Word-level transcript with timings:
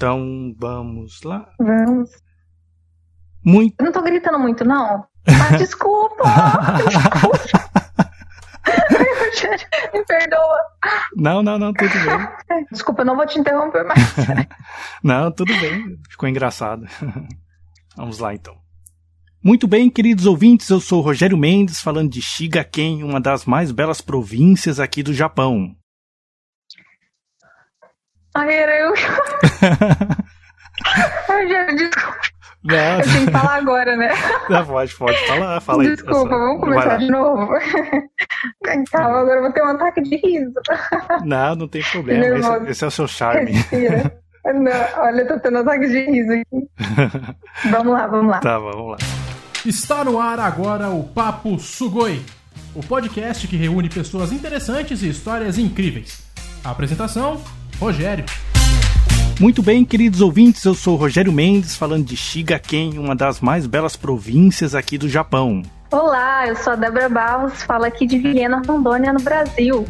Então, 0.00 0.56
vamos 0.58 1.22
lá. 1.24 1.46
Vamos. 1.58 2.10
Muito. 3.44 3.74
Eu 3.78 3.84
não 3.84 3.92
tô 3.92 4.00
gritando 4.00 4.38
muito, 4.38 4.64
não. 4.64 5.04
Ah, 5.28 5.56
desculpa! 5.58 6.24
desculpa. 6.88 7.38
Me 9.92 10.02
perdoa. 10.06 10.58
Não, 11.14 11.42
não, 11.42 11.58
não, 11.58 11.74
tudo 11.74 11.92
bem. 11.92 12.64
Desculpa, 12.72 13.02
eu 13.02 13.04
não 13.04 13.14
vou 13.14 13.26
te 13.26 13.38
interromper 13.38 13.84
mais. 13.84 14.00
não, 15.04 15.30
tudo 15.30 15.52
bem. 15.60 15.98
Ficou 16.08 16.26
engraçado. 16.26 16.86
Vamos 17.94 18.18
lá 18.18 18.32
então. 18.32 18.56
Muito 19.44 19.68
bem, 19.68 19.90
queridos 19.90 20.24
ouvintes, 20.24 20.70
eu 20.70 20.80
sou 20.80 21.02
Rogério 21.02 21.36
Mendes, 21.36 21.82
falando 21.82 22.10
de 22.10 22.22
Shigaken, 22.22 23.04
uma 23.04 23.20
das 23.20 23.44
mais 23.44 23.70
belas 23.70 24.00
províncias 24.00 24.80
aqui 24.80 25.02
do 25.02 25.12
Japão. 25.12 25.76
Ai, 28.34 28.54
era 28.54 28.78
eu. 28.78 28.94
Rogério, 31.28 31.76
desculpa. 31.76 32.18
Não. 32.62 33.00
Eu 33.00 33.02
tenho 33.02 33.26
que 33.26 33.32
falar 33.32 33.56
agora, 33.56 33.96
né? 33.96 34.10
Não, 34.48 34.66
pode, 34.66 34.94
pode 34.94 35.26
falar, 35.26 35.60
fala 35.60 35.82
aí. 35.82 35.90
Desculpa, 35.90 36.28
vamos 36.28 36.60
começar 36.60 36.98
de 36.98 37.10
novo. 37.10 37.48
Calma, 38.92 39.20
agora 39.20 39.38
eu 39.38 39.42
vou 39.42 39.52
ter 39.52 39.62
um 39.62 39.68
ataque 39.68 40.02
de 40.02 40.16
riso. 40.16 40.52
Não, 41.24 41.54
não 41.56 41.68
tem 41.68 41.82
problema, 41.82 42.58
esse, 42.58 42.70
esse, 42.70 42.84
é 42.84 42.86
o 42.86 42.90
seu 42.90 43.08
charme. 43.08 43.52
Respira. 43.52 44.20
Não, 44.44 45.02
olha, 45.02 45.22
eu 45.22 45.28
tô 45.28 45.40
tendo 45.40 45.58
ataque 45.58 45.88
de 45.88 46.04
riso 46.04 46.32
aqui. 46.32 46.68
vamos 47.70 47.92
lá, 47.92 48.06
vamos 48.06 48.30
lá. 48.30 48.40
Tá, 48.40 48.58
vamos 48.58 48.90
lá. 48.92 48.98
Está 49.64 50.04
no 50.04 50.20
ar 50.20 50.38
agora 50.38 50.88
o 50.90 51.04
Papo 51.04 51.58
Sugoi, 51.58 52.22
o 52.74 52.82
podcast 52.82 53.46
que 53.48 53.56
reúne 53.56 53.88
pessoas 53.88 54.32
interessantes 54.32 55.02
e 55.02 55.08
histórias 55.08 55.58
incríveis. 55.58 56.22
A 56.62 56.70
apresentação, 56.70 57.42
Rogério. 57.80 58.26
Muito 59.40 59.62
bem, 59.62 59.86
queridos 59.86 60.20
ouvintes, 60.20 60.62
eu 60.66 60.74
sou 60.74 60.96
Rogério 60.96 61.32
Mendes, 61.32 61.74
falando 61.74 62.04
de 62.04 62.14
Shigaken, 62.14 62.98
uma 62.98 63.16
das 63.16 63.40
mais 63.40 63.66
belas 63.66 63.96
províncias 63.96 64.74
aqui 64.74 64.98
do 64.98 65.08
Japão. 65.08 65.62
Olá, 65.90 66.46
eu 66.46 66.54
sou 66.56 66.74
a 66.74 66.76
Débora 66.76 67.08
Barros, 67.08 67.62
falo 67.62 67.86
aqui 67.86 68.06
de 68.06 68.18
Vilhena, 68.18 68.60
Rondônia, 68.66 69.14
no 69.14 69.20
Brasil. 69.20 69.86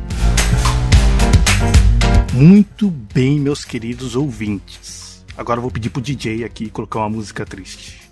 Muito 2.33 2.89
bem, 2.89 3.41
meus 3.41 3.65
queridos 3.65 4.15
ouvintes. 4.15 5.27
Agora 5.37 5.59
eu 5.59 5.63
vou 5.63 5.71
pedir 5.73 5.91
pro 5.91 6.01
DJ 6.01 6.45
aqui 6.45 6.71
colocar 6.71 7.01
uma 7.01 7.11
música 7.11 7.45
triste. 7.45 8.09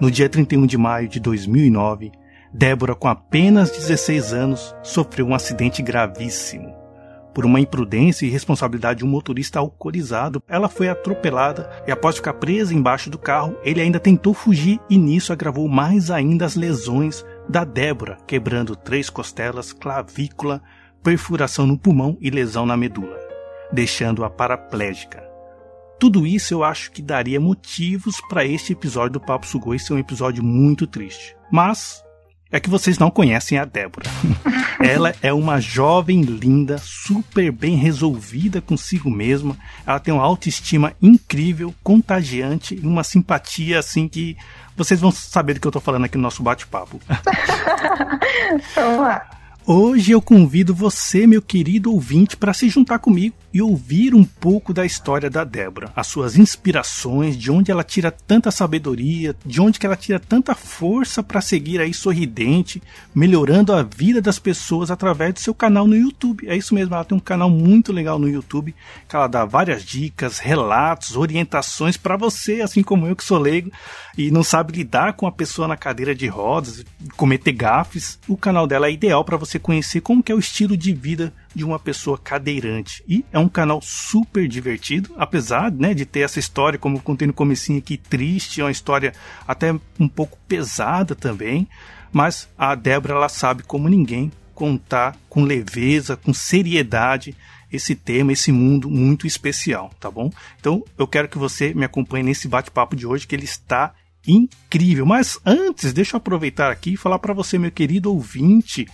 No 0.00 0.08
dia 0.08 0.28
31 0.28 0.66
de 0.66 0.78
maio 0.78 1.08
de 1.08 1.18
2009, 1.18 2.12
Débora, 2.52 2.94
com 2.94 3.06
apenas 3.06 3.70
16 3.70 4.32
anos, 4.32 4.74
sofreu 4.82 5.26
um 5.26 5.34
acidente 5.34 5.82
gravíssimo. 5.82 6.74
Por 7.32 7.46
uma 7.46 7.60
imprudência 7.60 8.24
e 8.24 8.28
irresponsabilidade 8.28 8.98
de 8.98 9.04
um 9.04 9.08
motorista 9.08 9.60
alcoolizado, 9.60 10.42
ela 10.48 10.68
foi 10.68 10.88
atropelada 10.88 11.70
e, 11.86 11.92
após 11.92 12.16
ficar 12.16 12.34
presa 12.34 12.74
embaixo 12.74 13.08
do 13.08 13.18
carro, 13.18 13.56
ele 13.62 13.80
ainda 13.80 14.00
tentou 14.00 14.34
fugir 14.34 14.80
e 14.90 14.98
nisso 14.98 15.32
agravou 15.32 15.68
mais 15.68 16.10
ainda 16.10 16.44
as 16.44 16.56
lesões 16.56 17.24
da 17.48 17.62
Débora, 17.62 18.18
quebrando 18.26 18.74
três 18.74 19.08
costelas, 19.08 19.72
clavícula, 19.72 20.60
perfuração 21.04 21.66
no 21.66 21.78
pulmão 21.78 22.18
e 22.20 22.30
lesão 22.30 22.66
na 22.66 22.76
medula, 22.76 23.18
deixando-a 23.72 24.28
paraplégica. 24.28 25.22
Tudo 26.00 26.26
isso 26.26 26.52
eu 26.52 26.64
acho 26.64 26.90
que 26.90 27.00
daria 27.00 27.38
motivos 27.38 28.16
para 28.28 28.44
este 28.44 28.72
episódio 28.72 29.12
do 29.12 29.20
Papo 29.20 29.46
Sugoi 29.46 29.78
ser 29.78 29.92
um 29.92 29.98
episódio 29.98 30.42
muito 30.42 30.86
triste. 30.86 31.36
Mas 31.52 32.02
é 32.52 32.58
que 32.58 32.70
vocês 32.70 32.98
não 32.98 33.10
conhecem 33.10 33.58
a 33.58 33.64
Débora. 33.64 34.10
Ela 34.80 35.14
é 35.22 35.32
uma 35.32 35.60
jovem 35.60 36.22
linda, 36.22 36.78
super 36.78 37.52
bem 37.52 37.76
resolvida 37.76 38.60
consigo 38.60 39.10
mesma. 39.10 39.56
Ela 39.86 40.00
tem 40.00 40.12
uma 40.12 40.24
autoestima 40.24 40.92
incrível, 41.00 41.74
contagiante 41.82 42.74
e 42.74 42.86
uma 42.86 43.04
simpatia 43.04 43.78
assim 43.78 44.08
que 44.08 44.36
vocês 44.76 45.00
vão 45.00 45.10
saber 45.10 45.54
do 45.54 45.60
que 45.60 45.66
eu 45.66 45.72
tô 45.72 45.80
falando 45.80 46.06
aqui 46.06 46.16
no 46.16 46.22
nosso 46.22 46.42
bate-papo. 46.42 47.00
Vamos 48.74 49.00
lá. 49.00 49.30
Hoje 49.66 50.12
eu 50.12 50.22
convido 50.22 50.74
você, 50.74 51.26
meu 51.26 51.42
querido 51.42 51.92
ouvinte, 51.92 52.36
para 52.36 52.52
se 52.52 52.68
juntar 52.68 52.98
comigo 52.98 53.34
e 53.52 53.60
ouvir 53.60 54.14
um 54.14 54.24
pouco 54.24 54.72
da 54.72 54.86
história 54.86 55.28
da 55.28 55.44
Débora, 55.44 55.92
as 55.94 56.06
suas 56.06 56.36
inspirações, 56.36 57.36
de 57.36 57.50
onde 57.50 57.70
ela 57.70 57.82
tira 57.82 58.10
tanta 58.10 58.50
sabedoria, 58.50 59.34
de 59.44 59.60
onde 59.60 59.78
que 59.78 59.86
ela 59.86 59.96
tira 59.96 60.20
tanta 60.20 60.54
força 60.54 61.22
para 61.22 61.40
seguir 61.40 61.80
aí 61.80 61.92
sorridente, 61.92 62.82
melhorando 63.14 63.72
a 63.72 63.82
vida 63.82 64.20
das 64.20 64.38
pessoas 64.38 64.90
através 64.90 65.34
do 65.34 65.40
seu 65.40 65.54
canal 65.54 65.86
no 65.86 65.96
YouTube. 65.96 66.48
É 66.48 66.56
isso 66.56 66.74
mesmo, 66.74 66.94
ela 66.94 67.04
tem 67.04 67.16
um 67.16 67.20
canal 67.20 67.50
muito 67.50 67.92
legal 67.92 68.18
no 68.18 68.28
YouTube, 68.28 68.74
que 69.08 69.16
ela 69.16 69.26
dá 69.26 69.44
várias 69.44 69.84
dicas, 69.84 70.38
relatos, 70.38 71.16
orientações 71.16 71.96
para 71.96 72.16
você, 72.16 72.60
assim 72.60 72.82
como 72.82 73.06
eu 73.06 73.16
que 73.16 73.24
sou 73.24 73.38
leigo 73.38 73.70
e 74.20 74.30
não 74.30 74.44
sabe 74.44 74.74
lidar 74.74 75.14
com 75.14 75.26
a 75.26 75.32
pessoa 75.32 75.66
na 75.66 75.78
cadeira 75.78 76.14
de 76.14 76.26
rodas, 76.26 76.84
cometer 77.16 77.52
gafes. 77.52 78.18
O 78.28 78.36
canal 78.36 78.66
dela 78.66 78.86
é 78.86 78.92
ideal 78.92 79.24
para 79.24 79.38
você 79.38 79.58
conhecer 79.58 80.02
como 80.02 80.22
é 80.28 80.34
o 80.34 80.38
estilo 80.38 80.76
de 80.76 80.92
vida 80.92 81.32
de 81.54 81.64
uma 81.64 81.78
pessoa 81.78 82.18
cadeirante. 82.18 83.02
E 83.08 83.24
é 83.32 83.38
um 83.38 83.48
canal 83.48 83.80
super 83.80 84.46
divertido, 84.46 85.14
apesar 85.16 85.72
né, 85.72 85.94
de 85.94 86.04
ter 86.04 86.20
essa 86.20 86.38
história, 86.38 86.78
como 86.78 86.98
eu 86.98 87.00
contei 87.00 87.26
no 87.26 87.32
comecinho 87.32 87.78
aqui, 87.78 87.96
triste, 87.96 88.60
é 88.60 88.64
uma 88.64 88.70
história 88.70 89.14
até 89.48 89.74
um 89.98 90.08
pouco 90.08 90.38
pesada 90.46 91.14
também. 91.14 91.66
Mas 92.12 92.46
a 92.58 92.74
Débora 92.74 93.14
ela 93.14 93.28
sabe 93.28 93.62
como 93.62 93.88
ninguém 93.88 94.30
contar 94.54 95.16
com 95.30 95.44
leveza, 95.44 96.14
com 96.14 96.34
seriedade 96.34 97.34
esse 97.72 97.94
tema, 97.94 98.32
esse 98.32 98.52
mundo 98.52 98.90
muito 98.90 99.26
especial, 99.26 99.90
tá 99.98 100.10
bom? 100.10 100.30
Então 100.58 100.84
eu 100.98 101.06
quero 101.06 101.28
que 101.28 101.38
você 101.38 101.72
me 101.72 101.86
acompanhe 101.86 102.24
nesse 102.24 102.48
bate-papo 102.48 102.94
de 102.94 103.06
hoje, 103.06 103.26
que 103.26 103.34
ele 103.34 103.44
está 103.44 103.94
incrível. 104.26 105.06
Mas 105.06 105.38
antes, 105.44 105.92
deixa 105.92 106.16
eu 106.16 106.18
aproveitar 106.18 106.70
aqui 106.70 106.94
e 106.94 106.96
falar 106.96 107.18
para 107.18 107.34
você, 107.34 107.58
meu 107.58 107.70
querido 107.70 108.12
ouvinte, 108.12 108.86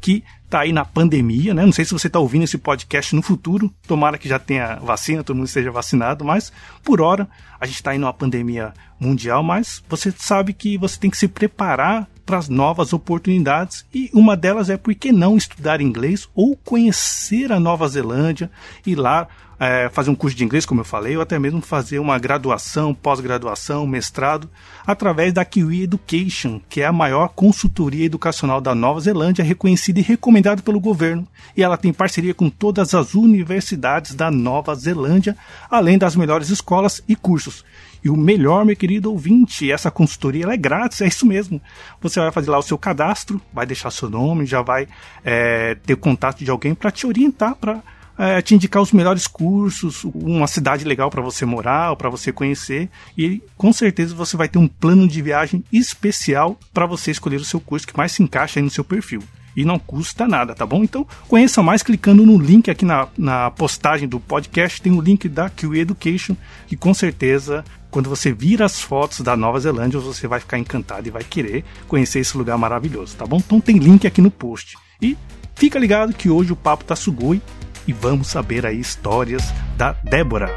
que 0.00 0.24
tá 0.48 0.60
aí 0.60 0.72
na 0.72 0.84
pandemia, 0.84 1.54
né? 1.54 1.64
Não 1.64 1.72
sei 1.72 1.84
se 1.84 1.92
você 1.92 2.08
está 2.08 2.18
ouvindo 2.18 2.44
esse 2.44 2.58
podcast 2.58 3.14
no 3.14 3.22
futuro, 3.22 3.72
tomara 3.86 4.18
que 4.18 4.28
já 4.28 4.38
tenha 4.38 4.76
vacina, 4.76 5.22
todo 5.22 5.36
mundo 5.36 5.46
esteja 5.46 5.70
vacinado, 5.70 6.24
mas 6.24 6.52
por 6.82 7.00
hora 7.00 7.28
a 7.60 7.66
gente 7.66 7.76
está 7.76 7.92
aí 7.92 7.98
numa 7.98 8.12
pandemia 8.12 8.72
mundial, 8.98 9.42
mas 9.42 9.82
você 9.88 10.10
sabe 10.10 10.52
que 10.52 10.76
você 10.76 10.98
tem 10.98 11.10
que 11.10 11.16
se 11.16 11.28
preparar 11.28 12.08
para 12.30 12.38
as 12.38 12.48
novas 12.48 12.92
oportunidades 12.92 13.84
e 13.92 14.08
uma 14.14 14.36
delas 14.36 14.70
é 14.70 14.76
por 14.76 14.94
que 14.94 15.10
não 15.10 15.36
estudar 15.36 15.80
inglês 15.80 16.28
ou 16.32 16.56
conhecer 16.56 17.50
a 17.50 17.58
Nova 17.58 17.88
Zelândia 17.88 18.48
e 18.86 18.94
lá 18.94 19.26
é, 19.58 19.88
fazer 19.88 20.10
um 20.10 20.14
curso 20.14 20.36
de 20.36 20.44
inglês, 20.44 20.64
como 20.64 20.80
eu 20.80 20.84
falei, 20.84 21.16
ou 21.16 21.22
até 21.22 21.40
mesmo 21.40 21.60
fazer 21.60 21.98
uma 21.98 22.16
graduação, 22.20 22.94
pós-graduação, 22.94 23.84
mestrado, 23.84 24.48
através 24.86 25.32
da 25.32 25.44
Kiwi 25.44 25.82
Education, 25.82 26.60
que 26.68 26.82
é 26.82 26.86
a 26.86 26.92
maior 26.92 27.30
consultoria 27.30 28.06
educacional 28.06 28.60
da 28.60 28.76
Nova 28.76 29.00
Zelândia, 29.00 29.44
reconhecida 29.44 29.98
e 29.98 30.04
recomendada 30.04 30.62
pelo 30.62 30.78
governo. 30.78 31.26
E 31.56 31.64
ela 31.64 31.76
tem 31.76 31.92
parceria 31.92 32.32
com 32.32 32.48
todas 32.48 32.94
as 32.94 33.14
universidades 33.16 34.14
da 34.14 34.30
Nova 34.30 34.72
Zelândia, 34.76 35.36
além 35.68 35.98
das 35.98 36.14
melhores 36.14 36.48
escolas 36.48 37.02
e 37.08 37.16
cursos. 37.16 37.64
E 38.02 38.08
o 38.08 38.16
melhor, 38.16 38.64
meu 38.64 38.76
querido 38.76 39.10
ouvinte, 39.10 39.70
essa 39.70 39.90
consultoria 39.90 40.46
é 40.46 40.56
grátis, 40.56 41.00
é 41.00 41.06
isso 41.06 41.26
mesmo. 41.26 41.60
Você 42.00 42.18
vai 42.20 42.32
fazer 42.32 42.50
lá 42.50 42.58
o 42.58 42.62
seu 42.62 42.78
cadastro, 42.78 43.40
vai 43.52 43.66
deixar 43.66 43.90
seu 43.90 44.08
nome, 44.08 44.46
já 44.46 44.62
vai 44.62 44.88
é, 45.24 45.74
ter 45.74 45.96
contato 45.96 46.44
de 46.44 46.50
alguém 46.50 46.74
para 46.74 46.90
te 46.90 47.06
orientar, 47.06 47.54
para 47.54 47.82
é, 48.18 48.42
te 48.42 48.54
indicar 48.54 48.82
os 48.82 48.92
melhores 48.92 49.26
cursos, 49.26 50.04
uma 50.04 50.46
cidade 50.46 50.84
legal 50.84 51.10
para 51.10 51.22
você 51.22 51.46
morar 51.46 51.96
para 51.96 52.10
você 52.10 52.32
conhecer. 52.32 52.88
E 53.16 53.42
com 53.56 53.72
certeza 53.72 54.14
você 54.14 54.36
vai 54.36 54.48
ter 54.48 54.58
um 54.58 54.68
plano 54.68 55.08
de 55.08 55.22
viagem 55.22 55.64
especial 55.72 56.58
para 56.72 56.86
você 56.86 57.10
escolher 57.10 57.36
o 57.36 57.44
seu 57.44 57.60
curso 57.60 57.86
que 57.86 57.96
mais 57.96 58.12
se 58.12 58.22
encaixa 58.22 58.60
no 58.60 58.70
seu 58.70 58.84
perfil 58.84 59.22
e 59.56 59.64
não 59.64 59.78
custa 59.78 60.28
nada, 60.28 60.54
tá 60.54 60.64
bom? 60.64 60.84
Então 60.84 61.06
conheça 61.28 61.62
mais 61.62 61.82
clicando 61.82 62.24
no 62.24 62.38
link 62.38 62.70
aqui 62.70 62.84
na, 62.84 63.08
na 63.16 63.50
postagem 63.50 64.08
do 64.08 64.20
podcast, 64.20 64.80
tem 64.80 64.92
o 64.92 65.00
link 65.00 65.28
da 65.28 65.48
QE 65.48 65.80
Education, 65.80 66.36
que 66.66 66.76
com 66.76 66.94
certeza 66.94 67.64
quando 67.90 68.08
você 68.08 68.32
vir 68.32 68.62
as 68.62 68.80
fotos 68.80 69.20
da 69.20 69.36
Nova 69.36 69.58
Zelândia, 69.58 69.98
você 69.98 70.28
vai 70.28 70.38
ficar 70.38 70.58
encantado 70.58 71.08
e 71.08 71.10
vai 71.10 71.24
querer 71.24 71.64
conhecer 71.88 72.20
esse 72.20 72.36
lugar 72.36 72.56
maravilhoso, 72.56 73.16
tá 73.16 73.26
bom? 73.26 73.38
Então 73.38 73.60
tem 73.60 73.78
link 73.78 74.06
aqui 74.06 74.20
no 74.20 74.30
post. 74.30 74.78
E 75.02 75.16
fica 75.54 75.78
ligado 75.78 76.14
que 76.14 76.30
hoje 76.30 76.52
o 76.52 76.56
papo 76.56 76.84
tá 76.84 76.94
sugoi 76.94 77.42
e 77.86 77.92
vamos 77.92 78.28
saber 78.28 78.64
aí 78.64 78.78
histórias 78.78 79.52
da 79.76 79.92
Débora. 79.92 80.50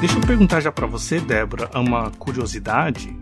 Deixa 0.00 0.16
eu 0.16 0.20
perguntar 0.22 0.60
já 0.60 0.72
para 0.72 0.86
você, 0.86 1.20
Débora, 1.20 1.68
uma 1.74 2.10
curiosidade. 2.12 3.14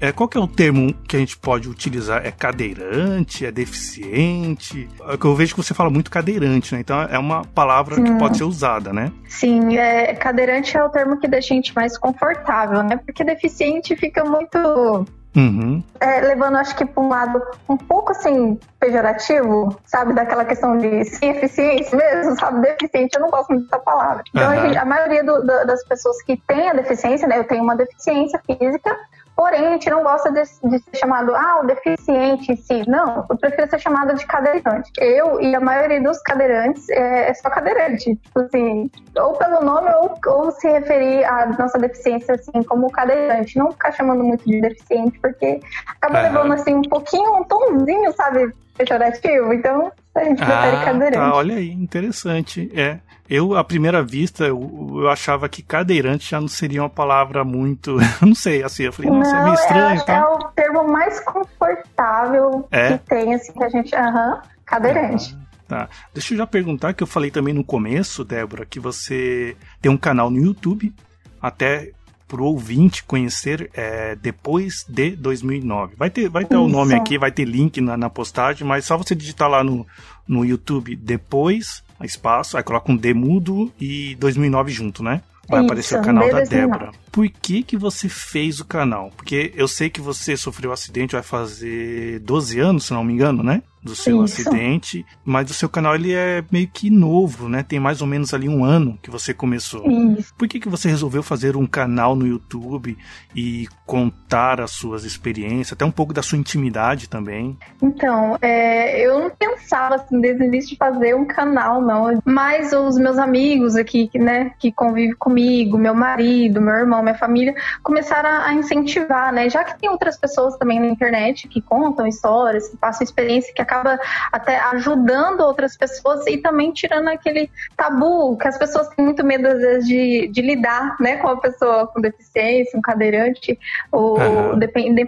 É, 0.00 0.12
qual 0.12 0.28
que 0.28 0.38
é 0.38 0.40
o 0.40 0.46
termo 0.48 0.94
que 1.06 1.16
a 1.16 1.18
gente 1.18 1.36
pode 1.36 1.68
utilizar? 1.68 2.24
É 2.24 2.30
cadeirante? 2.30 3.44
É 3.44 3.52
deficiente? 3.52 4.88
É 5.08 5.16
que 5.16 5.24
eu 5.24 5.34
vejo 5.34 5.54
que 5.54 5.62
você 5.62 5.74
fala 5.74 5.90
muito 5.90 6.10
cadeirante, 6.10 6.74
né? 6.74 6.80
Então 6.80 7.02
é 7.02 7.18
uma 7.18 7.44
palavra 7.44 7.96
Sim. 7.96 8.04
que 8.04 8.12
pode 8.18 8.38
ser 8.38 8.44
usada, 8.44 8.92
né? 8.92 9.12
Sim, 9.28 9.76
é, 9.76 10.14
cadeirante 10.14 10.76
é 10.76 10.82
o 10.82 10.88
termo 10.88 11.18
que 11.18 11.28
deixa 11.28 11.52
a 11.52 11.56
gente 11.56 11.74
mais 11.74 11.98
confortável, 11.98 12.82
né? 12.82 12.96
Porque 12.96 13.22
deficiente 13.22 13.94
fica 13.94 14.24
muito 14.24 15.06
Uhum. 15.36 15.82
É, 16.00 16.20
levando, 16.22 16.56
acho 16.56 16.74
que, 16.74 16.84
para 16.84 17.02
um 17.02 17.08
lado 17.08 17.40
um 17.68 17.76
pouco 17.76 18.10
assim, 18.10 18.58
pejorativo, 18.80 19.76
sabe? 19.84 20.12
Daquela 20.12 20.44
questão 20.44 20.76
de 20.76 21.04
sem 21.04 21.30
eficiência 21.30 21.96
mesmo, 21.96 22.38
sabe? 22.38 22.60
Deficiente, 22.62 23.14
eu 23.14 23.22
não 23.22 23.30
gosto 23.30 23.50
muito 23.50 23.64
dessa 23.64 23.78
palavra. 23.78 24.24
Então, 24.30 24.42
uhum. 24.42 24.58
a, 24.58 24.66
gente, 24.66 24.78
a, 24.78 24.84
maioria 24.84 25.22
do, 25.22 25.40
do, 25.40 25.66
das 25.66 25.84
pessoas 25.84 26.20
que 26.22 26.36
tem 26.36 26.70
a 26.70 26.72
deficiência, 26.72 27.28
né? 27.28 27.38
Eu 27.38 27.44
tenho 27.44 27.62
uma 27.62 27.76
deficiência 27.76 28.40
física, 28.44 28.96
Porém, 29.40 29.68
a 29.68 29.70
gente 29.70 29.88
não 29.88 30.02
gosta 30.02 30.30
de, 30.30 30.42
de, 30.42 30.78
ser 30.80 30.96
chamado, 30.96 31.34
ah, 31.34 31.60
o 31.62 31.66
deficiente 31.66 32.52
em 32.52 32.56
si. 32.56 32.82
Não, 32.86 33.24
eu 33.26 33.38
prefiro 33.38 33.70
ser 33.70 33.78
chamada 33.78 34.12
de 34.12 34.26
cadeirante. 34.26 34.92
Eu 34.98 35.40
e 35.40 35.54
a 35.54 35.60
maioria 35.60 35.98
dos 36.02 36.20
cadeirantes 36.20 36.86
é, 36.90 37.30
é 37.30 37.32
só 37.32 37.48
cadeirante. 37.48 38.16
Tipo 38.16 38.40
assim, 38.40 38.90
ou 39.16 39.32
pelo 39.38 39.62
nome 39.62 39.88
ou, 39.94 40.14
ou 40.26 40.50
se 40.50 40.68
referir 40.68 41.24
à 41.24 41.46
nossa 41.58 41.78
deficiência 41.78 42.34
assim 42.34 42.62
como 42.64 42.92
cadeirante. 42.92 43.56
Não 43.56 43.72
ficar 43.72 43.92
chamando 43.92 44.22
muito 44.22 44.44
de 44.44 44.60
deficiente, 44.60 45.18
porque 45.18 45.58
acaba 45.86 46.18
uhum. 46.18 46.22
levando 46.24 46.52
assim 46.52 46.74
um 46.74 46.82
pouquinho, 46.82 47.38
um 47.38 47.44
tomzinho, 47.44 48.12
sabe? 48.12 48.52
Pejorativo. 48.80 49.52
Então, 49.52 49.92
a 50.14 50.24
gente 50.24 50.38
prefere 50.38 50.76
ah, 50.76 50.84
cadeirante. 50.84 51.16
Tá, 51.16 51.34
olha 51.34 51.56
aí, 51.56 51.70
interessante. 51.70 52.70
É. 52.74 52.98
Eu, 53.28 53.54
à 53.54 53.62
primeira 53.62 54.02
vista, 54.02 54.44
eu, 54.44 54.90
eu, 54.94 55.08
achava 55.08 55.48
que 55.48 55.62
cadeirante 55.62 56.30
já 56.30 56.40
não 56.40 56.48
seria 56.48 56.82
uma 56.82 56.90
palavra 56.90 57.44
muito. 57.44 57.98
não 58.20 58.34
sei, 58.34 58.62
assim, 58.62 58.84
eu 58.84 58.92
falei, 58.92 59.10
nossa, 59.10 59.32
não, 59.32 59.40
é 59.40 59.44
meio 59.44 59.54
estranho. 59.54 60.00
É, 60.00 60.04
tá? 60.04 60.16
é 60.16 60.24
o 60.24 60.38
termo 60.52 60.84
mais 60.90 61.20
confortável 61.20 62.66
é? 62.70 62.96
que 62.96 63.04
tem, 63.04 63.34
assim, 63.34 63.52
que 63.52 63.64
a 63.64 63.68
gente. 63.68 63.94
Aham, 63.94 64.34
uhum, 64.34 64.40
cadeirante. 64.64 65.36
Ah. 65.36 65.50
Tá. 65.68 65.88
Deixa 66.12 66.34
eu 66.34 66.38
já 66.38 66.46
perguntar, 66.46 66.94
que 66.94 67.02
eu 67.02 67.06
falei 67.06 67.30
também 67.30 67.54
no 67.54 67.62
começo, 67.62 68.24
Débora, 68.24 68.66
que 68.66 68.80
você 68.80 69.56
tem 69.80 69.92
um 69.92 69.96
canal 69.96 70.28
no 70.28 70.38
YouTube, 70.38 70.92
até 71.40 71.92
pro 72.30 72.44
ouvinte 72.44 73.02
conhecer 73.02 73.68
é, 73.74 74.14
depois 74.14 74.84
de 74.88 75.16
2009. 75.16 75.96
Vai 75.96 76.08
ter, 76.08 76.28
vai 76.28 76.44
ter 76.44 76.56
o 76.56 76.68
nome 76.68 76.94
aqui, 76.94 77.18
vai 77.18 77.32
ter 77.32 77.44
link 77.44 77.80
na, 77.80 77.96
na 77.96 78.08
postagem, 78.08 78.64
mas 78.64 78.84
só 78.84 78.96
você 78.96 79.16
digitar 79.16 79.50
lá 79.50 79.64
no, 79.64 79.84
no 80.28 80.44
YouTube 80.44 80.94
depois 80.94 81.82
espaço, 82.02 82.56
aí 82.56 82.62
coloca 82.62 82.90
um 82.90 82.96
Demudo 82.96 83.70
e 83.78 84.14
2009 84.14 84.72
junto, 84.72 85.02
né? 85.02 85.20
Vai 85.48 85.60
Isso, 85.60 85.66
aparecer 85.66 85.98
o 85.98 86.02
canal 86.02 86.30
da 86.30 86.40
Débora. 86.42 86.92
Por 87.10 87.28
que 87.28 87.62
que 87.62 87.76
você 87.76 88.08
fez 88.08 88.60
o 88.60 88.64
canal? 88.64 89.10
Porque 89.16 89.52
eu 89.56 89.66
sei 89.66 89.90
que 89.90 90.00
você 90.00 90.36
sofreu 90.36 90.70
um 90.70 90.72
acidente, 90.72 91.12
vai 91.12 91.22
fazer 91.22 92.20
12 92.20 92.60
anos, 92.60 92.84
se 92.84 92.92
não 92.92 93.02
me 93.02 93.12
engano, 93.12 93.42
né? 93.42 93.62
Do 93.82 93.94
seu 93.94 94.24
Isso. 94.24 94.42
acidente, 94.42 95.06
mas 95.24 95.50
o 95.50 95.54
seu 95.54 95.68
canal 95.68 95.94
ele 95.94 96.12
é 96.12 96.44
meio 96.50 96.68
que 96.68 96.90
novo, 96.90 97.48
né? 97.48 97.62
Tem 97.62 97.80
mais 97.80 98.00
ou 98.00 98.06
menos 98.06 98.34
ali 98.34 98.48
um 98.48 98.64
ano 98.64 98.98
que 99.02 99.10
você 99.10 99.32
começou. 99.32 99.86
Isso. 100.18 100.34
Por 100.36 100.46
que, 100.46 100.60
que 100.60 100.68
você 100.68 100.88
resolveu 100.88 101.22
fazer 101.22 101.56
um 101.56 101.66
canal 101.66 102.14
no 102.14 102.26
YouTube 102.26 102.96
e 103.34 103.66
contar 103.86 104.60
as 104.60 104.72
suas 104.72 105.04
experiências, 105.04 105.72
até 105.72 105.84
um 105.84 105.90
pouco 105.90 106.12
da 106.12 106.22
sua 106.22 106.36
intimidade 106.36 107.08
também? 107.08 107.58
Então, 107.82 108.36
é, 108.42 109.00
eu 109.00 109.18
não 109.18 109.30
pensava 109.30 109.94
assim 109.94 110.20
desde 110.20 110.42
o 110.42 110.46
início 110.46 110.70
de 110.70 110.76
fazer 110.76 111.14
um 111.14 111.24
canal, 111.24 111.80
não. 111.80 112.20
Mas 112.24 112.72
os 112.72 112.98
meus 112.98 113.18
amigos 113.18 113.76
aqui, 113.76 114.10
né, 114.14 114.52
que 114.58 114.70
convivem 114.70 115.14
comigo, 115.16 115.78
meu 115.78 115.94
marido, 115.94 116.60
meu 116.60 116.74
irmão, 116.74 117.02
minha 117.02 117.14
família, 117.14 117.54
começaram 117.82 118.28
a 118.42 118.52
incentivar, 118.52 119.32
né? 119.32 119.48
Já 119.48 119.64
que 119.64 119.78
tem 119.78 119.88
outras 119.88 120.18
pessoas 120.18 120.56
também 120.56 120.78
na 120.78 120.86
internet 120.86 121.48
que 121.48 121.60
contam 121.62 122.06
histórias, 122.06 122.68
que 122.68 122.76
passam 122.76 123.04
experiência 123.04 123.52
que 123.54 123.62
acaba 123.70 124.00
até 124.32 124.58
ajudando 124.58 125.40
outras 125.40 125.76
pessoas 125.76 126.26
e 126.26 126.38
também 126.38 126.72
tirando 126.72 127.08
aquele 127.08 127.48
tabu 127.76 128.36
que 128.36 128.48
as 128.48 128.58
pessoas 128.58 128.88
têm 128.88 129.04
muito 129.04 129.24
medo 129.24 129.46
às 129.46 129.60
vezes 129.60 129.86
de, 129.86 130.28
de 130.28 130.42
lidar, 130.42 130.96
né, 130.98 131.18
com 131.18 131.28
a 131.28 131.40
pessoa 131.40 131.86
com 131.86 132.00
deficiência, 132.00 132.76
um 132.76 132.82
cadeirante, 132.82 133.56
ou 133.92 134.18
uhum. 134.18 134.58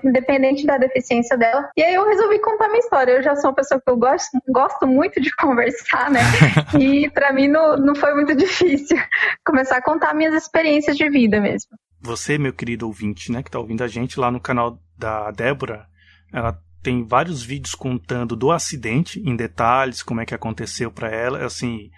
independente 0.05 0.65
da 0.65 0.79
deficiência 0.79 1.37
dela. 1.37 1.69
E 1.77 1.83
aí 1.83 1.95
eu 1.95 2.07
resolvi 2.07 2.39
contar 2.39 2.69
minha 2.69 2.79
história. 2.79 3.13
Eu 3.13 3.23
já 3.23 3.35
sou 3.35 3.51
uma 3.51 3.57
pessoa 3.57 3.81
que 3.81 3.91
eu 3.91 3.97
gosto, 3.97 4.39
gosto 4.49 4.87
muito 4.87 5.21
de 5.21 5.35
conversar, 5.37 6.11
né? 6.11 6.21
e 6.79 7.11
para 7.11 7.33
mim 7.33 7.49
não, 7.49 7.77
não 7.77 7.95
foi 7.95 8.15
muito 8.15 8.35
difícil 8.37 8.97
começar 9.45 9.79
a 9.79 9.83
contar 9.83 10.15
minhas 10.15 10.35
experiências 10.35 10.97
de 10.97 11.09
vida 11.11 11.41
mesmo. 11.41 11.71
Você, 12.01 12.37
meu 12.37 12.53
querido 12.53 12.87
ouvinte, 12.87 13.31
né, 13.31 13.43
que 13.43 13.51
tá 13.51 13.59
ouvindo 13.59 13.85
a 13.85 13.89
gente 13.89 14.19
lá 14.19 14.31
no 14.31 14.41
canal 14.41 14.79
da 14.99 15.31
Débora, 15.31 15.87
ela 16.33 16.59
tem 16.83 17.05
vários 17.05 17.43
vídeos 17.43 17.75
contando 17.75 18.35
do 18.35 18.51
acidente 18.51 19.21
em 19.21 19.37
detalhes, 19.37 20.03
como 20.03 20.21
é 20.21 20.27
que 20.27 20.35
aconteceu 20.35 20.91
para 20.91 21.09
ela. 21.09 21.45
Assim, 21.45 21.91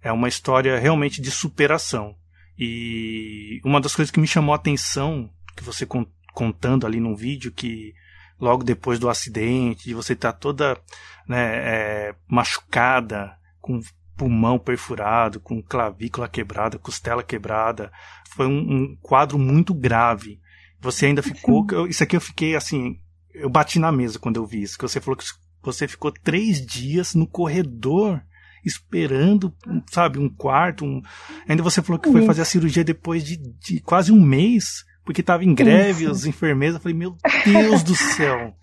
é 0.00 0.12
uma 0.12 0.28
história 0.28 0.78
realmente 0.78 1.20
de 1.20 1.30
superação. 1.30 2.14
E 2.56 3.60
uma 3.64 3.80
das 3.80 3.94
coisas 3.94 4.10
que 4.10 4.20
me 4.20 4.26
chamou 4.26 4.52
a 4.52 4.56
atenção, 4.56 5.30
que 5.56 5.64
você 5.64 5.86
contando 6.32 6.86
ali 6.86 7.00
num 7.00 7.16
vídeo, 7.16 7.52
que 7.52 7.94
logo 8.40 8.62
depois 8.62 8.98
do 8.98 9.08
acidente, 9.08 9.92
você 9.92 10.14
tá 10.14 10.32
toda 10.32 10.80
né, 11.26 11.56
é, 11.56 12.14
machucada, 12.28 13.36
com 13.60 13.80
pulmão 14.16 14.58
perfurado, 14.58 15.40
com 15.40 15.62
clavícula 15.62 16.28
quebrada, 16.28 16.78
costela 16.78 17.22
quebrada. 17.22 17.92
Foi 18.30 18.46
um, 18.46 18.58
um 18.58 18.96
quadro 19.00 19.38
muito 19.38 19.74
grave. 19.74 20.40
Você 20.80 21.06
ainda 21.06 21.22
ficou. 21.22 21.66
Isso 21.88 22.02
aqui 22.02 22.16
eu 22.16 22.20
fiquei 22.20 22.54
assim, 22.54 23.00
eu 23.34 23.48
bati 23.48 23.78
na 23.78 23.92
mesa 23.92 24.18
quando 24.18 24.36
eu 24.36 24.46
vi 24.46 24.62
isso, 24.62 24.76
que 24.76 24.82
você 24.82 25.00
falou 25.00 25.16
que 25.16 25.24
você 25.62 25.86
ficou 25.86 26.12
três 26.12 26.64
dias 26.64 27.14
no 27.14 27.26
corredor 27.26 28.20
esperando, 28.64 29.52
sabe, 29.90 30.18
um 30.18 30.28
quarto. 30.28 30.84
Um... 30.84 31.02
Ainda 31.48 31.62
você 31.62 31.82
falou 31.82 31.98
que 31.98 32.10
foi 32.10 32.24
fazer 32.24 32.42
a 32.42 32.46
cirurgia 32.46 32.84
depois 32.84 33.24
de, 33.24 33.36
de 33.36 33.80
quase 33.80 34.12
um 34.12 34.20
mês, 34.20 34.84
porque 35.04 35.20
estava 35.20 35.44
em 35.44 35.54
greve, 35.54 36.04
Isso. 36.04 36.12
os 36.12 36.26
enfermeiros. 36.26 36.76
Eu 36.76 36.82
falei, 36.82 36.96
meu 36.96 37.16
Deus 37.44 37.82
do 37.82 37.94
céu. 37.94 38.54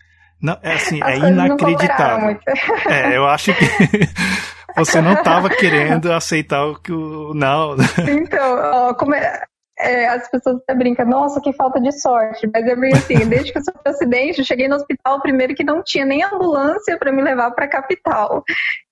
Não, 0.41 0.57
é 0.61 0.73
assim, 0.73 1.01
As 1.01 1.23
é 1.23 1.29
inacreditável. 1.29 2.39
É, 2.87 3.17
eu 3.17 3.25
acho 3.25 3.53
que 3.53 3.65
você 4.75 5.01
não 5.01 5.13
estava 5.13 5.49
querendo 5.49 6.11
aceitar 6.11 6.65
o 6.65 6.79
que 6.79 6.91
o. 6.91 7.33
Não. 7.33 7.75
Então, 8.07 8.59
ó, 8.59 8.93
como 8.93 9.15
é, 9.15 9.43
é, 9.79 10.07
as 10.07 10.29
pessoas 10.29 10.57
até 10.57 10.73
brincam, 10.73 11.05
nossa, 11.05 11.41
que 11.41 11.51
falta 11.53 11.79
de 11.81 11.91
sorte. 11.91 12.49
Mas 12.53 12.65
é 12.65 12.75
bem 12.75 12.93
assim, 12.93 13.15
desde 13.27 13.51
que 13.51 13.57
eu 13.57 13.63
sofri 13.63 13.81
acidente, 13.85 14.39
eu 14.39 14.45
cheguei 14.45 14.67
no 14.67 14.75
hospital 14.75 15.21
primeiro 15.21 15.53
que 15.53 15.63
não 15.63 15.83
tinha 15.83 16.05
nem 16.05 16.23
ambulância 16.23 16.97
para 16.97 17.11
me 17.11 17.21
levar 17.21 17.51
para 17.51 17.65
a 17.65 17.69
capital. 17.69 18.43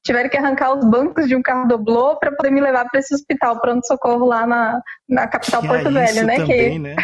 Tiveram 0.05 0.29
que 0.29 0.37
arrancar 0.37 0.73
os 0.73 0.85
bancos 0.85 1.27
de 1.27 1.35
um 1.35 1.41
carro 1.41 1.67
doblô 1.67 2.17
para 2.17 2.31
poder 2.33 2.51
me 2.51 2.59
levar 2.59 2.85
para 2.89 2.99
esse 2.99 3.15
hospital 3.15 3.61
pronto-socorro 3.61 4.25
lá 4.25 4.45
na, 4.45 4.81
na 5.07 5.27
capital 5.27 5.61
que 5.61 5.67
Porto 5.67 5.87
é 5.87 5.91
Velho, 5.91 6.25
né? 6.25 6.35
Também, 6.35 6.71
que... 6.71 6.79
né? 6.79 6.95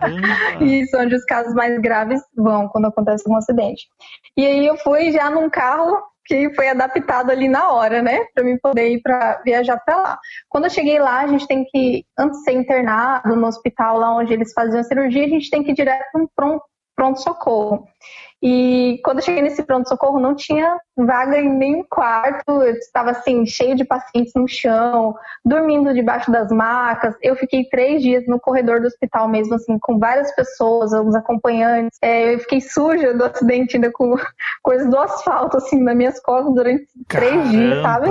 isso, 0.60 0.96
onde 0.96 1.14
os 1.14 1.24
casos 1.24 1.52
mais 1.52 1.78
graves 1.78 2.22
vão 2.34 2.68
quando 2.68 2.86
acontece 2.86 3.28
um 3.28 3.36
acidente. 3.36 3.84
E 4.38 4.46
aí 4.46 4.66
eu 4.66 4.78
fui 4.78 5.12
já 5.12 5.28
num 5.28 5.50
carro 5.50 6.02
que 6.26 6.52
foi 6.54 6.68
adaptado 6.68 7.30
ali 7.30 7.48
na 7.48 7.70
hora, 7.70 8.02
né, 8.02 8.24
para 8.34 8.44
mim 8.44 8.58
poder 8.58 8.88
ir 8.88 9.00
para 9.00 9.40
viajar 9.44 9.78
para 9.84 9.96
lá. 9.96 10.18
Quando 10.48 10.64
eu 10.64 10.70
cheguei 10.70 10.98
lá, 10.98 11.20
a 11.20 11.26
gente 11.26 11.46
tem 11.46 11.64
que 11.64 12.04
antes 12.18 12.38
de 12.38 12.44
ser 12.44 12.52
internado 12.52 13.36
no 13.36 13.46
hospital 13.46 13.98
lá 13.98 14.16
onde 14.16 14.32
eles 14.32 14.52
faziam 14.52 14.80
a 14.80 14.84
cirurgia, 14.84 15.24
a 15.24 15.28
gente 15.28 15.50
tem 15.50 15.62
que 15.62 15.70
ir 15.70 15.74
direto 15.74 16.04
para 16.34 16.46
um 16.46 16.58
pronto 16.96 17.20
socorro. 17.20 17.86
E 18.42 19.00
quando 19.02 19.18
eu 19.18 19.24
cheguei 19.24 19.42
nesse 19.42 19.62
pronto-socorro, 19.62 20.20
não 20.20 20.34
tinha 20.34 20.78
vaga 20.96 21.38
em 21.38 21.48
nenhum 21.48 21.84
quarto, 21.88 22.62
eu 22.62 22.74
estava 22.74 23.10
assim, 23.10 23.46
cheio 23.46 23.74
de 23.74 23.84
pacientes 23.84 24.32
no 24.36 24.46
chão, 24.46 25.14
dormindo 25.44 25.94
debaixo 25.94 26.30
das 26.30 26.50
macas. 26.50 27.14
Eu 27.22 27.34
fiquei 27.34 27.64
três 27.68 28.02
dias 28.02 28.24
no 28.26 28.38
corredor 28.38 28.80
do 28.80 28.86
hospital 28.86 29.28
mesmo, 29.28 29.54
assim, 29.54 29.78
com 29.80 29.98
várias 29.98 30.34
pessoas, 30.34 30.92
os 30.92 31.14
acompanhantes. 31.14 31.98
É, 32.02 32.34
eu 32.34 32.38
fiquei 32.40 32.60
suja 32.60 33.14
do 33.14 33.24
acidente, 33.24 33.76
ainda 33.76 33.90
com 33.90 34.14
coisas 34.62 34.88
do 34.88 34.98
asfalto, 34.98 35.56
assim, 35.56 35.82
nas 35.82 35.96
minhas 35.96 36.20
costas 36.20 36.54
durante 36.54 36.86
Caramba. 37.08 37.30
três 37.30 37.50
dias, 37.50 37.82
sabe? 37.82 38.08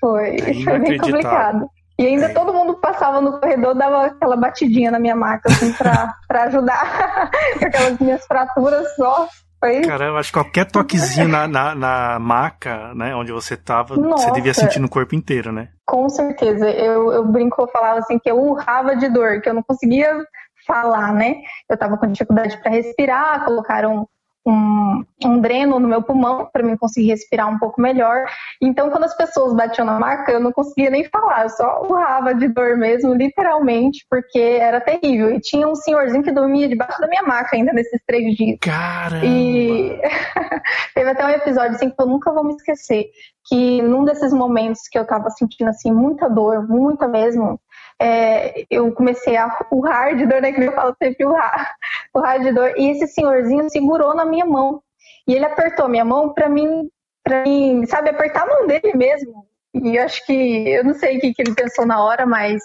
Foi, 0.00 0.36
é 0.36 0.54
foi 0.64 0.78
bem 0.80 0.98
complicado. 0.98 1.70
E 1.98 2.06
ainda 2.06 2.26
é. 2.26 2.34
todo 2.34 2.52
mundo 2.52 2.74
passava 2.74 3.22
no 3.22 3.40
corredor, 3.40 3.74
dava 3.74 4.06
aquela 4.06 4.36
batidinha 4.36 4.90
na 4.90 4.98
minha 4.98 5.16
maca, 5.16 5.50
assim, 5.50 5.72
pra, 5.72 6.14
pra 6.28 6.42
ajudar 6.44 7.30
com 7.58 7.64
aquelas 7.64 7.98
minhas 7.98 8.26
fraturas 8.26 8.94
só. 8.96 9.26
Foi... 9.58 9.80
Caramba, 9.82 10.18
acho 10.18 10.28
que 10.30 10.38
qualquer 10.38 10.70
toquezinho 10.70 11.28
na, 11.28 11.48
na, 11.48 11.74
na, 11.74 12.18
maca, 12.18 12.94
né, 12.94 13.14
onde 13.14 13.32
você 13.32 13.56
tava, 13.56 13.96
Nossa, 13.96 14.26
você 14.26 14.32
devia 14.32 14.52
sentir 14.52 14.78
no 14.78 14.88
corpo 14.88 15.14
inteiro, 15.14 15.50
né? 15.50 15.68
Com 15.86 16.08
certeza. 16.08 16.68
Eu, 16.70 17.12
eu 17.12 17.24
brinco, 17.24 17.62
eu 17.62 17.68
falava 17.68 18.00
assim 18.00 18.18
que 18.18 18.30
eu 18.30 18.38
urrava 18.38 18.96
de 18.96 19.08
dor, 19.08 19.40
que 19.40 19.48
eu 19.48 19.54
não 19.54 19.62
conseguia 19.62 20.24
falar, 20.66 21.12
né? 21.12 21.36
Eu 21.70 21.78
tava 21.78 21.96
com 21.96 22.10
dificuldade 22.10 22.56
para 22.58 22.70
respirar, 22.70 23.44
colocaram 23.44 24.06
um, 24.46 25.04
um 25.24 25.40
dreno 25.40 25.80
no 25.80 25.88
meu 25.88 26.02
pulmão 26.02 26.48
para 26.52 26.62
mim 26.62 26.76
conseguir 26.76 27.08
respirar 27.08 27.48
um 27.48 27.58
pouco 27.58 27.80
melhor. 27.80 28.26
Então, 28.62 28.90
quando 28.90 29.04
as 29.04 29.16
pessoas 29.16 29.54
batiam 29.54 29.84
na 29.84 29.98
maca, 29.98 30.32
eu 30.32 30.40
não 30.40 30.52
conseguia 30.52 30.88
nem 30.88 31.04
falar, 31.04 31.42
eu 31.42 31.50
só 31.50 31.82
urrava 31.82 32.34
de 32.34 32.48
dor 32.48 32.76
mesmo, 32.76 33.14
literalmente, 33.14 34.06
porque 34.08 34.38
era 34.38 34.80
terrível. 34.80 35.34
E 35.34 35.40
tinha 35.40 35.66
um 35.66 35.74
senhorzinho 35.74 36.22
que 36.22 36.30
dormia 36.30 36.68
debaixo 36.68 37.00
da 37.00 37.08
minha 37.08 37.22
maca 37.22 37.56
ainda 37.56 37.72
nesses 37.72 38.00
três 38.06 38.36
dias. 38.36 38.58
Caramba! 38.60 39.26
E 39.26 40.00
teve 40.94 41.10
até 41.10 41.26
um 41.26 41.30
episódio 41.30 41.72
assim 41.72 41.90
que 41.90 42.00
eu 42.00 42.06
nunca 42.06 42.32
vou 42.32 42.44
me 42.44 42.54
esquecer, 42.54 43.06
que 43.48 43.82
num 43.82 44.04
desses 44.04 44.32
momentos 44.32 44.82
que 44.90 44.98
eu 44.98 45.06
tava 45.06 45.28
sentindo 45.30 45.68
assim 45.68 45.92
muita 45.92 46.28
dor, 46.28 46.68
muita 46.68 47.08
mesmo, 47.08 47.60
é, 48.00 48.64
eu 48.70 48.92
comecei 48.92 49.36
a 49.36 49.48
urrar 49.72 50.14
de 50.16 50.26
dor, 50.26 50.40
né? 50.40 50.52
Que 50.52 50.62
eu 50.62 50.72
falo 50.72 50.94
sempre 51.02 51.24
urrar, 51.24 51.74
urrar 52.14 52.40
de 52.40 52.52
dor. 52.52 52.74
E 52.76 52.90
esse 52.90 53.06
senhorzinho 53.08 53.70
segurou 53.70 54.14
na 54.14 54.24
minha 54.24 54.44
mão. 54.44 54.82
E 55.26 55.34
ele 55.34 55.44
apertou 55.44 55.88
minha 55.88 56.04
mão 56.04 56.32
para 56.32 56.48
mim, 56.48 56.88
para 57.24 57.42
mim, 57.42 57.84
sabe, 57.86 58.10
apertar 58.10 58.42
a 58.42 58.46
mão 58.46 58.66
dele 58.66 58.92
mesmo. 58.94 59.46
E 59.74 59.98
acho 59.98 60.24
que, 60.24 60.32
eu 60.68 60.84
não 60.84 60.94
sei 60.94 61.18
o 61.18 61.20
que, 61.20 61.34
que 61.34 61.42
ele 61.42 61.54
pensou 61.54 61.84
na 61.84 62.02
hora, 62.02 62.24
mas 62.24 62.62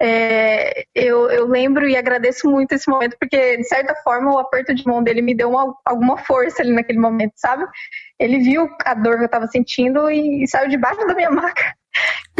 é, 0.00 0.84
eu, 0.94 1.30
eu 1.30 1.46
lembro 1.46 1.88
e 1.88 1.96
agradeço 1.96 2.50
muito 2.50 2.72
esse 2.72 2.90
momento, 2.90 3.16
porque 3.18 3.56
de 3.56 3.64
certa 3.64 3.94
forma 4.04 4.34
o 4.34 4.38
aperto 4.38 4.74
de 4.74 4.86
mão 4.86 5.02
dele 5.02 5.22
me 5.22 5.34
deu 5.34 5.48
uma, 5.50 5.74
alguma 5.86 6.18
força 6.18 6.62
ali 6.62 6.72
naquele 6.72 6.98
momento, 6.98 7.32
sabe? 7.36 7.64
Ele 8.18 8.40
viu 8.40 8.68
a 8.84 8.92
dor 8.92 9.16
que 9.16 9.22
eu 9.22 9.26
estava 9.26 9.46
sentindo 9.46 10.10
e, 10.10 10.44
e 10.44 10.48
saiu 10.48 10.68
debaixo 10.68 11.06
da 11.06 11.14
minha 11.14 11.30
maca 11.32 11.74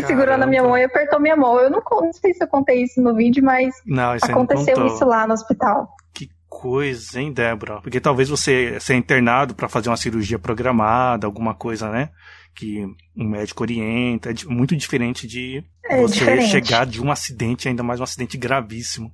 segurou 0.07 0.39
na 0.39 0.47
minha 0.47 0.63
mão 0.63 0.77
e 0.77 0.85
apertou 0.85 1.21
minha 1.21 1.37
mão. 1.37 1.59
Eu 1.59 1.71
não, 1.71 1.83
não, 1.91 2.13
sei 2.13 2.33
se 2.35 2.43
eu 2.43 2.49
contei 2.49 2.83
isso 2.83 3.01
no 3.01 3.15
vídeo, 3.15 3.45
mas 3.45 3.75
não, 3.87 4.13
aconteceu 4.13 4.87
isso 4.87 5.05
lá 5.05 5.27
no 5.27 5.35
hospital. 5.35 5.89
Que 6.13 6.31
coisa, 6.49 7.21
hein, 7.21 7.33
Débora? 7.33 7.81
Porque 7.81 8.01
talvez 8.01 8.29
você 8.29 8.79
seja 8.81 8.99
internado 8.99 9.55
para 9.55 9.69
fazer 9.69 9.89
uma 9.89 9.97
cirurgia 9.97 10.39
programada, 10.39 11.27
alguma 11.27 11.55
coisa, 11.55 11.91
né? 11.91 12.11
Que 12.55 12.85
um 13.17 13.29
médico 13.29 13.63
orienta. 13.63 14.31
É 14.31 14.35
muito 14.47 14.77
diferente 14.77 15.27
de 15.27 15.65
é 15.85 16.01
você 16.01 16.21
diferente. 16.21 16.49
chegar 16.49 16.87
de 16.87 17.03
um 17.03 17.11
acidente, 17.11 17.69
ainda 17.69 17.83
mais 17.83 18.01
um 18.01 18.05
acidente 18.05 18.37
gravíssimo, 18.37 19.11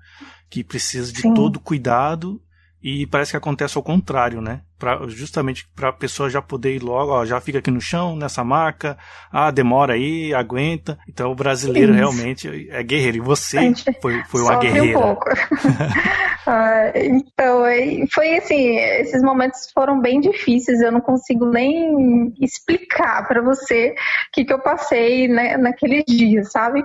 que 0.48 0.64
precisa 0.64 1.12
de 1.12 1.22
Sim. 1.22 1.34
todo 1.34 1.60
cuidado 1.60 2.40
e 2.82 3.06
parece 3.06 3.32
que 3.32 3.36
acontece 3.36 3.76
ao 3.76 3.82
contrário, 3.82 4.40
né? 4.40 4.62
Pra, 4.78 5.00
justamente 5.08 5.66
para 5.74 5.88
a 5.88 5.92
pessoa 5.92 6.28
já 6.28 6.42
poder 6.42 6.74
ir 6.74 6.82
logo, 6.82 7.10
ó, 7.10 7.24
já 7.24 7.40
fica 7.40 7.60
aqui 7.60 7.70
no 7.70 7.80
chão, 7.80 8.14
nessa 8.14 8.44
marca, 8.44 8.98
ah, 9.32 9.50
demora 9.50 9.94
aí, 9.94 10.34
aguenta. 10.34 10.98
Então 11.08 11.32
o 11.32 11.34
brasileiro 11.34 11.92
Isso. 11.92 11.98
realmente 11.98 12.68
é 12.70 12.82
guerreiro. 12.82 13.16
E 13.16 13.20
você 13.20 13.72
foi, 14.02 14.22
foi 14.24 14.42
uma 14.42 14.56
guerreira. 14.58 14.98
Um 14.98 15.02
pouco. 15.02 15.24
ah, 16.46 16.92
então, 16.94 17.62
foi 18.12 18.36
assim, 18.36 18.76
esses 18.76 19.22
momentos 19.22 19.70
foram 19.72 20.00
bem 20.00 20.20
difíceis, 20.20 20.80
eu 20.80 20.92
não 20.92 21.00
consigo 21.00 21.46
nem 21.46 22.34
explicar 22.40 23.26
para 23.26 23.40
você 23.40 23.90
o 23.90 23.94
que, 24.32 24.44
que 24.44 24.52
eu 24.52 24.58
passei 24.60 25.28
né, 25.28 25.56
naqueles 25.56 26.04
dias, 26.06 26.52
sabe? 26.52 26.84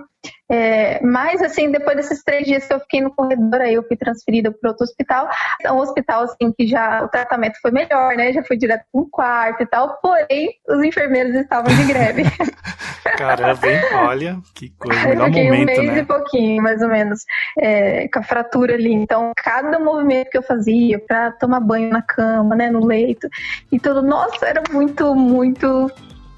É, 0.50 1.01
mas, 1.01 1.41
assim, 1.41 1.71
depois 1.71 1.95
desses 1.95 2.21
três 2.24 2.45
dias 2.45 2.67
que 2.67 2.74
eu 2.74 2.79
fiquei 2.81 3.01
no 3.01 3.15
corredor, 3.15 3.62
aí 3.62 3.74
eu 3.74 3.88
fui 3.88 3.95
transferida 3.95 4.51
para 4.51 4.71
outro 4.71 4.83
hospital. 4.83 5.29
É 5.63 5.71
um 5.71 5.79
hospital, 5.79 6.24
assim, 6.24 6.51
que 6.51 6.67
já 6.67 7.03
o 7.03 7.07
tratamento 7.07 7.57
foi 7.62 7.71
melhor, 7.71 7.80
né? 8.15 8.33
Já 8.33 8.43
fui 8.43 8.57
direto 8.57 8.83
para 8.91 9.01
um 9.01 9.09
quarto 9.09 9.63
e 9.63 9.65
tal. 9.65 10.00
Porém, 10.01 10.50
os 10.67 10.83
enfermeiros 10.83 11.35
estavam 11.35 11.73
de 11.75 11.83
greve. 11.85 12.23
Caramba, 13.17 13.67
hein? 13.67 13.81
Olha, 13.93 14.38
que 14.55 14.69
coisa. 14.77 15.07
Melhor 15.07 15.27
eu 15.27 15.33
fiquei 15.33 15.43
momento, 15.45 15.61
um 15.61 15.65
mês 15.65 15.93
né? 15.93 16.00
e 16.00 16.05
pouquinho, 16.05 16.63
mais 16.63 16.81
ou 16.81 16.88
menos, 16.88 17.23
é, 17.57 18.07
com 18.07 18.19
a 18.19 18.23
fratura 18.23 18.73
ali. 18.75 18.93
Então, 18.93 19.31
cada 19.35 19.79
movimento 19.79 20.29
que 20.29 20.38
eu 20.38 20.43
fazia 20.43 21.00
para 21.00 21.31
tomar 21.31 21.59
banho 21.59 21.89
na 21.89 22.01
cama, 22.01 22.55
né? 22.55 22.69
No 22.69 22.85
leito 22.85 23.27
e 23.71 23.79
tudo, 23.79 24.01
nossa, 24.01 24.45
era 24.45 24.63
muito, 24.71 25.15
muito, 25.15 25.91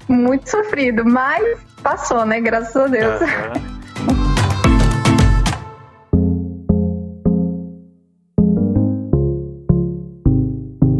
muito 0.08 0.50
sofrido. 0.50 1.04
Mas 1.04 1.58
passou, 1.82 2.24
né? 2.24 2.40
Graças 2.40 2.76
a 2.76 2.86
Deus. 2.86 3.20
Uhum. 3.20 3.83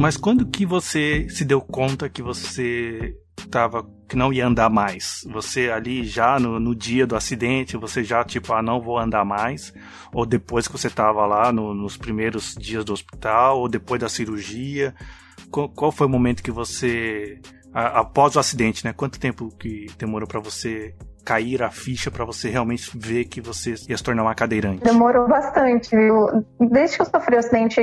Mas 0.04 0.18
quando 0.18 0.44
que 0.44 0.66
você 0.66 1.26
se 1.30 1.46
deu 1.46 1.62
conta 1.62 2.10
que 2.10 2.20
você 2.20 3.16
tava 3.50 3.88
que 4.06 4.14
não 4.14 4.30
ia 4.30 4.46
andar 4.46 4.68
mais? 4.68 5.26
Você 5.32 5.70
ali 5.70 6.04
já 6.04 6.38
no, 6.38 6.60
no 6.60 6.74
dia 6.74 7.06
do 7.06 7.16
acidente, 7.16 7.78
você 7.78 8.04
já 8.04 8.22
tipo, 8.22 8.52
ah, 8.52 8.60
não 8.60 8.82
vou 8.82 8.98
andar 8.98 9.24
mais? 9.24 9.72
Ou 10.12 10.26
depois 10.26 10.68
que 10.68 10.74
você 10.74 10.90
tava 10.90 11.24
lá 11.24 11.50
no, 11.50 11.72
nos 11.72 11.96
primeiros 11.96 12.54
dias 12.54 12.84
do 12.84 12.92
hospital, 12.92 13.60
ou 13.60 13.66
depois 13.66 13.98
da 13.98 14.10
cirurgia? 14.10 14.94
Qual, 15.50 15.70
qual 15.70 15.90
foi 15.90 16.06
o 16.06 16.10
momento 16.10 16.42
que 16.42 16.50
você 16.50 17.40
após 17.72 18.36
o 18.36 18.38
acidente, 18.38 18.84
né? 18.84 18.92
Quanto 18.92 19.18
tempo 19.18 19.56
que 19.58 19.86
demorou 19.96 20.28
para 20.28 20.38
você 20.38 20.94
cair 21.24 21.62
a 21.62 21.70
ficha 21.70 22.10
para 22.10 22.24
você 22.24 22.50
realmente 22.50 22.90
ver 22.94 23.24
que 23.24 23.40
você 23.40 23.74
ia 23.88 23.96
se 23.96 24.02
tornar 24.02 24.22
uma 24.22 24.34
cadeirante? 24.34 24.84
Demorou 24.84 25.26
bastante, 25.26 25.96
viu? 25.96 26.44
Desde 26.60 26.96
que 26.96 27.02
eu 27.02 27.06
sofri 27.06 27.36
o 27.36 27.38
acidente, 27.38 27.80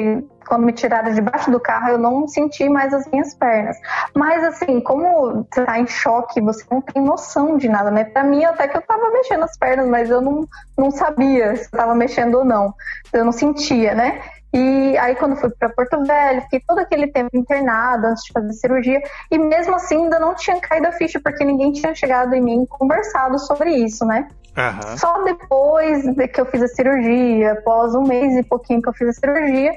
quando 0.47 0.65
me 0.65 0.73
tiraram 0.73 1.13
debaixo 1.13 1.49
do 1.49 1.59
carro, 1.59 1.89
eu 1.89 1.97
não 1.97 2.27
senti 2.27 2.69
mais 2.69 2.93
as 2.93 3.09
minhas 3.09 3.33
pernas. 3.35 3.77
Mas 4.15 4.43
assim, 4.43 4.79
como 4.81 5.45
você 5.51 5.65
tá 5.65 5.79
em 5.79 5.87
choque, 5.87 6.41
você 6.41 6.63
não 6.69 6.81
tem 6.81 7.01
noção 7.03 7.57
de 7.57 7.67
nada, 7.67 7.89
né? 7.89 8.03
Pra 8.03 8.23
mim, 8.23 8.43
até 8.45 8.67
que 8.67 8.77
eu 8.77 8.81
tava 8.81 9.09
mexendo 9.11 9.43
as 9.43 9.57
pernas, 9.57 9.87
mas 9.87 10.09
eu 10.09 10.21
não, 10.21 10.47
não 10.77 10.91
sabia 10.91 11.55
se 11.55 11.65
eu 11.65 11.71
tava 11.71 11.95
mexendo 11.95 12.35
ou 12.35 12.45
não. 12.45 12.73
Eu 13.11 13.25
não 13.25 13.31
sentia, 13.31 13.95
né? 13.95 14.21
E 14.53 14.97
aí, 14.97 15.15
quando 15.15 15.37
fui 15.37 15.49
para 15.51 15.69
Porto 15.69 16.03
Velho, 16.03 16.41
fiquei 16.41 16.61
todo 16.67 16.79
aquele 16.79 17.07
tempo 17.07 17.29
internada 17.35 18.09
antes 18.09 18.25
de 18.25 18.33
fazer 18.33 18.51
cirurgia, 18.53 19.01
e 19.29 19.37
mesmo 19.37 19.75
assim 19.75 20.03
ainda 20.03 20.19
não 20.19 20.35
tinha 20.35 20.59
caído 20.59 20.87
a 20.87 20.91
ficha, 20.91 21.19
porque 21.23 21.45
ninguém 21.45 21.71
tinha 21.71 21.95
chegado 21.95 22.33
em 22.33 22.41
mim 22.41 22.63
e 22.63 22.67
conversado 22.67 23.39
sobre 23.39 23.71
isso, 23.71 24.05
né? 24.05 24.27
Uhum. 24.57 24.97
Só 24.97 25.23
depois 25.23 26.03
de 26.03 26.27
que 26.27 26.41
eu 26.41 26.45
fiz 26.45 26.61
a 26.61 26.67
cirurgia, 26.67 27.53
após 27.53 27.95
um 27.95 28.03
mês 28.03 28.35
e 28.35 28.43
pouquinho 28.43 28.81
que 28.81 28.89
eu 28.89 28.93
fiz 28.93 29.07
a 29.07 29.13
cirurgia, 29.13 29.71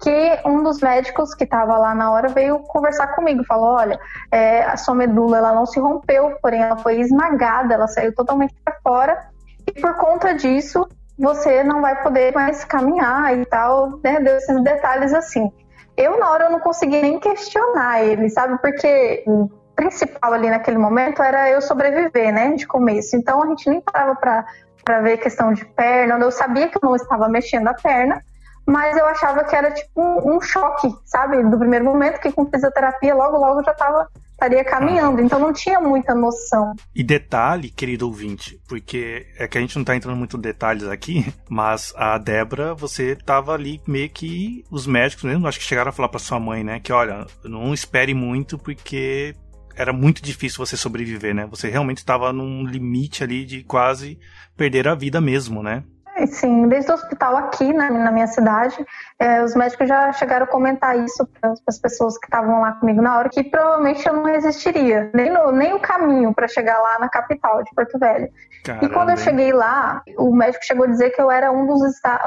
que 0.00 0.40
um 0.46 0.62
dos 0.62 0.80
médicos 0.80 1.34
que 1.34 1.44
estava 1.44 1.76
lá 1.76 1.94
na 1.94 2.10
hora 2.10 2.28
veio 2.28 2.58
conversar 2.60 3.08
comigo, 3.08 3.44
falou, 3.44 3.74
olha, 3.74 3.98
é, 4.32 4.62
a 4.62 4.76
sua 4.76 4.94
medula 4.94 5.38
ela 5.38 5.52
não 5.52 5.66
se 5.66 5.78
rompeu, 5.78 6.36
porém 6.42 6.62
ela 6.62 6.76
foi 6.78 7.00
esmagada, 7.00 7.74
ela 7.74 7.86
saiu 7.86 8.14
totalmente 8.14 8.54
para 8.64 8.76
fora, 8.82 9.28
e 9.66 9.80
por 9.80 9.96
conta 9.96 10.34
disso 10.34 10.86
você 11.18 11.62
não 11.62 11.80
vai 11.80 12.02
poder 12.02 12.32
mais 12.32 12.64
caminhar 12.64 13.36
e 13.38 13.44
tal, 13.46 13.98
né? 14.02 14.20
Deu 14.20 14.36
esses 14.36 14.62
detalhes 14.62 15.14
assim. 15.14 15.52
Eu, 15.96 16.18
na 16.18 16.30
hora, 16.30 16.44
eu 16.46 16.50
não 16.50 16.60
consegui 16.60 17.00
nem 17.00 17.20
questionar 17.20 18.02
ele, 18.02 18.28
sabe? 18.28 18.58
Porque 18.60 19.22
o 19.26 19.48
principal 19.76 20.32
ali 20.32 20.50
naquele 20.50 20.78
momento 20.78 21.22
era 21.22 21.48
eu 21.48 21.60
sobreviver, 21.60 22.32
né? 22.32 22.54
De 22.54 22.66
começo. 22.66 23.16
Então, 23.16 23.42
a 23.42 23.46
gente 23.46 23.70
nem 23.70 23.80
parava 23.80 24.16
pra 24.16 25.00
ver 25.00 25.18
questão 25.18 25.52
de 25.52 25.64
perna. 25.64 26.18
Eu 26.18 26.30
sabia 26.32 26.68
que 26.68 26.76
eu 26.76 26.88
não 26.88 26.96
estava 26.96 27.28
mexendo 27.28 27.68
a 27.68 27.74
perna, 27.74 28.20
mas 28.66 28.96
eu 28.96 29.06
achava 29.06 29.44
que 29.44 29.54
era 29.54 29.70
tipo 29.70 30.00
um, 30.00 30.36
um 30.36 30.40
choque, 30.40 30.88
sabe? 31.04 31.42
Do 31.44 31.58
primeiro 31.58 31.84
momento, 31.84 32.20
que 32.20 32.32
com 32.32 32.46
fisioterapia, 32.46 33.14
logo, 33.14 33.36
logo 33.36 33.62
já 33.62 33.72
estava 33.72 34.08
estaria 34.34 34.64
caminhando, 34.64 35.20
então 35.20 35.38
não 35.38 35.52
tinha 35.52 35.80
muita 35.80 36.14
noção. 36.14 36.74
E 36.94 37.02
detalhe, 37.02 37.70
querido 37.70 38.06
ouvinte, 38.06 38.60
porque 38.68 39.26
é 39.38 39.46
que 39.46 39.56
a 39.56 39.60
gente 39.60 39.76
não 39.76 39.84
tá 39.84 39.96
entrando 39.96 40.16
muito 40.16 40.36
em 40.36 40.40
detalhes 40.40 40.84
aqui, 40.84 41.32
mas 41.48 41.92
a 41.96 42.18
Débora, 42.18 42.74
você 42.74 43.16
tava 43.16 43.54
ali 43.54 43.80
meio 43.86 44.10
que 44.10 44.64
os 44.70 44.86
médicos 44.86 45.24
mesmo, 45.24 45.46
acho 45.46 45.58
que 45.58 45.64
chegaram 45.64 45.90
a 45.90 45.92
falar 45.92 46.08
para 46.08 46.18
sua 46.18 46.38
mãe, 46.38 46.62
né, 46.62 46.80
que 46.80 46.92
olha, 46.92 47.26
não 47.44 47.72
espere 47.72 48.12
muito 48.12 48.58
porque 48.58 49.34
era 49.76 49.92
muito 49.92 50.22
difícil 50.22 50.64
você 50.64 50.76
sobreviver, 50.76 51.34
né? 51.34 51.46
Você 51.50 51.68
realmente 51.68 51.98
estava 51.98 52.32
num 52.32 52.64
limite 52.64 53.24
ali 53.24 53.44
de 53.44 53.64
quase 53.64 54.18
perder 54.56 54.86
a 54.86 54.94
vida 54.94 55.20
mesmo, 55.20 55.64
né? 55.64 55.82
Sim, 56.26 56.68
desde 56.68 56.90
o 56.90 56.94
hospital 56.94 57.36
aqui 57.36 57.72
na, 57.72 57.90
na 57.90 58.10
minha 58.10 58.26
cidade, 58.26 58.76
é, 59.18 59.42
os 59.42 59.54
médicos 59.54 59.88
já 59.88 60.12
chegaram 60.12 60.44
a 60.44 60.48
comentar 60.48 60.98
isso 60.98 61.26
para 61.40 61.54
as 61.66 61.78
pessoas 61.78 62.18
que 62.18 62.26
estavam 62.26 62.60
lá 62.60 62.72
comigo 62.72 63.02
na 63.02 63.18
hora, 63.18 63.28
que 63.28 63.42
provavelmente 63.44 64.06
eu 64.06 64.14
não 64.14 64.24
resistiria, 64.24 65.10
nem, 65.14 65.30
no, 65.30 65.52
nem 65.52 65.74
o 65.74 65.80
caminho 65.80 66.34
para 66.34 66.48
chegar 66.48 66.78
lá 66.80 66.98
na 66.98 67.08
capital 67.08 67.62
de 67.62 67.70
Porto 67.74 67.98
Velho. 67.98 68.28
Caramba. 68.64 68.86
E 68.86 68.88
quando 68.88 69.10
eu 69.10 69.16
cheguei 69.18 69.52
lá, 69.52 70.02
o 70.16 70.34
médico 70.34 70.64
chegou 70.64 70.86
a 70.86 70.88
dizer 70.88 71.10
que 71.10 71.20
eu 71.20 71.30
era 71.30 71.52
um 71.52 71.66
dos 71.66 71.82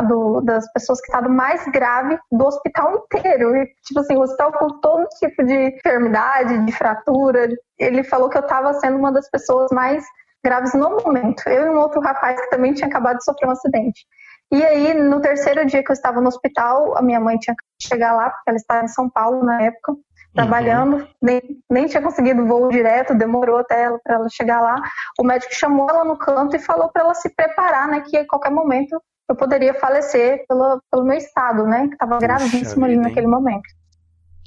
do, 0.08 0.42
das 0.42 0.72
pessoas 0.72 1.02
que 1.02 1.08
estava 1.08 1.28
mais 1.28 1.66
grave 1.68 2.20
do 2.32 2.46
hospital 2.46 2.94
inteiro. 2.94 3.56
E, 3.56 3.66
tipo 3.84 4.00
assim, 4.00 4.16
o 4.16 4.22
hospital 4.22 4.52
com 4.54 4.80
todo 4.80 5.08
tipo 5.18 5.44
de 5.44 5.76
enfermidade, 5.76 6.64
de 6.64 6.72
fratura. 6.72 7.50
Ele 7.80 8.04
falou 8.04 8.30
que 8.30 8.38
eu 8.38 8.44
estava 8.44 8.72
sendo 8.76 8.98
uma 8.98 9.12
das 9.12 9.28
pessoas 9.32 9.72
mais 9.72 10.04
graves 10.44 10.74
no 10.74 10.98
momento. 11.04 11.48
Eu 11.48 11.68
e 11.68 11.70
um 11.70 11.80
outro 11.80 12.02
rapaz 12.02 12.40
que 12.40 12.50
também 12.50 12.74
tinha 12.74 12.88
acabado 12.88 13.18
de 13.18 13.24
sofrer 13.24 13.48
um 13.48 13.52
acidente. 13.52 14.06
E 14.52 14.64
aí, 14.64 14.94
no 14.94 15.20
terceiro 15.20 15.66
dia 15.66 15.84
que 15.84 15.92
eu 15.92 15.94
estava 15.94 16.22
no 16.22 16.30
hospital, 16.30 16.98
a 16.98 17.02
minha 17.02 17.20
mãe 17.20 17.38
tinha 17.38 17.56
que 17.56 17.88
chegar 17.88 18.14
lá, 18.14 18.30
porque 18.30 18.50
ela 18.50 18.58
estava 18.58 18.86
em 18.86 18.88
São 18.88 19.10
Paulo 19.10 19.44
na 19.44 19.62
época, 19.62 19.94
trabalhando, 20.34 20.98
uhum. 20.98 21.08
nem, 21.22 21.42
nem 21.70 21.86
tinha 21.88 22.02
conseguido 22.02 22.46
voo 22.46 22.70
direto, 22.70 23.14
demorou 23.16 23.58
até 23.58 23.84
ela, 23.84 24.00
para 24.02 24.16
ela 24.16 24.30
chegar 24.30 24.62
lá. 24.62 24.76
O 25.20 25.24
médico 25.24 25.54
chamou 25.54 25.90
ela 25.90 26.06
no 26.06 26.18
canto 26.18 26.56
e 26.56 26.60
falou 26.60 26.90
para 26.90 27.04
ela 27.04 27.14
se 27.14 27.30
preparar, 27.36 27.88
né, 27.88 28.02
que 28.02 28.18
a 28.18 28.28
qualquer 28.28 28.52
momento 28.52 29.02
eu 29.30 29.36
poderia 29.36 29.74
falecer 29.74 30.46
pelo, 30.48 30.82
pelo 30.90 31.04
meu 31.04 31.18
estado, 31.18 31.66
né, 31.66 31.88
que 31.88 31.94
estava 31.94 32.18
gravíssimo 32.18 32.86
ali 32.86 32.96
naquele 32.96 33.28
momento. 33.28 33.68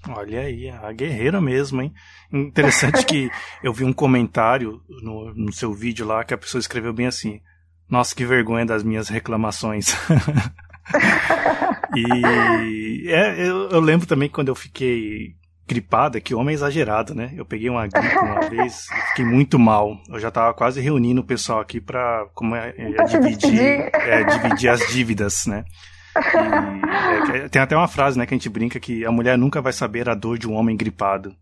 Olha 0.09 0.41
aí, 0.41 0.71
a 0.71 0.91
guerreira 0.93 1.41
mesmo, 1.41 1.83
hein? 1.83 1.93
Interessante 2.33 3.05
que 3.05 3.31
eu 3.63 3.73
vi 3.73 3.85
um 3.85 3.93
comentário 3.93 4.81
no, 5.03 5.35
no 5.35 5.53
seu 5.53 5.75
vídeo 5.75 6.07
lá 6.07 6.25
que 6.25 6.33
a 6.33 6.39
pessoa 6.39 6.61
escreveu 6.61 6.93
bem 6.93 7.07
assim: 7.07 7.41
Nossa, 7.89 8.15
que 8.15 8.25
vergonha 8.25 8.65
das 8.65 8.83
minhas 8.83 9.09
reclamações. 9.09 9.95
e 11.95 13.09
é, 13.09 13.47
eu, 13.47 13.69
eu, 13.69 13.81
lembro 13.81 14.07
também 14.07 14.29
quando 14.29 14.49
eu 14.49 14.55
fiquei 14.55 15.35
gripada, 15.69 16.21
que 16.21 16.35
homem 16.35 16.53
é 16.53 16.55
exagerado, 16.55 17.15
né? 17.15 17.33
Eu 17.37 17.45
peguei 17.45 17.69
uma 17.69 17.87
gripe 17.87 18.17
uma 18.17 18.41
vez, 18.49 18.87
fiquei 19.11 19.25
muito 19.25 19.59
mal. 19.59 20.01
Eu 20.09 20.19
já 20.19 20.31
tava 20.31 20.55
quase 20.55 20.81
reunindo 20.81 21.21
o 21.21 21.25
pessoal 21.25 21.61
aqui 21.61 21.81
pra, 21.81 22.27
como 22.35 22.57
é, 22.57 22.75
é 22.77 23.05
dividir, 23.05 23.91
é, 23.95 24.25
dividir 24.25 24.69
as 24.71 24.81
dívidas, 24.89 25.47
né? 25.47 25.65
É, 27.35 27.49
tem 27.49 27.63
até 27.63 27.77
uma 27.77 27.89
frase, 27.89 28.19
né, 28.19 28.27
que 28.27 28.35
a 28.35 28.37
gente 28.37 28.49
brinca 28.49 28.81
que 28.81 29.05
a 29.05 29.11
mulher 29.11 29.39
nunca 29.39 29.63
vai 29.63 29.73
saber 29.73 30.09
a 30.09 30.15
dor 30.15 30.39
de 30.39 30.49
um 30.49 30.55
homem 30.55 30.77
gripado. 30.77 31.35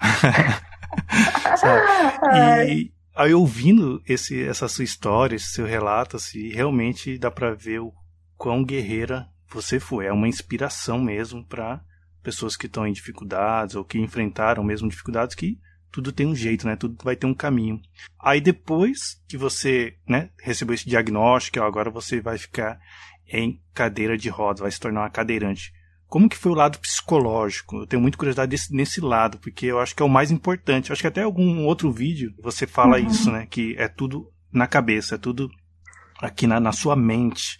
e 2.34 2.92
aí 3.14 3.34
ouvindo 3.34 4.02
esse, 4.06 4.42
essa 4.42 4.68
sua 4.68 4.84
história, 4.84 5.36
esse 5.36 5.52
seu 5.52 5.66
relato, 5.66 6.16
assim, 6.16 6.50
realmente 6.50 7.18
dá 7.18 7.30
para 7.30 7.54
ver 7.54 7.80
o 7.80 7.92
quão 8.36 8.64
guerreira 8.64 9.28
você 9.48 9.78
foi. 9.78 10.06
É 10.06 10.12
uma 10.12 10.28
inspiração 10.28 10.98
mesmo 10.98 11.44
para 11.44 11.80
pessoas 12.22 12.56
que 12.56 12.66
estão 12.66 12.86
em 12.86 12.92
dificuldades 12.92 13.74
ou 13.74 13.84
que 13.84 13.98
enfrentaram 13.98 14.64
mesmo 14.64 14.88
dificuldades 14.88 15.34
que 15.34 15.58
tudo 15.90 16.10
tem 16.10 16.26
um 16.26 16.34
jeito, 16.34 16.66
né? 16.66 16.74
Tudo 16.74 16.96
vai 17.04 17.14
ter 17.14 17.26
um 17.26 17.34
caminho. 17.34 17.78
Aí 18.18 18.40
depois 18.40 19.20
que 19.28 19.36
você, 19.36 19.94
né, 20.08 20.30
recebeu 20.40 20.74
esse 20.74 20.88
diagnóstico, 20.88 21.60
agora 21.60 21.90
você 21.90 22.20
vai 22.20 22.38
ficar 22.38 22.80
em 23.28 23.60
cadeira 23.74 24.16
de 24.16 24.28
rodas, 24.28 24.60
vai 24.60 24.70
se 24.70 24.80
tornar 24.80 25.02
uma 25.02 25.10
cadeirante. 25.10 25.72
Como 26.06 26.28
que 26.28 26.36
foi 26.36 26.52
o 26.52 26.56
lado 26.56 26.78
psicológico? 26.78 27.76
Eu 27.78 27.86
tenho 27.86 28.02
muita 28.02 28.18
curiosidade 28.18 28.50
desse, 28.50 28.74
nesse 28.74 29.00
lado, 29.00 29.38
porque 29.38 29.66
eu 29.66 29.80
acho 29.80 29.96
que 29.96 30.02
é 30.02 30.06
o 30.06 30.10
mais 30.10 30.30
importante. 30.30 30.90
Eu 30.90 30.92
acho 30.92 31.00
que 31.00 31.08
até 31.08 31.22
algum 31.22 31.64
outro 31.64 31.90
vídeo 31.90 32.34
você 32.42 32.66
fala 32.66 32.98
uhum. 32.98 33.06
isso, 33.06 33.30
né? 33.30 33.46
Que 33.48 33.74
é 33.78 33.88
tudo 33.88 34.30
na 34.52 34.66
cabeça, 34.66 35.14
é 35.14 35.18
tudo 35.18 35.50
aqui 36.20 36.46
na, 36.46 36.60
na 36.60 36.72
sua 36.72 36.94
mente 36.94 37.58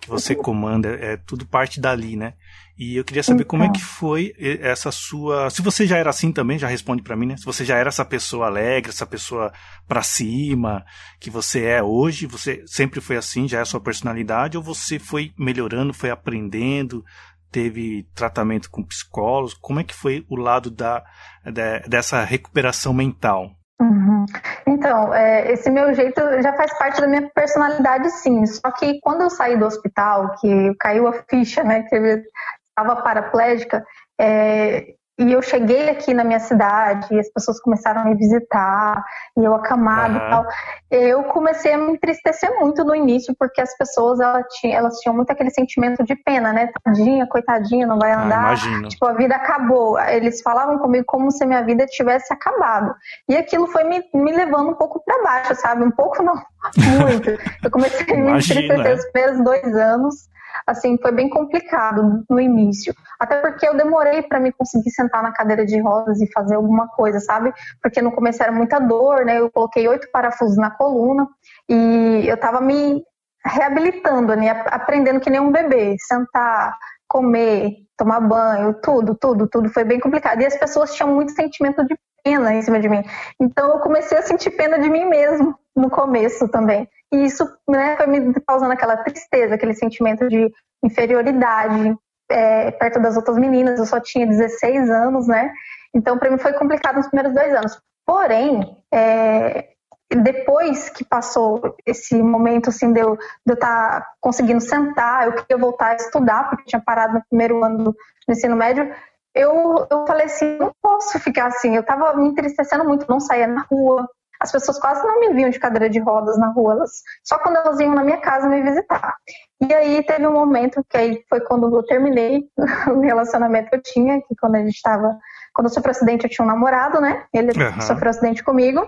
que 0.00 0.08
você 0.08 0.34
comanda, 0.34 0.88
é, 0.88 1.12
é 1.12 1.16
tudo 1.16 1.46
parte 1.46 1.80
dali, 1.80 2.16
né? 2.16 2.34
E 2.80 2.96
eu 2.96 3.04
queria 3.04 3.22
saber 3.22 3.42
então. 3.42 3.48
como 3.50 3.62
é 3.62 3.66
então. 3.66 3.78
que 3.78 3.84
foi 3.84 4.32
essa 4.38 4.90
sua. 4.90 5.50
Se 5.50 5.60
você 5.60 5.86
já 5.86 5.98
era 5.98 6.08
assim 6.08 6.32
também, 6.32 6.58
já 6.58 6.66
responde 6.66 7.02
para 7.02 7.14
mim, 7.14 7.26
né? 7.26 7.36
Se 7.36 7.44
você 7.44 7.62
já 7.62 7.76
era 7.76 7.90
essa 7.90 8.06
pessoa 8.06 8.46
alegre, 8.46 8.88
essa 8.88 9.04
pessoa 9.04 9.52
pra 9.86 10.02
cima, 10.02 10.82
que 11.20 11.28
você 11.28 11.62
é 11.66 11.82
hoje, 11.82 12.26
você 12.26 12.64
sempre 12.66 13.02
foi 13.02 13.18
assim, 13.18 13.46
já 13.46 13.58
é 13.58 13.60
a 13.60 13.66
sua 13.66 13.82
personalidade, 13.82 14.56
ou 14.56 14.62
você 14.62 14.98
foi 14.98 15.30
melhorando, 15.38 15.92
foi 15.92 16.08
aprendendo, 16.08 17.04
teve 17.52 18.08
tratamento 18.14 18.70
com 18.70 18.82
psicólogos? 18.82 19.52
Como 19.52 19.78
é 19.78 19.84
que 19.84 19.94
foi 19.94 20.24
o 20.26 20.36
lado 20.36 20.70
da, 20.70 21.04
da 21.44 21.80
dessa 21.80 22.24
recuperação 22.24 22.94
mental? 22.94 23.50
Uhum. 23.78 24.26
Então, 24.66 25.12
é, 25.12 25.52
esse 25.52 25.70
meu 25.70 25.92
jeito 25.94 26.20
já 26.42 26.52
faz 26.54 26.76
parte 26.78 27.00
da 27.00 27.06
minha 27.06 27.28
personalidade, 27.34 28.10
sim. 28.10 28.44
Só 28.46 28.70
que 28.70 29.00
quando 29.00 29.22
eu 29.22 29.30
saí 29.30 29.58
do 29.58 29.66
hospital, 29.66 30.34
que 30.38 30.74
caiu 30.78 31.08
a 31.08 31.12
ficha, 31.28 31.64
né, 31.64 31.82
que 31.82 32.22
estava 32.70 33.02
paraplégica, 33.02 33.84
é, 34.20 34.94
e 35.20 35.34
eu 35.34 35.42
cheguei 35.42 35.90
aqui 35.90 36.14
na 36.14 36.24
minha 36.24 36.40
cidade, 36.40 37.14
e 37.14 37.20
as 37.20 37.30
pessoas 37.30 37.60
começaram 37.60 38.00
a 38.00 38.04
me 38.06 38.14
visitar, 38.14 39.04
e 39.36 39.44
eu 39.44 39.54
acamado 39.54 40.18
uhum. 40.18 40.26
e 40.26 40.30
tal. 40.30 40.46
Eu 40.90 41.24
comecei 41.24 41.74
a 41.74 41.78
me 41.78 41.92
entristecer 41.92 42.50
muito 42.58 42.82
no 42.84 42.94
início, 42.94 43.34
porque 43.38 43.60
as 43.60 43.76
pessoas 43.76 44.18
elas 44.18 44.46
tinham, 44.54 44.78
elas 44.78 44.96
tinham 45.00 45.14
muito 45.14 45.30
aquele 45.30 45.50
sentimento 45.50 46.02
de 46.04 46.16
pena, 46.16 46.54
né? 46.54 46.70
Tadinha, 46.82 47.26
coitadinha, 47.26 47.86
não 47.86 47.98
vai 47.98 48.12
ah, 48.12 48.22
andar. 48.22 48.54
Ah, 48.54 48.88
tipo, 48.88 49.04
a 49.04 49.12
vida 49.12 49.36
acabou. 49.36 50.00
Eles 50.00 50.40
falavam 50.40 50.78
comigo 50.78 51.04
como 51.06 51.30
se 51.30 51.44
minha 51.44 51.62
vida 51.62 51.84
tivesse 51.84 52.32
acabado. 52.32 52.94
E 53.28 53.36
aquilo 53.36 53.66
foi 53.66 53.84
me, 53.84 54.02
me 54.14 54.32
levando 54.32 54.70
um 54.70 54.74
pouco 54.74 55.04
para 55.04 55.22
baixo, 55.22 55.54
sabe? 55.56 55.84
Um 55.84 55.90
pouco 55.90 56.22
não, 56.22 56.34
muito. 56.98 57.28
Eu 57.62 57.70
comecei 57.70 58.06
a 58.10 58.16
me 58.16 58.30
entristecer 58.30 58.96
os 58.96 59.04
primeiros 59.10 59.44
dois 59.44 59.76
anos 59.76 60.30
assim, 60.66 60.98
foi 61.00 61.12
bem 61.12 61.28
complicado 61.28 62.24
no 62.28 62.40
início. 62.40 62.94
Até 63.18 63.40
porque 63.40 63.66
eu 63.66 63.76
demorei 63.76 64.22
para 64.22 64.40
me 64.40 64.52
conseguir 64.52 64.90
sentar 64.90 65.22
na 65.22 65.32
cadeira 65.32 65.64
de 65.64 65.80
rodas 65.80 66.20
e 66.20 66.32
fazer 66.32 66.56
alguma 66.56 66.88
coisa, 66.88 67.20
sabe? 67.20 67.52
Porque 67.82 68.00
no 68.00 68.12
começo 68.12 68.42
era 68.42 68.52
muita 68.52 68.78
dor, 68.78 69.24
né? 69.24 69.38
Eu 69.38 69.50
coloquei 69.50 69.86
oito 69.88 70.08
parafusos 70.12 70.56
na 70.56 70.70
coluna 70.70 71.26
e 71.68 72.24
eu 72.26 72.36
tava 72.36 72.60
me 72.60 73.02
reabilitando, 73.44 74.34
né? 74.36 74.50
Aprendendo 74.66 75.20
que 75.20 75.30
nem 75.30 75.40
um 75.40 75.52
bebê, 75.52 75.96
sentar, 75.98 76.76
comer, 77.08 77.72
tomar 77.96 78.20
banho, 78.20 78.74
tudo, 78.82 79.14
tudo, 79.14 79.48
tudo 79.48 79.68
foi 79.68 79.84
bem 79.84 79.98
complicado. 80.00 80.40
E 80.40 80.46
as 80.46 80.56
pessoas 80.56 80.94
tinham 80.94 81.14
muito 81.14 81.32
sentimento 81.32 81.84
de 81.84 81.94
pena 82.22 82.54
em 82.54 82.62
cima 82.62 82.78
de 82.80 82.88
mim. 82.88 83.02
Então 83.40 83.70
eu 83.72 83.80
comecei 83.80 84.18
a 84.18 84.22
sentir 84.22 84.50
pena 84.50 84.78
de 84.78 84.88
mim 84.88 85.04
mesmo 85.06 85.54
no 85.74 85.90
começo 85.90 86.48
também. 86.48 86.88
E 87.12 87.24
isso 87.24 87.44
né, 87.68 87.96
foi 87.96 88.06
me 88.06 88.34
causando 88.46 88.72
aquela 88.72 88.96
tristeza, 88.98 89.54
aquele 89.54 89.74
sentimento 89.74 90.28
de 90.28 90.50
inferioridade 90.84 91.96
é, 92.30 92.70
perto 92.70 93.00
das 93.00 93.16
outras 93.16 93.36
meninas. 93.36 93.78
Eu 93.78 93.86
só 93.86 94.00
tinha 94.00 94.26
16 94.26 94.90
anos, 94.90 95.26
né? 95.26 95.52
Então, 95.94 96.18
para 96.18 96.30
mim 96.30 96.38
foi 96.38 96.52
complicado 96.52 96.96
nos 96.96 97.08
primeiros 97.08 97.34
dois 97.34 97.52
anos. 97.54 97.80
Porém, 98.06 98.76
é, 98.92 99.70
depois 100.14 100.88
que 100.88 101.04
passou 101.04 101.76
esse 101.86 102.20
momento 102.20 102.70
assim 102.70 102.92
de 102.92 103.00
eu 103.00 103.16
estar 103.48 104.00
tá 104.00 104.06
conseguindo 104.20 104.60
sentar, 104.60 105.26
eu 105.26 105.32
queria 105.34 105.58
voltar 105.58 105.90
a 105.90 105.96
estudar, 105.96 106.48
porque 106.48 106.64
tinha 106.64 106.82
parado 106.82 107.14
no 107.14 107.24
primeiro 107.28 107.62
ano 107.64 107.78
do, 107.78 107.92
do 107.92 108.32
ensino 108.32 108.56
médio, 108.56 108.92
eu, 109.34 109.86
eu 109.90 110.06
falei 110.06 110.26
assim, 110.26 110.58
não 110.58 110.72
posso 110.82 111.18
ficar 111.20 111.46
assim. 111.46 111.74
Eu 111.74 111.82
estava 111.82 112.14
me 112.16 112.28
entristecendo 112.28 112.84
muito, 112.84 113.08
não 113.08 113.20
saía 113.20 113.46
na 113.46 113.64
rua, 113.70 114.08
as 114.40 114.50
pessoas 114.50 114.78
quase 114.78 115.06
não 115.06 115.20
me 115.20 115.34
viam 115.34 115.50
de 115.50 115.58
cadeira 115.58 115.90
de 115.90 115.98
rodas 115.98 116.38
na 116.38 116.48
rua, 116.48 116.72
elas, 116.72 116.90
só 117.22 117.38
quando 117.38 117.56
elas 117.56 117.78
iam 117.78 117.94
na 117.94 118.02
minha 118.02 118.18
casa 118.18 118.48
me 118.48 118.62
visitar. 118.62 119.14
E 119.60 119.74
aí 119.74 120.02
teve 120.02 120.26
um 120.26 120.32
momento 120.32 120.84
que 120.88 120.96
aí 120.96 121.22
foi 121.28 121.40
quando 121.40 121.74
eu 121.76 121.82
terminei 121.82 122.44
o 122.88 123.00
relacionamento 123.00 123.68
que 123.68 123.76
eu 123.76 123.82
tinha, 123.82 124.20
que 124.22 124.34
quando 124.40 124.54
a 124.54 124.58
gente 124.60 124.74
estava, 124.74 125.18
quando 125.54 125.66
eu 125.66 125.74
sofri 125.74 125.90
acidente 125.90 126.24
eu 126.24 126.30
tinha 126.30 126.44
um 126.44 126.48
namorado, 126.48 127.00
né? 127.00 127.24
Ele 127.34 127.52
uhum. 127.52 127.80
sofreu 127.82 128.10
acidente 128.10 128.42
comigo. 128.42 128.86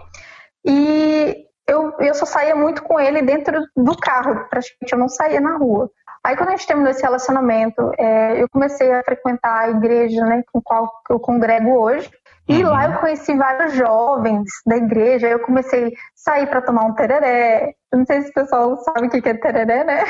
E 0.65 1.47
eu, 1.69 1.93
eu 2.01 2.15
só 2.15 2.25
saía 2.25 2.57
muito 2.57 2.83
com 2.83 2.99
ele 2.99 3.21
dentro 3.21 3.61
do 3.77 3.97
carro, 3.97 4.49
praticamente 4.49 4.93
eu 4.93 4.99
não 4.99 5.09
saía 5.09 5.41
na 5.41 5.57
rua. 5.59 5.91
Aí 6.25 6.37
quando 6.37 6.51
a 6.51 6.53
gente 6.53 6.67
terminou 6.67 6.91
esse 6.91 7.03
relacionamento, 7.03 7.93
é, 7.99 8.41
eu 8.41 8.49
comecei 8.49 8.91
a 8.93 9.03
frequentar 9.03 9.65
a 9.65 9.71
igreja, 9.71 10.25
né, 10.25 10.43
com 10.53 10.63
qual 10.63 10.91
eu 11.11 11.19
congrego 11.19 11.79
hoje. 11.79 12.11
E 12.49 12.65
uhum. 12.65 12.71
lá 12.71 12.87
eu 12.87 12.99
conheci 12.99 13.37
vários 13.37 13.75
jovens 13.75 14.49
da 14.67 14.77
igreja, 14.77 15.29
eu 15.29 15.41
comecei 15.41 15.87
a 15.87 15.91
sair 16.15 16.47
para 16.49 16.63
tomar 16.63 16.85
um 16.85 16.95
tereré. 16.95 17.75
Eu 17.93 17.99
não 17.99 18.07
sei 18.07 18.23
se 18.23 18.31
o 18.31 18.35
pessoal 18.35 18.77
sabe 18.79 19.07
o 19.07 19.11
que 19.11 19.29
é 19.29 19.35
tereré, 19.35 19.85
né? 19.85 20.05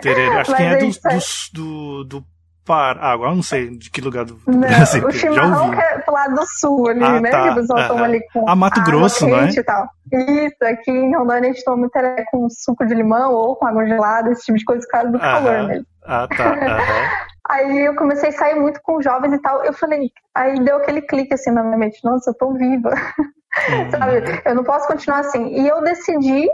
Tereré, 0.00 0.40
acho 0.40 0.54
que 0.54 0.62
é 0.62 0.76
do, 0.76 0.90
do, 1.52 2.04
do 2.04 2.24
Par... 2.66 2.98
Ah, 3.00 3.12
agora 3.12 3.30
eu 3.30 3.36
não 3.36 3.44
sei 3.44 3.70
de 3.70 3.88
que 3.88 4.00
lugar 4.00 4.24
do 4.24 4.40
não, 4.44 4.58
Brasil. 4.58 5.06
O 5.06 5.12
chimarrão 5.12 5.70
que 5.70 5.80
é 5.80 5.98
pro 6.00 6.12
lado 6.12 6.34
do 6.34 6.44
sul 6.46 6.88
ali, 6.88 7.04
ah, 7.04 7.20
né? 7.20 7.30
Tá. 7.30 7.42
Que 7.44 7.50
o 7.50 7.54
pessoal 7.54 7.78
ah, 7.78 7.88
toma 7.88 8.04
ali 8.04 8.20
com. 8.32 8.48
Ah, 8.48 8.56
Mato 8.56 8.82
Grosso, 8.82 9.28
não 9.28 9.38
é? 9.38 9.50
E 9.50 9.62
tal. 9.62 9.88
Isso, 10.12 10.64
aqui 10.64 10.90
em 10.90 11.14
Rondônia 11.14 11.50
a 11.50 11.52
gente 11.52 11.64
toma 11.64 11.88
tereré 11.88 12.24
com 12.28 12.48
suco 12.50 12.84
de 12.84 12.92
limão 12.92 13.32
ou 13.32 13.54
com 13.54 13.66
água 13.66 13.86
gelada, 13.86 14.32
esse 14.32 14.46
tipo 14.46 14.58
de 14.58 14.64
coisa 14.64 14.82
por 14.84 14.90
causa 14.90 15.10
do 15.12 15.18
calor 15.18 15.68
mesmo. 15.68 15.86
Ah, 16.04 16.26
tá. 16.26 16.56
Aí 17.48 17.84
eu 17.84 17.94
comecei 17.94 18.30
a 18.30 18.32
sair 18.32 18.54
muito 18.54 18.80
com 18.82 19.00
jovens 19.00 19.34
e 19.34 19.38
tal. 19.38 19.64
Eu 19.64 19.72
falei, 19.72 20.10
aí 20.34 20.62
deu 20.64 20.76
aquele 20.76 21.02
clique 21.02 21.34
assim 21.34 21.50
na 21.50 21.62
minha 21.62 21.78
mente, 21.78 22.04
nossa, 22.04 22.30
eu 22.30 22.34
tô 22.34 22.52
viva. 22.52 22.90
Uhum. 23.70 23.90
Sabe? 23.90 24.42
Eu 24.44 24.54
não 24.54 24.62
posso 24.62 24.86
continuar 24.86 25.20
assim. 25.20 25.46
E 25.46 25.66
eu 25.66 25.82
decidi 25.82 26.46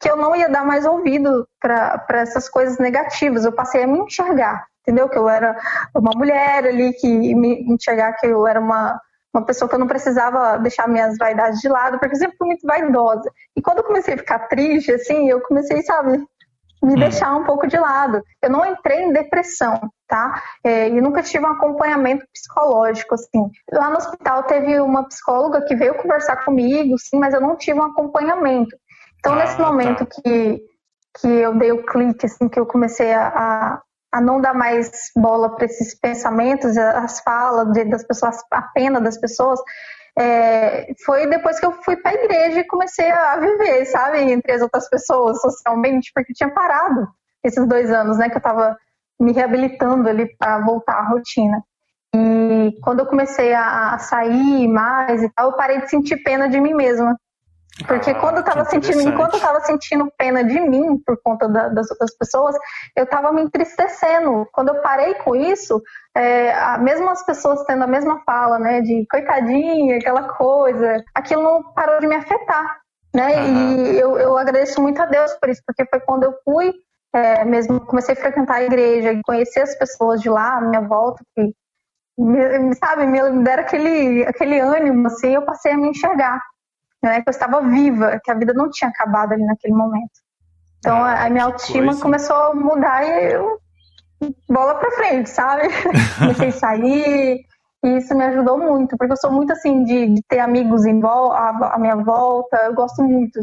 que 0.00 0.10
eu 0.10 0.16
não 0.16 0.34
ia 0.34 0.48
dar 0.48 0.64
mais 0.64 0.84
ouvido 0.84 1.46
para 1.60 2.04
essas 2.10 2.48
coisas 2.48 2.78
negativas. 2.78 3.44
Eu 3.44 3.52
passei 3.52 3.84
a 3.84 3.86
me 3.86 4.00
enxergar, 4.00 4.66
entendeu? 4.82 5.08
Que 5.08 5.16
eu 5.16 5.28
era 5.28 5.56
uma 5.94 6.10
mulher 6.16 6.64
ali, 6.64 6.92
que 6.94 7.06
me 7.36 7.62
enxergar 7.72 8.14
que 8.14 8.26
eu 8.26 8.46
era 8.48 8.58
uma, 8.58 9.00
uma 9.32 9.44
pessoa 9.44 9.68
que 9.68 9.74
eu 9.74 9.78
não 9.78 9.86
precisava 9.86 10.58
deixar 10.58 10.88
minhas 10.88 11.16
vaidades 11.18 11.60
de 11.60 11.68
lado, 11.68 11.98
porque 11.98 12.14
eu 12.14 12.18
sempre 12.18 12.36
fui 12.36 12.48
muito 12.48 12.66
vaidosa. 12.66 13.30
E 13.56 13.62
quando 13.62 13.78
eu 13.78 13.84
comecei 13.84 14.14
a 14.14 14.18
ficar 14.18 14.40
triste, 14.48 14.90
assim, 14.90 15.30
eu 15.30 15.40
comecei, 15.42 15.82
sabe, 15.82 16.20
me 16.82 16.94
hum. 16.94 16.98
deixar 16.98 17.34
um 17.36 17.44
pouco 17.44 17.66
de 17.66 17.78
lado. 17.78 18.22
Eu 18.42 18.50
não 18.50 18.64
entrei 18.64 19.02
em 19.02 19.12
depressão, 19.12 19.78
tá? 20.08 20.42
É, 20.64 20.88
e 20.88 21.00
nunca 21.00 21.22
tive 21.22 21.44
um 21.44 21.52
acompanhamento 21.52 22.24
psicológico, 22.32 23.14
assim. 23.14 23.50
Lá 23.70 23.90
no 23.90 23.96
hospital 23.96 24.42
teve 24.44 24.80
uma 24.80 25.06
psicóloga 25.06 25.64
que 25.66 25.76
veio 25.76 25.94
conversar 25.94 26.44
comigo, 26.44 26.98
sim, 26.98 27.18
mas 27.18 27.34
eu 27.34 27.40
não 27.40 27.56
tive 27.56 27.78
um 27.78 27.84
acompanhamento. 27.84 28.76
Então, 29.18 29.34
ah, 29.34 29.36
nesse 29.36 29.56
tá. 29.56 29.66
momento 29.66 30.06
tá. 30.06 30.22
que, 30.22 30.62
que 31.20 31.28
eu 31.28 31.54
dei 31.58 31.72
o 31.72 31.84
clique, 31.84 32.26
assim, 32.26 32.48
que 32.48 32.58
eu 32.58 32.66
comecei 32.66 33.12
a, 33.12 33.28
a, 33.28 33.82
a 34.12 34.20
não 34.20 34.40
dar 34.40 34.54
mais 34.54 34.90
bola 35.14 35.54
para 35.54 35.66
esses 35.66 35.94
pensamentos, 35.98 36.76
as 36.76 37.20
falas 37.20 37.72
de, 37.72 37.84
das 37.84 38.04
pessoas, 38.04 38.36
a 38.50 38.62
pena 38.62 39.00
das 39.00 39.18
pessoas, 39.18 39.60
é, 40.18 40.92
foi 41.04 41.26
depois 41.26 41.58
que 41.58 41.66
eu 41.66 41.72
fui 41.82 41.96
para 41.96 42.12
a 42.12 42.14
igreja 42.14 42.60
e 42.60 42.66
comecei 42.66 43.10
a 43.10 43.36
viver, 43.36 43.84
sabe, 43.86 44.18
entre 44.20 44.52
as 44.52 44.62
outras 44.62 44.88
pessoas 44.88 45.40
socialmente, 45.40 46.10
porque 46.14 46.32
tinha 46.32 46.50
parado 46.50 47.08
esses 47.44 47.66
dois 47.66 47.90
anos, 47.90 48.18
né, 48.18 48.28
que 48.28 48.34
eu 48.34 48.38
estava 48.38 48.76
me 49.18 49.32
reabilitando 49.32 50.08
ali 50.08 50.26
para 50.36 50.60
voltar 50.60 50.94
à 50.94 51.08
rotina. 51.08 51.62
E 52.14 52.72
quando 52.82 53.00
eu 53.00 53.06
comecei 53.06 53.54
a 53.54 53.98
sair 53.98 54.66
mais 54.66 55.22
e 55.22 55.28
tal, 55.30 55.50
eu 55.50 55.56
parei 55.56 55.80
de 55.80 55.90
sentir 55.90 56.16
pena 56.22 56.48
de 56.48 56.60
mim 56.60 56.74
mesma. 56.74 57.16
Porque 57.86 58.10
ah, 58.10 58.14
quando 58.14 58.38
eu 58.38 58.44
tava 58.44 58.64
sentindo, 58.64 59.00
enquanto 59.00 59.34
eu 59.34 59.40
tava 59.40 59.60
sentindo 59.60 60.12
pena 60.18 60.44
de 60.44 60.60
mim 60.60 60.98
por 60.98 61.16
conta 61.22 61.48
da, 61.48 61.68
das 61.68 61.90
outras 61.90 62.16
pessoas, 62.16 62.56
eu 62.96 63.06
tava 63.06 63.32
me 63.32 63.42
entristecendo. 63.42 64.46
Quando 64.52 64.68
eu 64.68 64.82
parei 64.82 65.14
com 65.14 65.34
isso, 65.34 65.80
é, 66.14 66.52
a, 66.52 66.78
mesmo 66.78 67.08
as 67.08 67.24
pessoas 67.24 67.64
tendo 67.64 67.84
a 67.84 67.86
mesma 67.86 68.22
fala, 68.24 68.58
né, 68.58 68.80
de 68.80 69.06
coitadinha, 69.10 69.96
aquela 69.96 70.28
coisa, 70.34 71.02
aquilo 71.14 71.42
não 71.42 71.72
parou 71.72 72.00
de 72.00 72.06
me 72.06 72.16
afetar, 72.16 72.80
né? 73.14 73.42
Uhum. 73.42 73.76
E 73.86 73.98
eu, 73.98 74.18
eu 74.18 74.36
agradeço 74.36 74.80
muito 74.82 75.00
a 75.00 75.06
Deus 75.06 75.32
por 75.34 75.48
isso, 75.48 75.62
porque 75.66 75.86
foi 75.86 76.00
quando 76.00 76.24
eu 76.24 76.34
fui, 76.44 76.72
é, 77.14 77.44
mesmo 77.44 77.80
comecei 77.80 78.14
a 78.14 78.18
frequentar 78.18 78.56
a 78.56 78.64
igreja 78.64 79.12
e 79.12 79.22
conhecer 79.22 79.60
as 79.60 79.76
pessoas 79.78 80.20
de 80.20 80.28
lá, 80.28 80.58
à 80.58 80.60
minha 80.60 80.82
volta, 80.82 81.22
que 81.34 81.52
me, 82.18 82.74
sabe, 82.74 83.06
me 83.06 83.42
deram 83.42 83.62
aquele, 83.62 84.24
aquele 84.26 84.60
ânimo, 84.60 85.06
assim, 85.06 85.34
eu 85.34 85.42
passei 85.42 85.72
a 85.72 85.78
me 85.78 85.88
enxergar 85.88 86.40
né, 87.02 87.22
que 87.22 87.28
eu 87.28 87.32
estava 87.32 87.60
viva, 87.62 88.20
que 88.22 88.30
a 88.30 88.34
vida 88.34 88.52
não 88.54 88.70
tinha 88.70 88.90
acabado 88.90 89.32
ali 89.32 89.44
naquele 89.44 89.74
momento. 89.74 90.10
Então 90.78 90.96
ah, 90.96 91.24
a 91.24 91.30
minha 91.30 91.44
autoestima 91.44 91.86
coisa. 91.86 92.02
começou 92.02 92.36
a 92.36 92.54
mudar 92.54 93.04
e 93.04 93.32
eu 93.32 93.58
bola 94.48 94.74
para 94.74 94.90
frente, 94.92 95.30
sabe? 95.30 95.62
Comecei 96.18 96.48
a 96.48 96.52
sair 96.52 97.40
e 97.82 97.96
isso 97.96 98.14
me 98.14 98.24
ajudou 98.24 98.58
muito, 98.58 98.96
porque 98.96 99.12
eu 99.12 99.16
sou 99.16 99.32
muito 99.32 99.52
assim 99.52 99.84
de, 99.84 100.14
de 100.14 100.22
ter 100.28 100.38
amigos 100.38 100.84
em 100.84 101.00
vol 101.00 101.32
à, 101.32 101.78
minha 101.78 101.96
volta, 101.96 102.56
eu 102.64 102.74
gosto 102.74 103.02
muito 103.02 103.40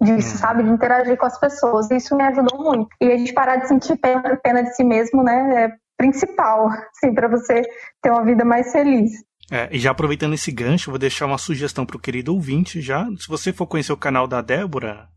disso, 0.00 0.34
hum. 0.34 0.38
sabe? 0.38 0.62
De 0.62 0.70
interagir 0.70 1.16
com 1.16 1.26
as 1.26 1.38
pessoas. 1.38 1.90
Isso 1.90 2.16
me 2.16 2.24
ajudou 2.24 2.58
muito. 2.62 2.88
E 3.00 3.12
a 3.12 3.16
gente 3.16 3.32
parar 3.34 3.56
de 3.56 3.68
sentir 3.68 3.96
pena, 3.96 4.36
pena 4.42 4.62
de 4.62 4.74
si 4.74 4.82
mesmo, 4.82 5.22
né? 5.22 5.64
É 5.64 5.84
principal, 5.96 6.68
assim, 6.68 7.14
para 7.14 7.28
você 7.28 7.62
ter 8.02 8.10
uma 8.10 8.24
vida 8.24 8.44
mais 8.44 8.72
feliz. 8.72 9.12
É, 9.50 9.68
e 9.70 9.78
já 9.78 9.90
aproveitando 9.90 10.34
esse 10.34 10.50
gancho, 10.50 10.90
vou 10.90 10.98
deixar 10.98 11.26
uma 11.26 11.38
sugestão 11.38 11.84
para 11.84 11.96
o 11.96 12.00
querido 12.00 12.34
ouvinte 12.34 12.80
já. 12.80 13.06
Se 13.18 13.28
você 13.28 13.52
for 13.52 13.66
conhecer 13.66 13.92
o 13.92 13.96
canal 13.96 14.26
da 14.26 14.40
Débora, 14.40 15.08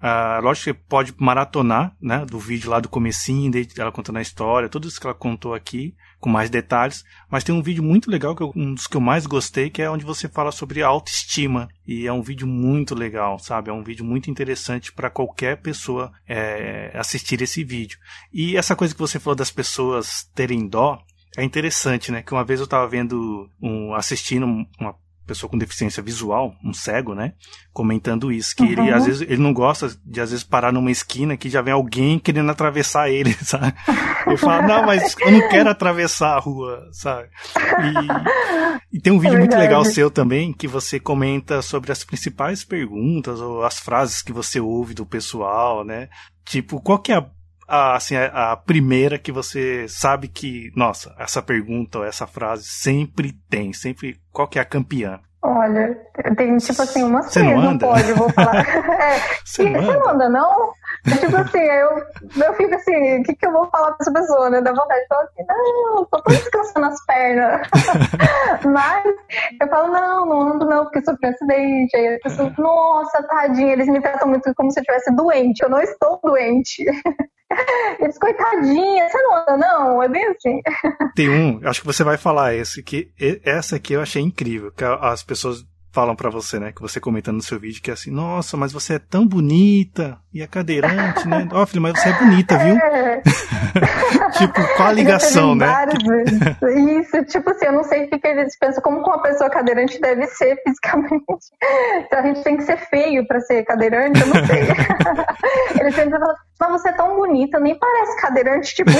uh, 0.00 0.42
lógico 0.42 0.64
que 0.64 0.72
você 0.72 0.86
pode 0.88 1.14
maratonar, 1.18 1.94
né, 2.00 2.24
do 2.24 2.38
vídeo 2.38 2.70
lá 2.70 2.80
do 2.80 2.88
comecinho, 2.88 3.52
ela 3.76 3.92
contando 3.92 4.16
a 4.16 4.22
história, 4.22 4.68
tudo 4.68 4.88
isso 4.88 4.98
que 4.98 5.06
ela 5.06 5.14
contou 5.14 5.52
aqui, 5.52 5.94
com 6.18 6.30
mais 6.30 6.48
detalhes. 6.48 7.04
Mas 7.30 7.44
tem 7.44 7.54
um 7.54 7.62
vídeo 7.62 7.84
muito 7.84 8.10
legal, 8.10 8.34
que 8.34 8.42
é 8.42 8.46
um 8.56 8.72
dos 8.72 8.86
que 8.86 8.96
eu 8.96 9.00
mais 9.02 9.26
gostei, 9.26 9.68
que 9.68 9.82
é 9.82 9.90
onde 9.90 10.04
você 10.04 10.28
fala 10.28 10.50
sobre 10.50 10.82
autoestima. 10.82 11.68
E 11.86 12.06
é 12.06 12.12
um 12.12 12.22
vídeo 12.22 12.46
muito 12.46 12.94
legal, 12.94 13.38
sabe? 13.38 13.68
É 13.68 13.72
um 13.72 13.84
vídeo 13.84 14.04
muito 14.04 14.30
interessante 14.30 14.90
para 14.90 15.10
qualquer 15.10 15.58
pessoa 15.60 16.10
é, 16.26 16.90
assistir 16.94 17.42
esse 17.42 17.62
vídeo. 17.62 17.98
E 18.32 18.56
essa 18.56 18.74
coisa 18.74 18.94
que 18.94 19.00
você 19.00 19.18
falou 19.18 19.36
das 19.36 19.50
pessoas 19.50 20.26
terem 20.34 20.66
dó, 20.66 20.98
é 21.36 21.42
interessante, 21.44 22.12
né? 22.12 22.22
Que 22.22 22.32
uma 22.32 22.44
vez 22.44 22.60
eu 22.60 22.66
tava 22.66 22.86
vendo, 22.86 23.48
um, 23.60 23.94
assistindo 23.94 24.46
uma 24.78 24.94
pessoa 25.26 25.50
com 25.50 25.56
deficiência 25.56 26.02
visual, 26.02 26.54
um 26.62 26.72
cego, 26.72 27.14
né? 27.14 27.32
Comentando 27.72 28.30
isso, 28.30 28.54
que 28.54 28.62
uhum. 28.62 28.72
ele 28.72 28.92
às 28.92 29.06
vezes 29.06 29.22
ele 29.22 29.38
não 29.38 29.52
gosta 29.52 29.90
de 30.04 30.20
às 30.20 30.30
vezes 30.30 30.44
parar 30.44 30.72
numa 30.72 30.90
esquina 30.90 31.36
que 31.36 31.48
já 31.48 31.62
vem 31.62 31.72
alguém 31.72 32.18
querendo 32.18 32.50
atravessar 32.50 33.08
ele, 33.08 33.32
sabe? 33.42 33.74
Ele 34.26 34.36
fala, 34.36 34.62
não, 34.62 34.86
mas 34.86 35.16
eu 35.20 35.32
não 35.32 35.48
quero 35.48 35.70
atravessar 35.70 36.36
a 36.36 36.38
rua, 36.38 36.88
sabe? 36.92 37.28
E, 38.92 38.96
e 38.96 39.00
tem 39.00 39.12
um 39.12 39.18
vídeo 39.18 39.36
é 39.36 39.40
muito 39.40 39.56
legal 39.56 39.84
seu 39.84 40.10
também 40.10 40.52
que 40.52 40.68
você 40.68 41.00
comenta 41.00 41.62
sobre 41.62 41.90
as 41.90 42.04
principais 42.04 42.62
perguntas 42.62 43.40
ou 43.40 43.64
as 43.64 43.78
frases 43.78 44.22
que 44.22 44.32
você 44.32 44.60
ouve 44.60 44.94
do 44.94 45.06
pessoal, 45.06 45.84
né? 45.84 46.08
Tipo, 46.44 46.80
qual 46.80 46.98
que 46.98 47.12
é 47.12 47.16
a 47.16 47.26
a, 47.66 47.96
assim, 47.96 48.16
a, 48.16 48.56
primeira 48.56 49.18
que 49.18 49.32
você 49.32 49.86
sabe 49.88 50.28
que, 50.28 50.70
nossa, 50.76 51.14
essa 51.18 51.42
pergunta 51.42 51.98
ou 51.98 52.04
essa 52.04 52.26
frase 52.26 52.64
sempre 52.64 53.32
tem, 53.48 53.72
sempre, 53.72 54.20
qual 54.32 54.48
que 54.48 54.58
é 54.58 54.62
a 54.62 54.66
campeã? 54.66 55.20
Olha, 55.46 55.94
tem 56.38 56.56
tipo 56.56 56.80
assim, 56.80 57.02
umas 57.02 57.26
você 57.26 57.42
não, 57.42 57.58
anda? 57.58 57.70
não 57.70 57.78
pode, 57.78 58.08
eu 58.08 58.16
vou 58.16 58.30
falar. 58.30 58.64
É, 59.04 59.18
você, 59.44 59.68
não, 59.68 59.82
não 59.82 60.08
anda, 60.08 60.28
não? 60.30 60.72
tipo 61.20 61.36
assim, 61.36 61.58
eu, 61.58 61.90
eu 62.42 62.54
fico 62.54 62.74
assim, 62.74 63.20
o 63.20 63.22
que, 63.24 63.34
que 63.34 63.46
eu 63.46 63.52
vou 63.52 63.68
falar 63.68 63.88
pra 63.88 63.96
essa 64.00 64.12
pessoa, 64.12 64.48
né? 64.48 64.62
Dá 64.62 64.72
vontade 64.72 65.02
de 65.02 65.06
falar 65.06 65.24
assim, 65.24 65.44
não, 65.46 66.04
tô 66.06 66.22
descansando 66.28 66.86
as 66.86 67.04
pernas. 67.04 67.68
Mas 68.64 69.04
eu 69.60 69.68
falo, 69.68 69.92
não, 69.92 70.24
não 70.24 70.40
ando 70.52 70.64
não, 70.64 70.84
porque 70.84 71.04
sofri 71.04 71.28
um 71.28 71.30
acidente. 71.30 71.94
Aí 71.94 72.14
as 72.14 72.22
pessoas, 72.22 72.56
nossa, 72.56 73.22
tadinha, 73.24 73.74
eles 73.74 73.88
me 73.88 74.00
tratam 74.00 74.28
muito 74.28 74.54
como 74.54 74.70
se 74.70 74.80
eu 74.80 74.82
estivesse 74.82 75.14
doente. 75.14 75.62
Eu 75.62 75.68
não 75.68 75.80
estou 75.80 76.18
doente. 76.24 76.84
Eles, 78.00 78.18
coitadinha, 78.18 79.08
você 79.08 79.22
não 79.22 79.36
anda, 79.36 79.56
não? 79.56 80.02
É 80.02 80.08
bem 80.08 80.26
assim. 80.26 80.60
Tem 81.14 81.28
um, 81.28 81.60
acho 81.64 81.80
que 81.80 81.86
você 81.86 82.02
vai 82.02 82.16
falar 82.16 82.54
esse, 82.54 82.82
que 82.82 83.10
essa 83.44 83.76
aqui 83.76 83.92
eu 83.92 84.02
achei 84.02 84.22
incrível, 84.22 84.72
que 84.72 84.84
as 84.84 85.22
pessoas 85.22 85.64
falam 85.94 86.16
para 86.16 86.28
você, 86.28 86.58
né? 86.58 86.72
Que 86.72 86.82
você 86.82 86.98
comentando 86.98 87.36
no 87.36 87.42
seu 87.42 87.58
vídeo 87.58 87.80
que 87.80 87.88
é 87.88 87.94
assim, 87.94 88.10
nossa, 88.10 88.56
mas 88.56 88.72
você 88.72 88.94
é 88.94 88.98
tão 88.98 89.24
bonita 89.24 90.18
e 90.32 90.42
é 90.42 90.46
cadeirante, 90.46 91.26
né? 91.28 91.48
Ó, 91.54 91.62
oh, 91.62 91.66
filho, 91.66 91.80
mas 91.80 91.96
você 91.96 92.08
é 92.08 92.18
bonita, 92.18 92.58
viu? 92.58 92.74
Tipo, 94.36 94.76
qual 94.76 94.88
a 94.88 94.92
ligação, 94.92 95.54
né? 95.54 95.66
Isso, 97.00 97.24
tipo 97.24 97.50
assim, 97.50 97.66
eu 97.66 97.72
não 97.72 97.84
sei 97.84 98.04
o 98.04 98.10
que, 98.10 98.18
que 98.18 98.26
eles 98.26 98.58
pensam, 98.58 98.82
como 98.82 98.98
uma 98.98 99.22
pessoa 99.22 99.48
cadeirante 99.48 100.00
deve 100.00 100.26
ser 100.26 100.56
fisicamente. 100.66 101.24
Então 101.98 102.18
a 102.18 102.22
gente 102.22 102.42
tem 102.42 102.56
que 102.56 102.64
ser 102.64 102.76
feio 102.88 103.26
para 103.26 103.40
ser 103.40 103.64
cadeirante, 103.64 104.20
eu 104.20 104.26
não 104.26 104.46
sei. 104.46 104.62
eles 105.80 105.94
sempre 105.94 106.18
falam, 106.18 106.36
mas 106.58 106.82
você 106.82 106.88
é 106.88 106.92
tão 106.92 107.16
bonita, 107.16 107.60
nem 107.60 107.78
parece 107.78 108.20
cadeirante, 108.20 108.74
tipo, 108.74 108.90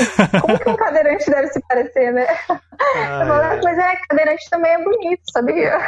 como 0.40 0.58
que 0.58 0.68
um 0.68 0.76
cadeirante 0.76 1.30
deve 1.30 1.48
se 1.48 1.60
parecer, 1.68 2.12
né? 2.12 2.26
Falo, 2.26 3.60
mas 3.62 3.78
é, 3.78 3.96
cadeirante 4.08 4.50
também 4.50 4.72
é 4.72 4.82
bonito, 4.82 5.22
sabia? 5.32 5.78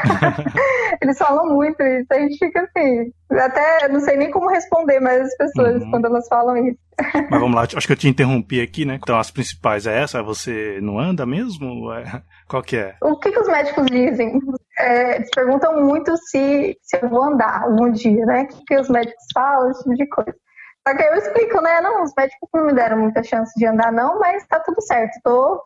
Eles 1.02 1.18
falam 1.18 1.54
muito 1.54 1.82
isso, 1.82 2.06
a 2.10 2.18
gente 2.18 2.38
fica 2.38 2.62
assim, 2.62 3.12
até 3.32 3.88
não 3.88 4.00
sei 4.00 4.16
nem 4.16 4.30
como 4.30 4.48
responder 4.48 5.00
mais 5.00 5.22
as 5.22 5.36
pessoas 5.36 5.82
uhum. 5.82 5.90
quando 5.90 6.06
elas 6.06 6.26
falam 6.28 6.56
isso. 6.56 6.85
Mas 7.30 7.40
vamos 7.40 7.54
lá, 7.54 7.62
acho 7.62 7.86
que 7.86 7.92
eu 7.92 7.96
te 7.96 8.08
interrompi 8.08 8.60
aqui, 8.60 8.84
né? 8.84 8.98
Então 9.02 9.18
as 9.18 9.30
principais 9.30 9.86
é 9.86 10.02
essa, 10.02 10.22
você 10.22 10.78
não 10.80 10.98
anda 10.98 11.26
mesmo? 11.26 11.92
É... 11.92 12.22
Qual 12.48 12.62
que 12.62 12.76
é? 12.76 12.94
O 13.02 13.18
que, 13.18 13.30
que 13.30 13.38
os 13.38 13.48
médicos 13.48 13.86
dizem? 13.86 14.38
É, 14.78 15.16
eles 15.16 15.30
perguntam 15.34 15.82
muito 15.82 16.16
se, 16.16 16.76
se 16.82 16.96
eu 16.96 17.08
vou 17.08 17.24
andar 17.24 17.62
algum 17.62 17.90
dia, 17.90 18.24
né? 18.24 18.42
O 18.42 18.46
que, 18.48 18.64
que 18.64 18.76
os 18.80 18.88
médicos 18.88 19.24
falam, 19.34 19.70
esse 19.70 19.82
tipo 19.82 19.94
de 19.94 20.06
coisa. 20.08 20.34
Só 20.86 20.94
que 20.94 21.02
eu 21.02 21.14
explico, 21.14 21.60
né? 21.60 21.80
Não, 21.80 22.04
os 22.04 22.12
médicos 22.16 22.48
não 22.54 22.66
me 22.66 22.72
deram 22.72 22.98
muita 22.98 23.22
chance 23.22 23.52
de 23.58 23.66
andar, 23.66 23.92
não, 23.92 24.20
mas 24.20 24.46
tá 24.46 24.60
tudo 24.60 24.80
certo, 24.82 25.18
tô, 25.24 25.62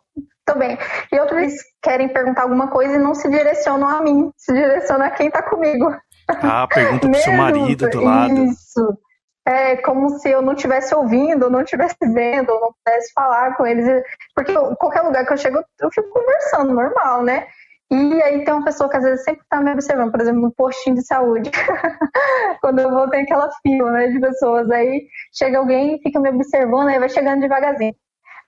tô 0.47 0.59
bem. 0.59 0.79
E 1.13 1.21
outros 1.21 1.53
querem 1.83 2.09
perguntar 2.09 2.43
alguma 2.43 2.69
coisa 2.69 2.95
e 2.95 2.99
não 2.99 3.15
se 3.15 3.29
direcionam 3.29 3.89
a 3.89 4.01
mim, 4.01 4.31
se 4.37 4.53
direcionam 4.53 5.07
a 5.07 5.11
quem 5.11 5.31
tá 5.31 5.43
comigo. 5.43 5.95
Ah, 6.27 6.67
pergunta 6.67 7.09
pro 7.09 7.21
seu 7.21 7.33
marido 7.37 7.91
do 7.91 8.01
lado. 8.01 8.45
Isso. 8.45 8.99
É 9.47 9.77
como 9.79 10.11
se 10.19 10.31
eu 10.31 10.43
não 10.43 10.53
estivesse 10.53 10.95
ouvindo, 10.95 11.45
ou 11.45 11.51
não 11.51 11.63
estivesse 11.63 11.97
vendo, 12.13 12.49
não 12.49 12.73
pudesse 12.85 13.13
falar 13.13 13.57
com 13.57 13.67
eles. 13.67 14.03
Porque 14.35 14.53
qualquer 14.77 15.03
lugar 15.03 15.27
que 15.27 15.33
eu 15.33 15.37
chego, 15.39 15.63
eu 15.81 15.91
fico 15.91 16.09
conversando 16.11 16.75
normal, 16.75 17.23
né? 17.23 17.47
E 17.93 18.23
aí 18.23 18.45
tem 18.45 18.55
uma 18.55 18.65
pessoa 18.65 18.89
que 18.89 18.97
às 18.97 19.03
vezes 19.03 19.25
sempre 19.25 19.43
está 19.43 19.61
me 19.61 19.73
observando, 19.73 20.13
por 20.13 20.21
exemplo, 20.21 20.43
no 20.43 20.53
postinho 20.53 20.95
de 20.95 21.05
saúde. 21.05 21.51
Quando 22.61 22.79
eu 22.79 22.91
vou, 22.91 23.11
tem 23.11 23.23
aquela 23.23 23.51
fila 23.63 23.91
né, 23.91 24.09
de 24.09 24.21
pessoas. 24.21 24.71
Aí 24.71 25.09
chega 25.33 25.59
alguém 25.59 26.01
fica 26.01 26.21
me 26.21 26.31
observando, 26.31 26.89
aí 26.89 27.01
vai 27.01 27.09
chegando 27.09 27.41
devagarzinho. 27.41 27.95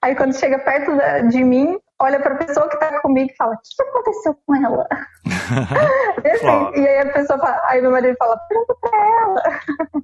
Aí 0.01 0.17
quando 0.17 0.37
chega 0.37 0.59
perto 0.59 0.91
de 1.29 1.45
mim, 1.45 1.79
olha 2.03 2.19
para 2.21 2.35
a 2.35 2.39
pessoa 2.39 2.69
que 2.69 2.75
está 2.75 3.01
comigo 3.01 3.31
e 3.33 3.37
fala: 3.37 3.55
O 3.55 3.59
que 3.59 3.83
aconteceu 3.83 4.37
com 4.45 4.57
ela? 4.57 4.89
e, 6.25 6.29
assim, 6.31 6.81
e, 6.81 6.89
aí 6.89 6.99
a 6.99 7.13
pessoa 7.13 7.39
fala, 7.39 7.61
aí 7.67 7.81
meu 7.81 7.91
marido 7.91 8.17
fala: 8.19 8.37
Pergunta 8.49 8.75
pra 8.81 8.99
ela. 8.99 9.43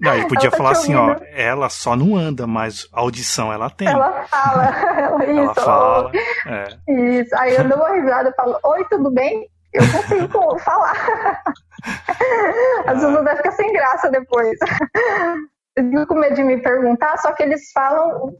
Não, 0.00 0.14
ele 0.14 0.28
podia 0.28 0.50
tá 0.50 0.56
falar 0.56 0.70
assim: 0.70 0.94
Ó, 0.94 1.16
ela 1.34 1.68
só 1.68 1.96
não 1.96 2.16
anda, 2.16 2.46
mas 2.46 2.88
audição 2.92 3.52
ela 3.52 3.68
tem. 3.68 3.88
Ela 3.88 4.22
fala, 4.24 4.64
ela, 4.96 5.24
isso. 5.24 5.40
Ela 5.40 5.54
fala. 5.54 6.12
É. 6.46 6.92
Isso. 6.92 7.36
Aí 7.36 7.56
eu 7.56 7.68
dou 7.68 7.76
uma 7.76 7.90
risada 7.90 8.30
e 8.30 8.34
falo: 8.34 8.58
Oi, 8.64 8.84
tudo 8.88 9.10
bem? 9.10 9.48
Eu 9.72 9.82
consigo 9.92 10.58
falar. 10.60 11.42
As 12.86 12.94
pessoas 12.94 13.24
devem 13.24 13.36
ficar 13.36 13.52
sem 13.52 13.72
graça 13.72 14.10
depois. 14.10 14.58
Eu 15.76 15.84
fico 15.84 16.06
com 16.06 16.14
medo 16.14 16.34
de 16.34 16.42
me 16.42 16.60
perguntar, 16.60 17.18
só 17.18 17.32
que 17.32 17.42
eles 17.42 17.70
falam 17.72 18.34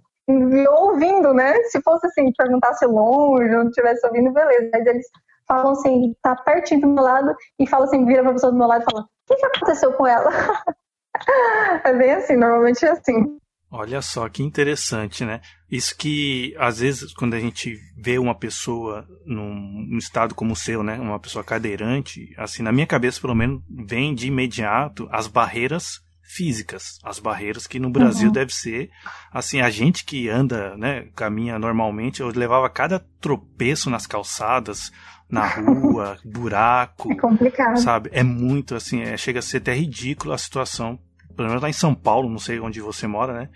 ouvindo, 0.71 1.33
né? 1.33 1.55
Se 1.65 1.81
fosse 1.83 2.07
assim, 2.07 2.33
perguntasse 2.37 2.87
longe, 2.87 3.49
não 3.49 3.69
estivesse 3.69 4.07
ouvindo, 4.07 4.33
beleza. 4.33 4.71
Mas 4.73 4.87
eles 4.87 5.07
falam 5.47 5.73
assim, 5.73 6.15
tá 6.23 6.37
pertinho 6.37 6.83
do 6.83 6.89
meu 6.89 7.03
lado, 7.03 7.35
e 7.59 7.67
fala 7.67 7.87
assim, 7.87 8.05
vira 8.05 8.23
pra 8.23 8.33
pessoa 8.33 8.53
do 8.53 8.59
meu 8.59 8.67
lado 8.67 8.83
e 8.83 8.85
fala, 8.85 9.03
o 9.03 9.07
que, 9.27 9.37
que 9.37 9.47
aconteceu 9.47 9.93
com 9.95 10.07
ela? 10.07 10.31
é 11.85 11.95
bem 11.95 12.13
assim, 12.13 12.37
normalmente 12.37 12.85
é 12.85 12.91
assim. 12.91 13.39
Olha 13.71 14.01
só 14.01 14.27
que 14.31 14.43
interessante, 14.43 15.27
né? 15.27 15.43
Isso 15.71 15.95
que 15.97 16.55
às 16.59 16.81
vezes 16.81 17.13
quando 17.13 17.35
a 17.35 17.41
gente 17.41 17.77
vê 17.99 18.19
uma 18.19 18.35
pessoa 18.35 19.07
num 19.27 19.99
estado 19.99 20.35
como 20.35 20.55
o 20.55 20.57
seu, 20.57 20.83
né, 20.83 20.99
uma 20.99 21.21
pessoa 21.21 21.45
cadeirante, 21.45 22.35
assim 22.39 22.63
na 22.63 22.73
minha 22.73 22.87
cabeça 22.87 23.21
pelo 23.21 23.35
menos 23.35 23.61
vem 23.69 24.15
de 24.15 24.29
imediato 24.29 25.07
as 25.13 25.27
barreiras 25.27 26.01
físicas, 26.29 26.99
as 27.03 27.19
barreiras 27.19 27.67
que 27.67 27.81
no 27.81 27.89
Brasil 27.89 28.29
uhum. 28.29 28.33
deve 28.33 28.55
ser, 28.55 28.91
assim, 29.33 29.63
a 29.63 29.71
gente 29.71 30.05
que 30.05 30.29
anda, 30.29 30.77
né, 30.77 31.09
caminha 31.17 31.59
normalmente, 31.59 32.21
eu 32.21 32.29
levava 32.29 32.69
cada 32.69 32.99
tropeço 33.19 33.89
nas 33.89 34.07
calçadas, 34.07 34.93
na 35.31 35.47
rua, 35.57 36.19
buraco. 36.23 37.11
É 37.11 37.17
complicado. 37.17 37.79
Sabe? 37.79 38.11
É 38.13 38.23
muito, 38.23 38.75
assim, 38.75 39.01
é, 39.01 39.17
chega 39.17 39.39
a 39.39 39.43
ser 39.43 39.57
até 39.57 39.73
ridículo 39.73 40.35
a 40.35 40.39
situação. 40.39 40.99
Pelo 41.35 41.49
menos 41.49 41.63
lá 41.63 41.71
em 41.71 41.73
São 41.73 41.95
Paulo, 41.95 42.29
não 42.29 42.39
sei 42.39 42.61
onde 42.61 42.81
você 42.81 43.07
mora, 43.07 43.33
né? 43.33 43.49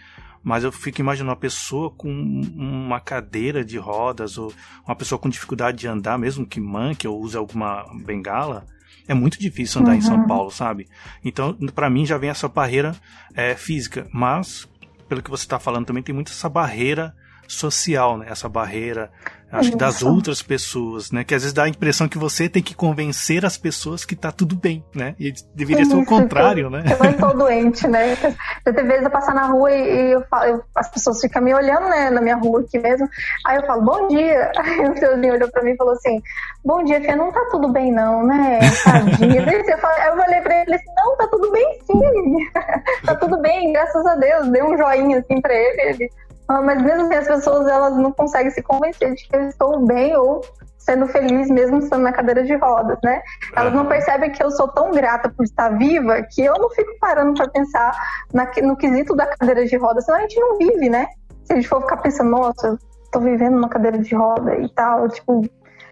Mas 0.42 0.64
eu 0.64 0.72
fico 0.72 1.00
imaginando 1.00 1.30
uma 1.30 1.37
pessoa 1.37 1.90
com 1.90 2.11
uma 2.11 3.00
cadeira 3.00 3.62
de 3.62 3.76
rodas 3.76 4.38
ou 4.38 4.52
uma 4.85 4.96
pessoa 4.96 5.18
com 5.18 5.28
dificuldade 5.28 5.78
de 5.78 5.87
andar, 5.87 6.18
mesmo 6.18 6.46
que 6.46 6.58
manque 6.58 7.06
ou 7.06 7.20
use 7.20 7.37
alguma 7.37 7.85
bengala, 8.04 8.66
é 9.08 9.14
muito 9.14 9.38
difícil 9.38 9.80
andar 9.80 9.92
uhum. 9.92 9.98
em 9.98 10.02
São 10.02 10.16
uhum. 10.16 10.26
Paulo, 10.26 10.50
sabe? 10.50 10.88
Então, 11.24 11.54
para 11.74 11.90
mim 11.90 12.06
já 12.06 12.18
vem 12.18 12.30
essa 12.30 12.48
barreira 12.48 12.94
é, 13.34 13.54
física, 13.54 14.06
mas 14.12 14.68
pelo 15.08 15.22
que 15.22 15.30
você 15.30 15.44
está 15.44 15.58
falando 15.58 15.86
também 15.86 16.02
tem 16.02 16.14
muito 16.14 16.32
essa 16.32 16.48
barreira 16.48 17.14
social, 17.46 18.16
né? 18.16 18.26
Essa 18.28 18.48
barreira 18.48 19.10
acho 19.52 19.70
que 19.70 19.76
das 19.76 20.02
outras 20.02 20.42
pessoas, 20.42 21.12
né? 21.12 21.22
Que 21.24 21.34
às 21.34 21.42
vezes 21.42 21.52
dá 21.52 21.64
a 21.64 21.68
impressão 21.68 22.08
que 22.08 22.16
você 22.16 22.48
tem 22.48 22.62
que 22.62 22.74
convencer 22.74 23.44
as 23.44 23.58
pessoas 23.58 24.04
que 24.04 24.16
tá 24.16 24.32
tudo 24.32 24.56
bem, 24.56 24.82
né? 24.94 25.14
E 25.20 25.32
deveria 25.54 25.84
ser 25.84 25.96
o 25.96 26.04
contrário, 26.04 26.70
né? 26.70 26.84
Eu 26.90 26.98
não 26.98 27.10
estou 27.10 27.36
doente, 27.36 27.86
né? 27.86 28.16
Tem 28.64 28.72
vezes 28.72 29.04
eu 29.04 29.10
passar 29.10 29.34
na 29.34 29.46
rua 29.46 29.70
e 29.70 30.12
eu 30.12 30.22
falo, 30.30 30.44
eu, 30.44 30.62
as 30.74 30.90
pessoas 30.90 31.20
ficam 31.20 31.42
me 31.42 31.54
olhando, 31.54 31.88
né, 31.88 32.10
na 32.10 32.20
minha 32.20 32.36
rua 32.36 32.60
aqui 32.60 32.78
mesmo. 32.78 33.08
Aí 33.46 33.56
eu 33.56 33.66
falo, 33.66 33.82
bom 33.82 34.08
dia. 34.08 34.50
Aí 34.56 34.88
o 34.88 34.96
senhorzinho 34.96 35.34
olhou 35.34 35.50
pra 35.50 35.62
mim 35.62 35.72
e 35.72 35.76
falou 35.76 35.92
assim, 35.92 36.22
bom 36.64 36.82
dia, 36.84 37.00
Fia, 37.00 37.16
não 37.16 37.30
tá 37.30 37.46
tudo 37.50 37.68
bem 37.68 37.92
não, 37.92 38.26
né? 38.26 38.60
Tadinha. 38.84 39.46
aí 39.46 40.08
eu 40.08 40.16
falei 40.16 40.40
pra 40.40 40.62
ele, 40.62 40.74
assim, 40.74 40.94
não, 40.96 41.16
tá 41.16 41.26
tudo 41.28 41.50
bem 41.50 41.78
sim. 41.86 42.50
tá 43.04 43.14
tudo 43.16 43.38
bem, 43.40 43.72
graças 43.72 44.06
a 44.06 44.14
Deus. 44.14 44.48
Dei 44.48 44.62
um 44.62 44.76
joinha 44.76 45.18
assim 45.18 45.40
pra 45.40 45.54
ele, 45.54 45.82
ele 45.82 46.10
mas 46.60 46.82
mesmo 46.82 47.02
assim 47.02 47.14
as 47.14 47.26
pessoas 47.26 47.68
elas 47.68 47.96
não 47.96 48.12
conseguem 48.12 48.50
se 48.50 48.62
convencer 48.62 49.14
de 49.14 49.28
que 49.28 49.36
eu 49.36 49.48
estou 49.48 49.86
bem 49.86 50.16
ou 50.16 50.42
sendo 50.84 51.06
feliz 51.06 51.48
mesmo 51.48 51.78
estando 51.78 52.02
na 52.02 52.12
cadeira 52.12 52.42
de 52.42 52.56
rodas, 52.56 52.98
né? 53.02 53.22
Elas 53.54 53.72
não 53.72 53.86
percebem 53.86 54.30
que 54.30 54.42
eu 54.42 54.50
sou 54.50 54.68
tão 54.68 54.90
grata 54.90 55.30
por 55.30 55.44
estar 55.44 55.70
viva 55.70 56.22
que 56.30 56.44
eu 56.44 56.54
não 56.54 56.68
fico 56.70 56.98
parando 57.00 57.34
para 57.34 57.48
pensar 57.48 57.96
na, 58.32 58.50
no 58.62 58.76
quesito 58.76 59.14
da 59.14 59.26
cadeira 59.26 59.64
de 59.64 59.76
rodas, 59.76 60.04
senão 60.04 60.18
a 60.18 60.22
gente 60.22 60.40
não 60.40 60.58
vive, 60.58 60.88
né? 60.88 61.06
Se 61.44 61.52
a 61.52 61.56
gente 61.56 61.68
for 61.68 61.80
ficar 61.82 61.98
pensando, 61.98 62.30
nossa, 62.30 62.76
tô 63.12 63.20
vivendo 63.20 63.54
numa 63.54 63.68
cadeira 63.68 63.98
de 63.98 64.14
roda 64.14 64.56
e 64.56 64.68
tal, 64.74 65.08
tipo, 65.08 65.42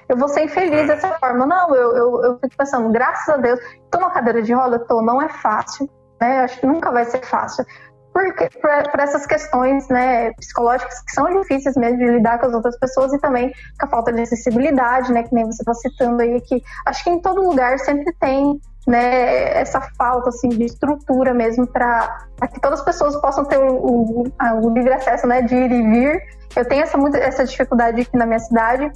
eu 0.09 0.16
vou 0.16 0.29
ser 0.29 0.44
infeliz 0.44 0.88
dessa 0.88 1.09
forma. 1.18 1.46
Não, 1.46 1.75
eu, 1.75 1.96
eu, 1.96 2.25
eu 2.25 2.38
fico 2.40 2.57
pensando, 2.57 2.90
graças 2.90 3.29
a 3.29 3.37
Deus, 3.37 3.61
tô 3.90 4.01
numa 4.01 4.11
cadeira 4.11 4.42
de 4.42 4.53
roda, 4.53 4.79
tô, 4.81 5.01
não 5.03 5.23
é 5.23 5.29
fácil, 5.29 5.88
né? 6.20 6.40
Eu 6.40 6.44
acho 6.44 6.59
que 6.59 6.66
nunca 6.66 6.90
vai 6.90 7.05
ser 7.05 7.25
fácil 7.25 7.64
por, 8.12 9.01
essas 9.01 9.27
questões 9.27 9.88
né, 9.88 10.33
psicológicas 10.33 11.01
que 11.03 11.12
são 11.12 11.27
difíceis 11.40 11.77
mesmo 11.77 11.99
de 11.99 12.07
lidar 12.07 12.38
com 12.38 12.46
as 12.46 12.55
outras 12.55 12.79
pessoas 12.79 13.12
e 13.12 13.18
também 13.18 13.53
com 13.79 13.87
a 13.87 13.88
falta 13.88 14.12
de 14.12 14.23
acessibilidade, 14.23 15.12
né, 15.12 15.23
que 15.23 15.35
nem 15.35 15.44
você 15.44 15.62
está 15.62 15.75
citando 15.75 16.23
aí, 16.23 16.40
que 16.40 16.62
acho 16.87 17.05
que 17.05 17.11
em 17.11 17.20
todo 17.20 17.42
lugar 17.42 17.79
sempre 17.79 18.12
tem 18.20 18.61
né, 18.87 19.61
essa 19.61 19.81
falta 19.96 20.31
assim, 20.31 20.49
de 20.49 20.64
estrutura 20.64 21.33
mesmo 21.35 21.66
para 21.66 22.27
que 22.53 22.61
todas 22.61 22.81
as 22.81 22.85
pessoas 22.85 23.16
possam 23.20 23.44
ter 23.44 23.59
o, 23.59 23.77
o, 23.77 24.25
o, 24.62 24.70
livre 24.75 24.92
acesso 24.92 25.27
né, 25.27 25.42
de 25.42 25.55
ir 25.55 25.70
e 25.70 25.83
vir. 25.83 26.23
Eu 26.57 26.64
tenho 26.66 26.83
essa, 26.83 26.99
essa 27.18 27.44
dificuldade 27.44 28.01
aqui 28.01 28.16
na 28.16 28.27
minha 28.27 28.40
cidade. 28.40 28.90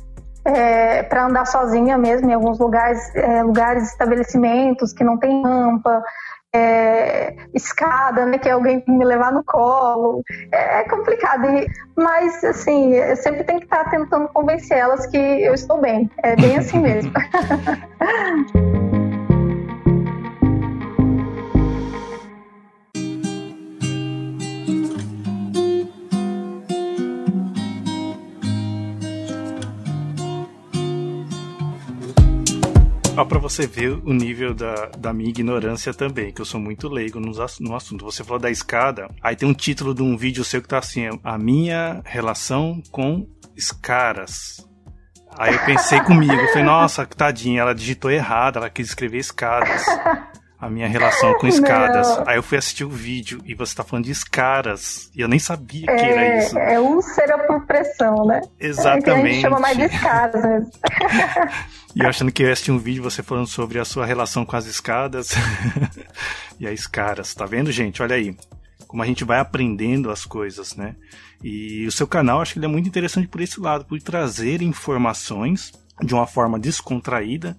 É, 0.46 1.02
para 1.04 1.24
andar 1.24 1.46
sozinha 1.46 1.96
mesmo 1.96 2.28
em 2.28 2.34
alguns 2.34 2.58
lugares, 2.58 3.00
é, 3.14 3.42
lugares, 3.42 3.84
estabelecimentos 3.84 4.92
que 4.92 5.02
não 5.02 5.16
tem 5.16 5.42
rampa, 5.42 6.02
é, 6.54 7.34
escada, 7.52 8.24
né, 8.24 8.38
que 8.38 8.48
é 8.48 8.52
alguém 8.52 8.82
me 8.86 9.04
levar 9.04 9.32
no 9.32 9.42
colo. 9.44 10.22
É, 10.52 10.80
é 10.80 10.84
complicado, 10.84 11.48
mas 11.96 12.44
assim, 12.44 12.94
eu 12.94 13.16
sempre 13.16 13.42
tenho 13.44 13.58
que 13.58 13.66
estar 13.66 13.90
tentando 13.90 14.28
convencer 14.28 14.78
elas 14.78 15.06
que 15.06 15.16
eu 15.16 15.52
estou 15.52 15.80
bem. 15.80 16.08
É 16.22 16.36
bem 16.36 16.56
assim 16.56 16.78
mesmo. 16.78 17.12
Ó, 33.16 33.24
pra 33.24 33.38
você 33.38 33.64
ver 33.64 33.92
o 33.92 34.12
nível 34.12 34.52
da, 34.52 34.86
da 34.98 35.12
minha 35.12 35.30
ignorância 35.30 35.94
também, 35.94 36.32
que 36.32 36.40
eu 36.40 36.44
sou 36.44 36.60
muito 36.60 36.88
leigo 36.88 37.20
no, 37.20 37.30
no 37.60 37.76
assunto. 37.76 38.04
Você 38.04 38.24
falou 38.24 38.40
da 38.40 38.50
escada, 38.50 39.08
aí 39.22 39.36
tem 39.36 39.48
um 39.48 39.54
título 39.54 39.94
de 39.94 40.02
um 40.02 40.16
vídeo 40.16 40.42
seu 40.42 40.60
que 40.60 40.66
tá 40.66 40.78
assim, 40.78 41.08
a 41.22 41.38
minha 41.38 42.02
relação 42.04 42.82
com 42.90 43.24
escaras. 43.56 44.66
Aí 45.38 45.54
eu 45.54 45.64
pensei 45.64 46.00
comigo, 46.00 46.32
eu 46.32 46.48
falei, 46.48 46.64
nossa, 46.64 47.06
tadinha, 47.06 47.60
ela 47.60 47.74
digitou 47.74 48.10
errado, 48.10 48.56
ela 48.56 48.68
quis 48.68 48.88
escrever 48.88 49.18
escadas. 49.18 49.84
A 50.64 50.70
minha 50.70 50.88
relação 50.88 51.34
com 51.34 51.46
escadas. 51.46 52.08
Não. 52.08 52.24
Aí 52.26 52.36
eu 52.36 52.42
fui 52.42 52.56
assistir 52.56 52.84
o 52.84 52.88
vídeo 52.88 53.38
e 53.44 53.54
você 53.54 53.74
tá 53.74 53.84
falando 53.84 54.06
de 54.06 54.10
escaras. 54.10 55.10
E 55.14 55.20
eu 55.20 55.28
nem 55.28 55.38
sabia 55.38 55.84
é, 55.90 55.94
que 55.94 56.04
era 56.06 56.22
é, 56.22 56.38
isso. 56.38 56.58
É 56.58 56.80
úlcera 56.80 57.46
por 57.46 57.66
pressão, 57.66 58.24
né? 58.24 58.40
Exatamente. 58.58 59.10
É, 59.10 59.12
a 59.12 59.26
gente 59.26 59.40
chama 59.42 59.60
mais 59.60 59.76
de 59.76 59.84
escadas 59.84 60.42
mesmo. 60.42 60.70
E 61.94 62.00
eu 62.00 62.08
achando 62.08 62.32
que 62.32 62.42
eu 62.42 62.46
ia 62.48 62.52
assistir 62.54 62.72
um 62.72 62.78
vídeo 62.78 63.02
você 63.02 63.22
falando 63.22 63.46
sobre 63.46 63.78
a 63.78 63.84
sua 63.84 64.04
relação 64.04 64.44
com 64.44 64.56
as 64.56 64.66
escadas 64.66 65.32
e 66.58 66.66
as 66.66 66.88
caras. 66.88 67.34
Tá 67.34 67.44
vendo, 67.44 67.70
gente? 67.70 68.02
Olha 68.02 68.16
aí. 68.16 68.34
Como 68.88 69.02
a 69.02 69.06
gente 69.06 69.22
vai 69.22 69.38
aprendendo 69.38 70.10
as 70.10 70.24
coisas, 70.24 70.74
né? 70.74 70.96
E 71.42 71.86
o 71.86 71.92
seu 71.92 72.06
canal, 72.06 72.40
acho 72.40 72.54
que 72.54 72.58
ele 72.58 72.66
é 72.66 72.68
muito 72.68 72.88
interessante 72.88 73.28
por 73.28 73.42
esse 73.42 73.60
lado, 73.60 73.84
por 73.84 74.00
trazer 74.00 74.62
informações 74.62 75.72
de 76.02 76.14
uma 76.14 76.26
forma 76.26 76.58
descontraída, 76.58 77.54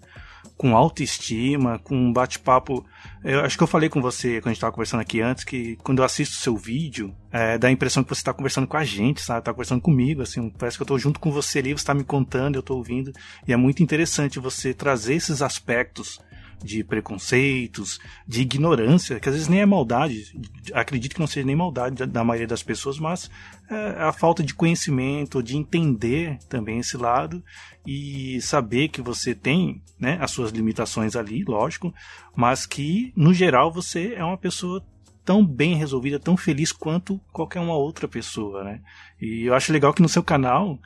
com 0.58 0.76
autoestima, 0.76 1.80
com 1.80 1.96
um 1.96 2.14
bate-papo. 2.14 2.86
Eu 3.24 3.42
acho 3.42 3.58
que 3.58 3.64
eu 3.64 3.68
falei 3.68 3.90
com 3.90 4.02
você 4.02 4.40
quando 4.40 4.48
a 4.48 4.50
gente 4.50 4.58
estava 4.58 4.72
conversando 4.72 5.02
aqui 5.02 5.22
antes 5.22 5.44
que 5.44 5.76
quando 5.78 6.00
eu 6.00 6.06
assisto 6.06 6.36
o 6.36 6.40
seu 6.40 6.56
vídeo, 6.56 7.14
é, 7.32 7.58
dá 7.58 7.68
a 7.68 7.72
impressão 7.72 8.04
que 8.04 8.10
você 8.10 8.22
está 8.22 8.34
conversando 8.34 8.68
com 8.68 8.78
a 8.78 8.84
gente, 8.84 9.22
sabe? 9.22 9.44
Tá 9.44 9.52
conversando 9.52 9.82
comigo, 9.82 10.22
assim, 10.22 10.50
parece 10.50 10.78
que 10.78 10.84
eu 10.84 10.86
estou 10.86 11.00
junto 11.00 11.20
com 11.20 11.32
você 11.32 11.60
ali, 11.60 11.74
você 11.74 11.82
está 11.82 11.94
me 11.94 12.04
contando, 12.04 12.56
eu 12.56 12.62
estou 12.62 12.78
ouvindo. 12.78 13.12
E 13.48 13.52
é 13.52 13.58
muito 13.58 13.84
interessante 13.84 14.40
você 14.40 14.74
trazer 14.74 15.16
esses 15.16 15.42
aspectos 15.42 16.20
de 16.64 16.84
preconceitos, 16.84 18.00
de 18.28 18.42
ignorância, 18.42 19.20
que 19.20 19.30
às 19.30 19.36
vezes 19.36 19.48
nem 19.48 19.62
é 19.62 19.66
maldade, 19.66 20.34
acredito 20.74 21.14
que 21.14 21.20
não 21.20 21.28
seja 21.28 21.46
nem 21.46 21.56
maldade 21.56 22.06
da 22.06 22.24
maioria 22.24 22.48
das 22.48 22.64
pessoas, 22.64 22.98
mas 23.00 23.30
é 23.70 24.04
a 24.04 24.12
falta 24.12 24.44
de 24.44 24.54
conhecimento, 24.54 25.44
de 25.44 25.58
entender 25.58 26.38
também 26.50 26.80
esse 26.80 26.98
lado 26.98 27.44
e 27.86 28.40
saber 28.42 28.90
que 28.90 29.02
você 29.02 29.36
tem 29.36 29.82
né, 30.00 30.18
as 30.22 30.32
suas 30.32 30.52
limitações 30.52 31.16
ali, 31.16 31.44
lógico, 31.44 31.94
mas 32.36 32.66
que 32.66 33.14
no 33.16 33.34
geral 33.34 33.72
você 33.72 34.14
é 34.16 34.24
uma 34.24 34.38
pessoa 34.38 34.84
tão 35.24 35.46
bem 35.46 35.76
resolvida, 35.76 36.20
tão 36.20 36.38
feliz 36.38 36.72
quanto 36.72 37.20
qualquer 37.32 37.60
uma 37.60 37.76
outra 37.76 38.08
pessoa, 38.08 38.64
né? 38.64 38.82
E 39.20 39.46
eu 39.46 39.56
acho 39.56 39.74
legal 39.74 39.92
que 39.92 40.02
no 40.02 40.08
seu 40.08 40.22
canal 40.22 40.80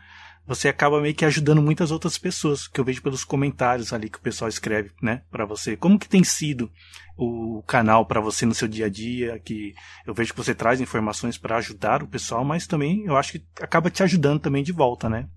você 0.50 0.68
acaba 0.68 1.00
meio 1.00 1.14
que 1.14 1.24
ajudando 1.24 1.62
muitas 1.62 1.92
outras 1.92 2.18
pessoas, 2.18 2.68
que 2.68 2.82
eu 2.82 2.84
vejo 2.84 3.04
pelos 3.04 3.24
comentários 3.24 3.94
ali 3.94 4.10
que 4.10 4.18
o 4.18 4.22
pessoal 4.22 4.50
escreve, 4.50 4.90
né, 5.00 5.22
para 5.30 5.46
você. 5.46 5.78
Como 5.78 6.00
que 6.00 6.10
tem 6.10 6.24
sido 6.24 6.72
o 7.16 7.62
canal 7.68 8.04
para 8.04 8.20
você 8.20 8.48
no 8.48 8.56
seu 8.56 8.68
dia 8.68 8.88
a 8.88 8.90
dia, 8.90 9.38
que 9.38 9.76
eu 10.08 10.14
vejo 10.14 10.34
que 10.34 10.38
você 10.40 10.56
traz 10.56 10.82
informações 10.82 11.38
para 11.38 11.58
ajudar 11.58 12.02
o 12.02 12.08
pessoal, 12.08 12.44
mas 12.44 12.66
também 12.66 13.06
eu 13.06 13.16
acho 13.16 13.34
que 13.34 13.46
acaba 13.62 13.92
te 13.92 14.02
ajudando 14.02 14.40
também 14.40 14.64
de 14.64 14.72
volta, 14.72 15.08
né? 15.08 15.30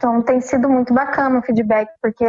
Então 0.00 0.22
tem 0.22 0.40
sido 0.40 0.66
muito 0.66 0.94
bacana 0.94 1.38
o 1.38 1.42
feedback, 1.42 1.86
porque 2.00 2.24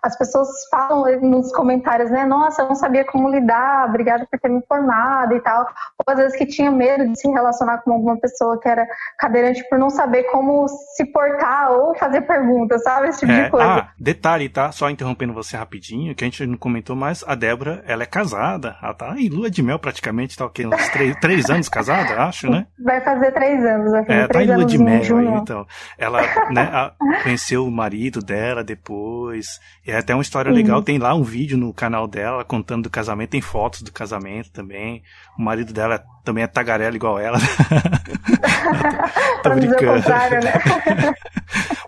as 0.00 0.16
pessoas 0.16 0.48
falam 0.70 1.20
nos 1.20 1.52
comentários, 1.52 2.08
né? 2.08 2.24
Nossa, 2.24 2.62
eu 2.62 2.68
não 2.68 2.76
sabia 2.76 3.04
como 3.04 3.28
lidar, 3.28 3.88
obrigada 3.88 4.24
por 4.30 4.38
ter 4.38 4.48
me 4.48 4.58
informado 4.58 5.34
e 5.34 5.40
tal. 5.40 5.66
Ou 5.98 6.14
às 6.14 6.18
vezes 6.20 6.38
que 6.38 6.46
tinha 6.46 6.70
medo 6.70 7.08
de 7.08 7.18
se 7.18 7.28
relacionar 7.28 7.78
com 7.78 7.92
alguma 7.92 8.16
pessoa 8.16 8.60
que 8.60 8.68
era 8.68 8.86
cadeirante 9.18 9.68
por 9.68 9.76
não 9.76 9.90
saber 9.90 10.22
como 10.30 10.68
se 10.68 11.04
portar 11.06 11.72
ou 11.72 11.96
fazer 11.96 12.20
perguntas, 12.20 12.84
sabe? 12.84 13.08
Esse 13.08 13.18
tipo 13.18 13.32
é, 13.32 13.44
de 13.44 13.50
coisa. 13.50 13.66
Ah, 13.66 13.88
detalhe, 13.98 14.48
tá? 14.48 14.70
Só 14.70 14.88
interrompendo 14.88 15.34
você 15.34 15.56
rapidinho, 15.56 16.14
que 16.14 16.22
a 16.22 16.28
gente 16.28 16.46
não 16.46 16.56
comentou, 16.56 16.94
mas 16.94 17.24
a 17.26 17.34
Débora, 17.34 17.82
ela 17.88 18.04
é 18.04 18.06
casada. 18.06 18.76
Ela 18.80 18.94
tá 18.94 19.16
em 19.18 19.28
lua 19.28 19.50
de 19.50 19.64
mel 19.64 19.80
praticamente, 19.80 20.36
tá 20.36 20.46
o 20.46 20.50
quê? 20.50 20.64
Uns 20.64 20.88
três, 20.90 21.16
três 21.18 21.50
anos 21.50 21.68
casada, 21.68 22.22
acho, 22.22 22.48
né? 22.48 22.68
Vai 22.78 23.00
fazer 23.00 23.32
três 23.32 23.64
anos. 23.64 23.90
Vai 23.90 24.04
fazer 24.04 24.20
é, 24.20 24.28
três 24.28 24.46
tá 24.46 24.52
em 24.52 24.56
lua 24.56 24.64
de 24.64 24.78
mel 24.78 25.16
aí, 25.18 25.26
então. 25.26 25.66
Ela, 25.98 26.20
né? 26.52 26.70
A, 26.72 26.92
conheceu 27.22 27.66
o 27.66 27.70
marido 27.70 28.20
dela 28.20 28.64
depois. 28.64 29.60
É 29.86 29.96
até 29.96 30.14
uma 30.14 30.22
história 30.22 30.50
uhum. 30.50 30.56
legal. 30.56 30.82
Tem 30.82 30.98
lá 30.98 31.14
um 31.14 31.22
vídeo 31.22 31.56
no 31.56 31.72
canal 31.72 32.06
dela 32.06 32.44
contando 32.44 32.84
do 32.84 32.90
casamento. 32.90 33.30
Tem 33.30 33.40
fotos 33.40 33.82
do 33.82 33.92
casamento 33.92 34.50
também. 34.50 35.02
O 35.38 35.42
marido 35.42 35.72
dela 35.72 36.02
também 36.24 36.44
é 36.44 36.46
tagarela 36.46 36.96
igual 36.96 37.18
ela. 37.18 37.38
Tô 39.42 39.50
brincando. 39.50 40.08
Né? 40.08 41.14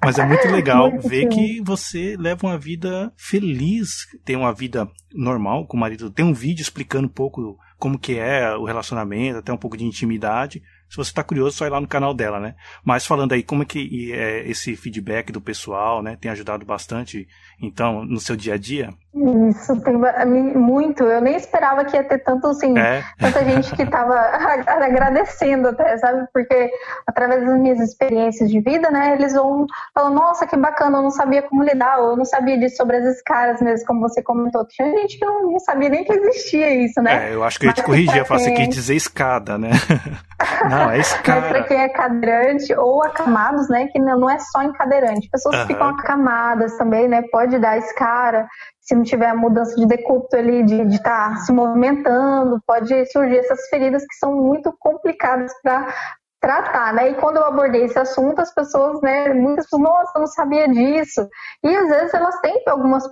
Mas 0.04 0.18
é 0.18 0.24
muito 0.24 0.48
legal 0.48 0.90
muito 0.90 1.08
ver 1.08 1.22
sim. 1.22 1.28
que 1.28 1.60
você 1.60 2.16
leva 2.18 2.46
uma 2.46 2.56
vida 2.56 3.12
feliz, 3.16 4.06
tem 4.24 4.36
uma 4.36 4.54
vida 4.54 4.88
normal 5.12 5.66
com 5.66 5.76
o 5.76 5.80
marido. 5.80 6.10
Tem 6.10 6.24
um 6.24 6.32
vídeo 6.32 6.62
explicando 6.62 7.06
um 7.06 7.10
pouco 7.10 7.58
como 7.78 7.98
que 7.98 8.18
é 8.18 8.54
o 8.56 8.64
relacionamento, 8.64 9.38
até 9.38 9.52
um 9.52 9.56
pouco 9.56 9.76
de 9.76 9.84
intimidade. 9.84 10.62
Se 10.88 10.96
você 10.96 11.10
está 11.10 11.22
curioso, 11.22 11.56
só 11.56 11.66
ir 11.66 11.70
lá 11.70 11.80
no 11.80 11.86
canal 11.86 12.14
dela, 12.14 12.40
né? 12.40 12.54
Mas 12.84 13.06
falando 13.06 13.32
aí, 13.32 13.42
como 13.42 13.62
é 13.62 13.66
que 13.66 14.12
é 14.12 14.48
esse 14.48 14.74
feedback 14.76 15.30
do 15.30 15.40
pessoal, 15.40 16.02
né? 16.02 16.16
Tem 16.16 16.30
ajudado 16.30 16.64
bastante, 16.64 17.28
então, 17.60 18.04
no 18.04 18.18
seu 18.18 18.36
dia 18.36 18.54
a 18.54 18.58
dia? 18.58 18.94
Isso, 19.48 19.80
tem 19.80 19.96
muito. 20.54 21.02
Eu 21.02 21.20
nem 21.20 21.34
esperava 21.34 21.84
que 21.84 21.96
ia 21.96 22.04
ter 22.04 22.18
tanto, 22.18 22.46
assim, 22.46 22.78
é. 22.78 23.02
tanta 23.18 23.44
gente 23.44 23.74
que 23.74 23.82
estava 23.82 24.14
agradecendo 24.66 25.68
até, 25.68 25.98
sabe? 25.98 26.26
Porque 26.32 26.70
através 27.06 27.44
das 27.44 27.58
minhas 27.58 27.80
experiências 27.80 28.48
de 28.48 28.60
vida, 28.60 28.90
né? 28.90 29.14
Eles 29.14 29.32
vão 29.32 29.66
falando, 29.92 30.14
nossa, 30.14 30.46
que 30.46 30.56
bacana, 30.56 30.98
eu 30.98 31.02
não 31.02 31.10
sabia 31.10 31.42
como 31.42 31.64
lidar, 31.64 31.98
ou 31.98 32.10
eu 32.10 32.16
não 32.16 32.24
sabia 32.24 32.58
disso 32.58 32.76
sobre 32.76 32.96
as 32.96 33.16
escaras 33.16 33.60
mesmo, 33.60 33.86
como 33.86 34.00
você 34.00 34.22
comentou. 34.22 34.64
Tinha 34.68 34.88
gente 34.92 35.18
que 35.18 35.26
não, 35.26 35.50
não 35.50 35.58
sabia 35.58 35.88
nem 35.88 36.04
que 36.04 36.12
existia 36.12 36.84
isso, 36.84 37.02
né? 37.02 37.30
É, 37.30 37.34
eu 37.34 37.42
acho 37.42 37.58
que 37.58 37.66
eu 37.66 37.70
ia 37.70 37.74
te 37.74 37.82
corrigir, 37.82 38.18
eu 38.18 38.24
faço 38.24 38.48
aqui 38.48 38.68
dizer 38.68 38.94
escada, 38.94 39.58
né? 39.58 39.70
Não, 40.70 40.90
é 40.90 40.98
escada. 40.98 41.40
Mas 41.40 41.50
para 41.50 41.62
quem 41.64 41.80
é 41.80 41.88
cadeirante 41.88 42.74
ou 42.74 43.02
acamados, 43.02 43.68
né? 43.68 43.86
Que 43.88 43.98
não 43.98 44.28
é 44.30 44.38
só 44.38 44.62
em 44.62 44.72
cadeirante. 44.72 45.28
Pessoas 45.28 45.56
uhum. 45.56 45.66
que 45.66 45.72
ficam 45.72 45.88
acamadas 45.88 46.76
também, 46.76 47.08
né? 47.08 47.22
Pode 47.30 47.58
dar 47.58 47.76
escara. 47.78 48.46
Se 48.88 48.94
não 48.94 49.02
tiver 49.02 49.34
mudança 49.34 49.76
de 49.76 49.86
decúbito 49.86 50.34
ali, 50.34 50.62
de 50.64 50.82
estar 50.96 51.34
tá 51.34 51.36
se 51.36 51.52
movimentando, 51.52 52.58
pode 52.66 52.88
surgir 53.12 53.36
essas 53.36 53.68
feridas 53.68 54.02
que 54.02 54.14
são 54.14 54.34
muito 54.34 54.74
complicadas 54.80 55.52
para 55.62 55.94
tratar, 56.40 56.94
né? 56.94 57.10
E 57.10 57.14
quando 57.16 57.36
eu 57.36 57.44
abordei 57.44 57.84
esse 57.84 57.98
assunto, 57.98 58.40
as 58.40 58.54
pessoas, 58.54 59.00
né? 59.02 59.34
Muitas 59.34 59.66
pessoas, 59.66 59.82
nossa, 59.82 60.12
eu 60.16 60.20
não 60.20 60.26
sabia 60.26 60.68
disso. 60.68 61.28
E 61.62 61.76
às 61.76 61.88
vezes 61.88 62.14
elas 62.14 62.40
têm 62.40 62.62
algumas 62.66 63.04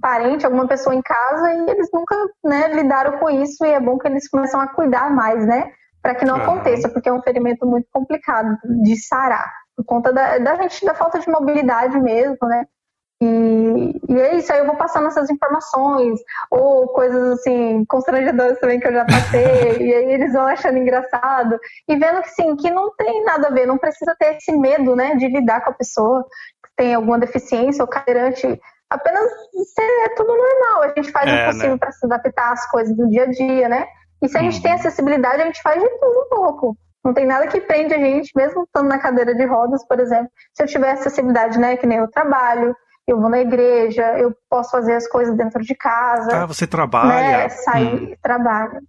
parente, 0.00 0.46
alguma 0.46 0.68
pessoa 0.68 0.94
em 0.94 1.02
casa 1.02 1.52
e 1.52 1.70
eles 1.70 1.88
nunca 1.92 2.14
né, 2.44 2.68
lidaram 2.74 3.18
com 3.18 3.28
isso 3.28 3.64
e 3.64 3.70
é 3.70 3.80
bom 3.80 3.98
que 3.98 4.06
eles 4.06 4.28
começam 4.28 4.60
a 4.60 4.68
cuidar 4.68 5.10
mais, 5.10 5.44
né? 5.44 5.72
para 6.02 6.14
que 6.14 6.24
não 6.24 6.36
uhum. 6.36 6.42
aconteça, 6.42 6.88
porque 6.88 7.08
é 7.08 7.12
um 7.12 7.22
ferimento 7.22 7.66
muito 7.66 7.86
complicado 7.92 8.56
de 8.82 8.96
sarar, 8.96 9.52
por 9.76 9.84
conta 9.84 10.12
da, 10.12 10.38
da, 10.38 10.56
gente, 10.56 10.84
da 10.84 10.94
falta 10.94 11.18
de 11.18 11.28
mobilidade 11.28 11.98
mesmo, 12.00 12.38
né? 12.42 12.66
E, 13.22 14.00
e 14.08 14.18
é 14.18 14.36
isso, 14.36 14.50
aí 14.50 14.60
eu 14.60 14.66
vou 14.66 14.76
passando 14.76 15.08
essas 15.08 15.28
informações, 15.28 16.18
ou 16.50 16.88
coisas 16.88 17.38
assim, 17.38 17.84
constrangedoras 17.84 18.58
também 18.58 18.80
que 18.80 18.88
eu 18.88 18.94
já 18.94 19.04
passei, 19.04 19.76
e 19.78 19.94
aí 19.94 20.12
eles 20.12 20.32
vão 20.32 20.46
achando 20.46 20.78
engraçado, 20.78 21.58
e 21.86 21.96
vendo 21.96 22.22
que 22.22 22.30
sim, 22.30 22.56
que 22.56 22.70
não 22.70 22.94
tem 22.96 23.22
nada 23.24 23.48
a 23.48 23.50
ver, 23.50 23.66
não 23.66 23.76
precisa 23.76 24.16
ter 24.18 24.36
esse 24.36 24.52
medo, 24.52 24.96
né, 24.96 25.16
de 25.16 25.28
lidar 25.28 25.62
com 25.62 25.70
a 25.70 25.74
pessoa 25.74 26.24
que 26.64 26.70
tem 26.76 26.94
alguma 26.94 27.18
deficiência 27.18 27.82
ou 27.82 27.88
cadeirante, 27.88 28.58
apenas 28.88 29.30
ser 29.74 29.82
é 29.82 30.14
tudo 30.16 30.34
normal, 30.34 30.82
a 30.82 30.88
gente 30.88 31.12
faz 31.12 31.30
é, 31.30 31.42
o 31.42 31.46
possível 31.46 31.70
né? 31.72 31.78
para 31.78 31.92
se 31.92 32.06
adaptar 32.06 32.52
às 32.52 32.70
coisas 32.70 32.96
do 32.96 33.06
dia 33.08 33.24
a 33.24 33.30
dia, 33.30 33.68
né? 33.68 33.86
E 34.22 34.28
se 34.28 34.36
a 34.36 34.40
gente 34.40 34.62
tem 34.62 34.72
uhum. 34.72 34.78
acessibilidade, 34.78 35.42
a 35.42 35.46
gente 35.46 35.62
faz 35.62 35.80
de 35.80 35.88
tudo 35.88 36.20
um 36.20 36.28
pouco. 36.28 36.76
Não 37.02 37.14
tem 37.14 37.24
nada 37.24 37.46
que 37.46 37.60
prende 37.60 37.94
a 37.94 37.98
gente, 37.98 38.30
mesmo 38.36 38.64
estando 38.64 38.88
na 38.88 38.98
cadeira 38.98 39.34
de 39.34 39.46
rodas, 39.46 39.86
por 39.86 39.98
exemplo. 39.98 40.30
Se 40.52 40.62
eu 40.62 40.66
tiver 40.66 40.90
acessibilidade, 40.90 41.58
né, 41.58 41.76
que 41.76 41.86
nem 41.86 41.98
eu 41.98 42.08
trabalho, 42.08 42.76
eu 43.06 43.20
vou 43.20 43.28
na 43.28 43.40
igreja, 43.40 44.18
eu 44.18 44.34
posso 44.48 44.70
fazer 44.70 44.94
as 44.94 45.08
coisas 45.08 45.36
dentro 45.36 45.62
de 45.62 45.74
casa. 45.74 46.42
Ah, 46.42 46.46
você 46.46 46.66
trabalha? 46.66 47.08
Né, 47.08 47.48
sair, 47.48 48.12
hum. 48.12 48.16
trabalho. 48.22 48.80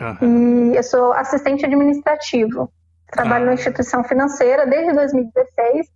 Uhum. 0.00 0.72
E 0.72 0.76
eu 0.76 0.82
sou 0.82 1.12
assistente 1.12 1.64
administrativo. 1.64 2.70
Trabalho 3.10 3.44
ah. 3.44 3.46
numa 3.46 3.54
instituição 3.54 4.04
financeira 4.04 4.66
desde 4.66 4.92
2016 4.92 5.86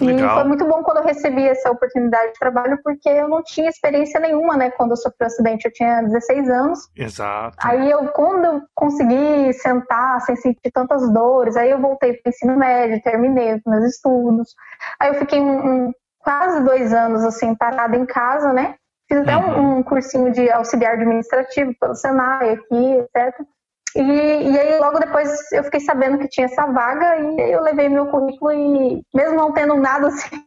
e 0.00 0.28
foi 0.28 0.44
muito 0.44 0.64
bom 0.66 0.82
quando 0.82 0.98
eu 0.98 1.04
recebi 1.04 1.46
essa 1.46 1.70
oportunidade 1.70 2.32
de 2.32 2.38
trabalho, 2.38 2.78
porque 2.82 3.08
eu 3.08 3.28
não 3.28 3.42
tinha 3.42 3.68
experiência 3.68 4.18
nenhuma, 4.18 4.56
né? 4.56 4.70
Quando 4.72 4.90
eu 4.90 4.96
sofri 4.96 5.18
o 5.20 5.24
um 5.24 5.26
acidente, 5.26 5.66
eu 5.66 5.72
tinha 5.72 6.02
16 6.02 6.50
anos. 6.50 6.88
Exato. 6.96 7.56
Aí 7.62 7.90
eu, 7.90 8.08
quando 8.08 8.44
eu 8.44 8.62
consegui 8.74 9.52
sentar 9.52 10.20
sem 10.22 10.34
sentir 10.34 10.72
tantas 10.72 11.08
dores, 11.12 11.56
aí 11.56 11.70
eu 11.70 11.80
voltei 11.80 12.14
para 12.14 12.28
o 12.28 12.30
ensino 12.30 12.56
médio, 12.56 13.02
terminei 13.02 13.54
os 13.54 13.62
meus 13.64 13.84
estudos. 13.84 14.54
Aí 14.98 15.10
eu 15.10 15.14
fiquei 15.14 15.40
um, 15.40 15.86
um, 15.86 15.92
quase 16.24 16.64
dois 16.64 16.92
anos, 16.92 17.22
assim, 17.22 17.54
parada 17.54 17.96
em 17.96 18.06
casa, 18.06 18.52
né? 18.52 18.74
Fiz 19.06 19.20
até 19.20 19.36
uhum. 19.36 19.60
um, 19.60 19.78
um 19.78 19.82
cursinho 19.82 20.32
de 20.32 20.50
auxiliar 20.50 20.94
administrativo 20.94 21.74
pelo 21.78 21.94
Senai 21.94 22.54
aqui, 22.54 22.98
etc. 22.98 23.38
E, 23.96 24.00
e 24.00 24.58
aí, 24.58 24.78
logo 24.80 24.98
depois, 24.98 25.30
eu 25.52 25.62
fiquei 25.64 25.80
sabendo 25.80 26.18
que 26.18 26.28
tinha 26.28 26.46
essa 26.46 26.66
vaga 26.66 27.16
e 27.16 27.52
eu 27.52 27.62
levei 27.62 27.88
meu 27.88 28.06
currículo 28.06 28.52
e, 28.52 29.02
mesmo 29.14 29.36
não 29.36 29.52
tendo 29.52 29.76
nada 29.76 30.08
assim, 30.08 30.42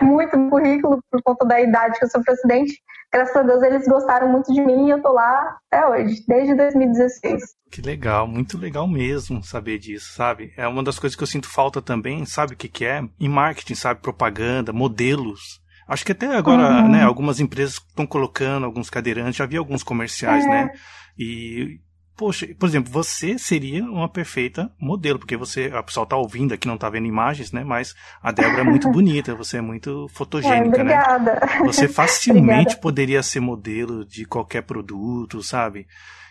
muito 0.00 0.36
no 0.36 0.48
currículo, 0.48 1.00
por 1.10 1.22
conta 1.22 1.44
da 1.44 1.60
idade 1.60 1.98
que 1.98 2.04
eu 2.04 2.10
sou 2.10 2.22
presidente, 2.22 2.80
graças 3.12 3.34
a 3.36 3.42
Deus 3.42 3.62
eles 3.62 3.86
gostaram 3.88 4.28
muito 4.28 4.52
de 4.52 4.60
mim 4.60 4.86
e 4.86 4.90
eu 4.90 5.02
tô 5.02 5.12
lá 5.12 5.56
até 5.70 5.86
hoje, 5.88 6.24
desde 6.28 6.54
2016. 6.54 7.42
Que 7.70 7.82
legal, 7.82 8.28
muito 8.28 8.56
legal 8.56 8.86
mesmo 8.86 9.42
saber 9.42 9.78
disso, 9.78 10.14
sabe? 10.14 10.52
É 10.56 10.66
uma 10.68 10.82
das 10.82 10.96
coisas 10.96 11.16
que 11.16 11.22
eu 11.24 11.26
sinto 11.26 11.50
falta 11.50 11.82
também, 11.82 12.24
sabe 12.24 12.54
o 12.54 12.56
que, 12.56 12.68
que 12.68 12.84
é? 12.84 13.02
Em 13.18 13.28
marketing, 13.28 13.74
sabe? 13.74 14.00
Propaganda, 14.00 14.72
modelos. 14.72 15.60
Acho 15.88 16.04
que 16.04 16.12
até 16.12 16.26
agora, 16.34 16.82
uhum. 16.82 16.92
né, 16.92 17.02
algumas 17.02 17.40
empresas 17.40 17.74
estão 17.74 18.06
colocando 18.06 18.64
alguns 18.64 18.88
cadeirantes, 18.88 19.36
já 19.36 19.46
vi 19.46 19.56
alguns 19.56 19.82
comerciais, 19.82 20.44
é. 20.44 20.48
né? 20.48 20.70
E 21.18 21.80
Poxa, 22.16 22.46
por 22.58 22.68
exemplo, 22.68 22.92
você 22.92 23.36
seria 23.38 23.84
uma 23.84 24.08
perfeita 24.08 24.70
modelo, 24.78 25.18
porque 25.18 25.36
você, 25.36 25.70
a 25.74 25.82
pessoa 25.82 26.06
tá 26.06 26.16
ouvindo 26.16 26.54
aqui, 26.54 26.68
não 26.68 26.78
tá 26.78 26.88
vendo 26.88 27.06
imagens, 27.06 27.50
né? 27.50 27.64
Mas 27.64 27.94
a 28.22 28.30
Débora 28.30 28.60
é 28.60 28.64
muito 28.64 28.88
bonita, 28.92 29.34
você 29.34 29.56
é 29.56 29.60
muito 29.60 30.06
fotogênica, 30.12 30.78
é, 30.78 30.82
obrigada. 30.82 31.34
né? 31.34 31.40
Você 31.64 31.88
facilmente 31.88 32.76
poderia 32.76 33.22
ser 33.22 33.40
modelo 33.40 34.04
de 34.04 34.24
qualquer 34.24 34.62
produto, 34.62 35.42
sabe? 35.42 35.88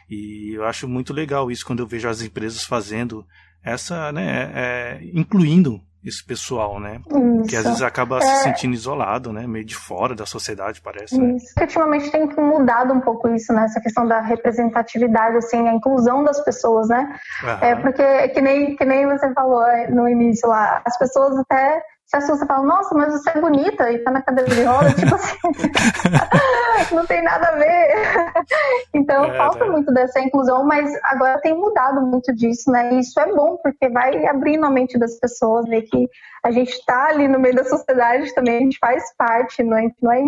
E 0.10 0.54
eu 0.56 0.66
acho 0.66 0.88
muito 0.88 1.12
legal 1.12 1.52
isso 1.52 1.66
quando 1.66 1.80
eu 1.80 1.88
vejo 1.88 2.08
as 2.08 2.22
empresas 2.22 2.64
fazendo 2.64 3.26
essa, 3.64 4.12
né, 4.12 4.52
é, 4.54 5.00
incluindo 5.14 5.82
esse 6.04 6.24
pessoal, 6.24 6.80
né? 6.80 7.00
Isso. 7.08 7.50
Que 7.50 7.56
às 7.56 7.64
vezes 7.64 7.82
acaba 7.82 8.18
é... 8.18 8.22
se 8.22 8.44
sentindo 8.44 8.74
isolado, 8.74 9.32
né? 9.32 9.48
Meio 9.48 9.66
de 9.66 9.76
fora 9.76 10.14
da 10.14 10.26
sociedade, 10.26 10.82
parece. 10.82 11.18
Né? 11.18 11.36
Isso. 11.36 11.54
Ultimamente 11.60 12.12
tem 12.12 12.28
mudado 12.38 12.94
um 12.94 13.00
pouco 13.00 13.30
isso, 13.30 13.54
né? 13.54 13.66
Essa 13.66 13.80
questão 13.80 14.08
da 14.08 14.20
representatividade, 14.22 15.38
assim, 15.38 15.68
a 15.68 15.74
inclusão 15.74 16.24
das 16.24 16.44
pessoas, 16.44 16.90
né? 16.90 17.20
É 17.62 17.76
porque, 17.76 18.30
que 18.30 18.42
nem, 18.42 18.76
que 18.76 18.86
nem 18.86 19.08
você 19.08 19.34
falou 19.34 19.64
é, 19.64 19.90
no 19.90 20.08
início 20.08 20.48
lá, 20.50 20.82
as 20.86 20.98
pessoas 20.98 21.38
até 21.38 21.82
se 22.06 22.18
assusta 22.18 22.46
e 22.46 22.48
fala, 22.48 22.66
nossa, 22.66 22.94
mas 22.96 23.14
você 23.14 23.30
é 23.30 23.42
bonita 23.42 23.92
e 23.92 24.00
tá 24.00 24.12
na 24.12 24.22
cadeira 24.22 24.50
de 24.50 24.64
roda, 24.64 24.92
tipo 24.96 25.16
assim, 25.16 25.38
não 26.96 27.06
tem 27.06 27.24
nada 27.24 27.48
a 27.48 27.56
ver. 27.56 28.44
Então 28.94 29.26
é, 29.26 29.38
falta 29.38 29.66
né? 29.66 29.72
muito 29.72 29.92
dessa 29.94 30.20
inclusão, 30.20 30.66
mas 30.66 30.92
agora 31.04 31.40
tem 31.42 31.56
mudado 31.56 32.02
muito 32.02 32.34
disso, 32.36 32.72
né? 32.72 32.94
E 32.94 33.00
isso 33.00 33.20
é 33.20 33.34
bom, 33.34 33.58
porque 33.64 33.90
vai 33.90 34.26
abrindo 34.26 34.66
a 34.66 34.70
mente 34.70 34.98
das 34.98 35.20
pessoas, 35.20 35.68
ver 35.68 35.84
que 35.84 36.08
a 36.44 36.52
gente 36.52 36.72
está 36.72 37.08
ali 37.08 37.28
no 37.28 37.40
meio 37.40 37.56
da 37.56 37.64
sociedade 37.64 38.34
também, 38.36 38.58
a 38.58 38.62
gente 38.62 38.78
faz 38.80 39.04
parte, 39.18 39.64
não 39.64 39.78
é, 39.78 39.90
não 40.02 40.12
é, 40.12 40.22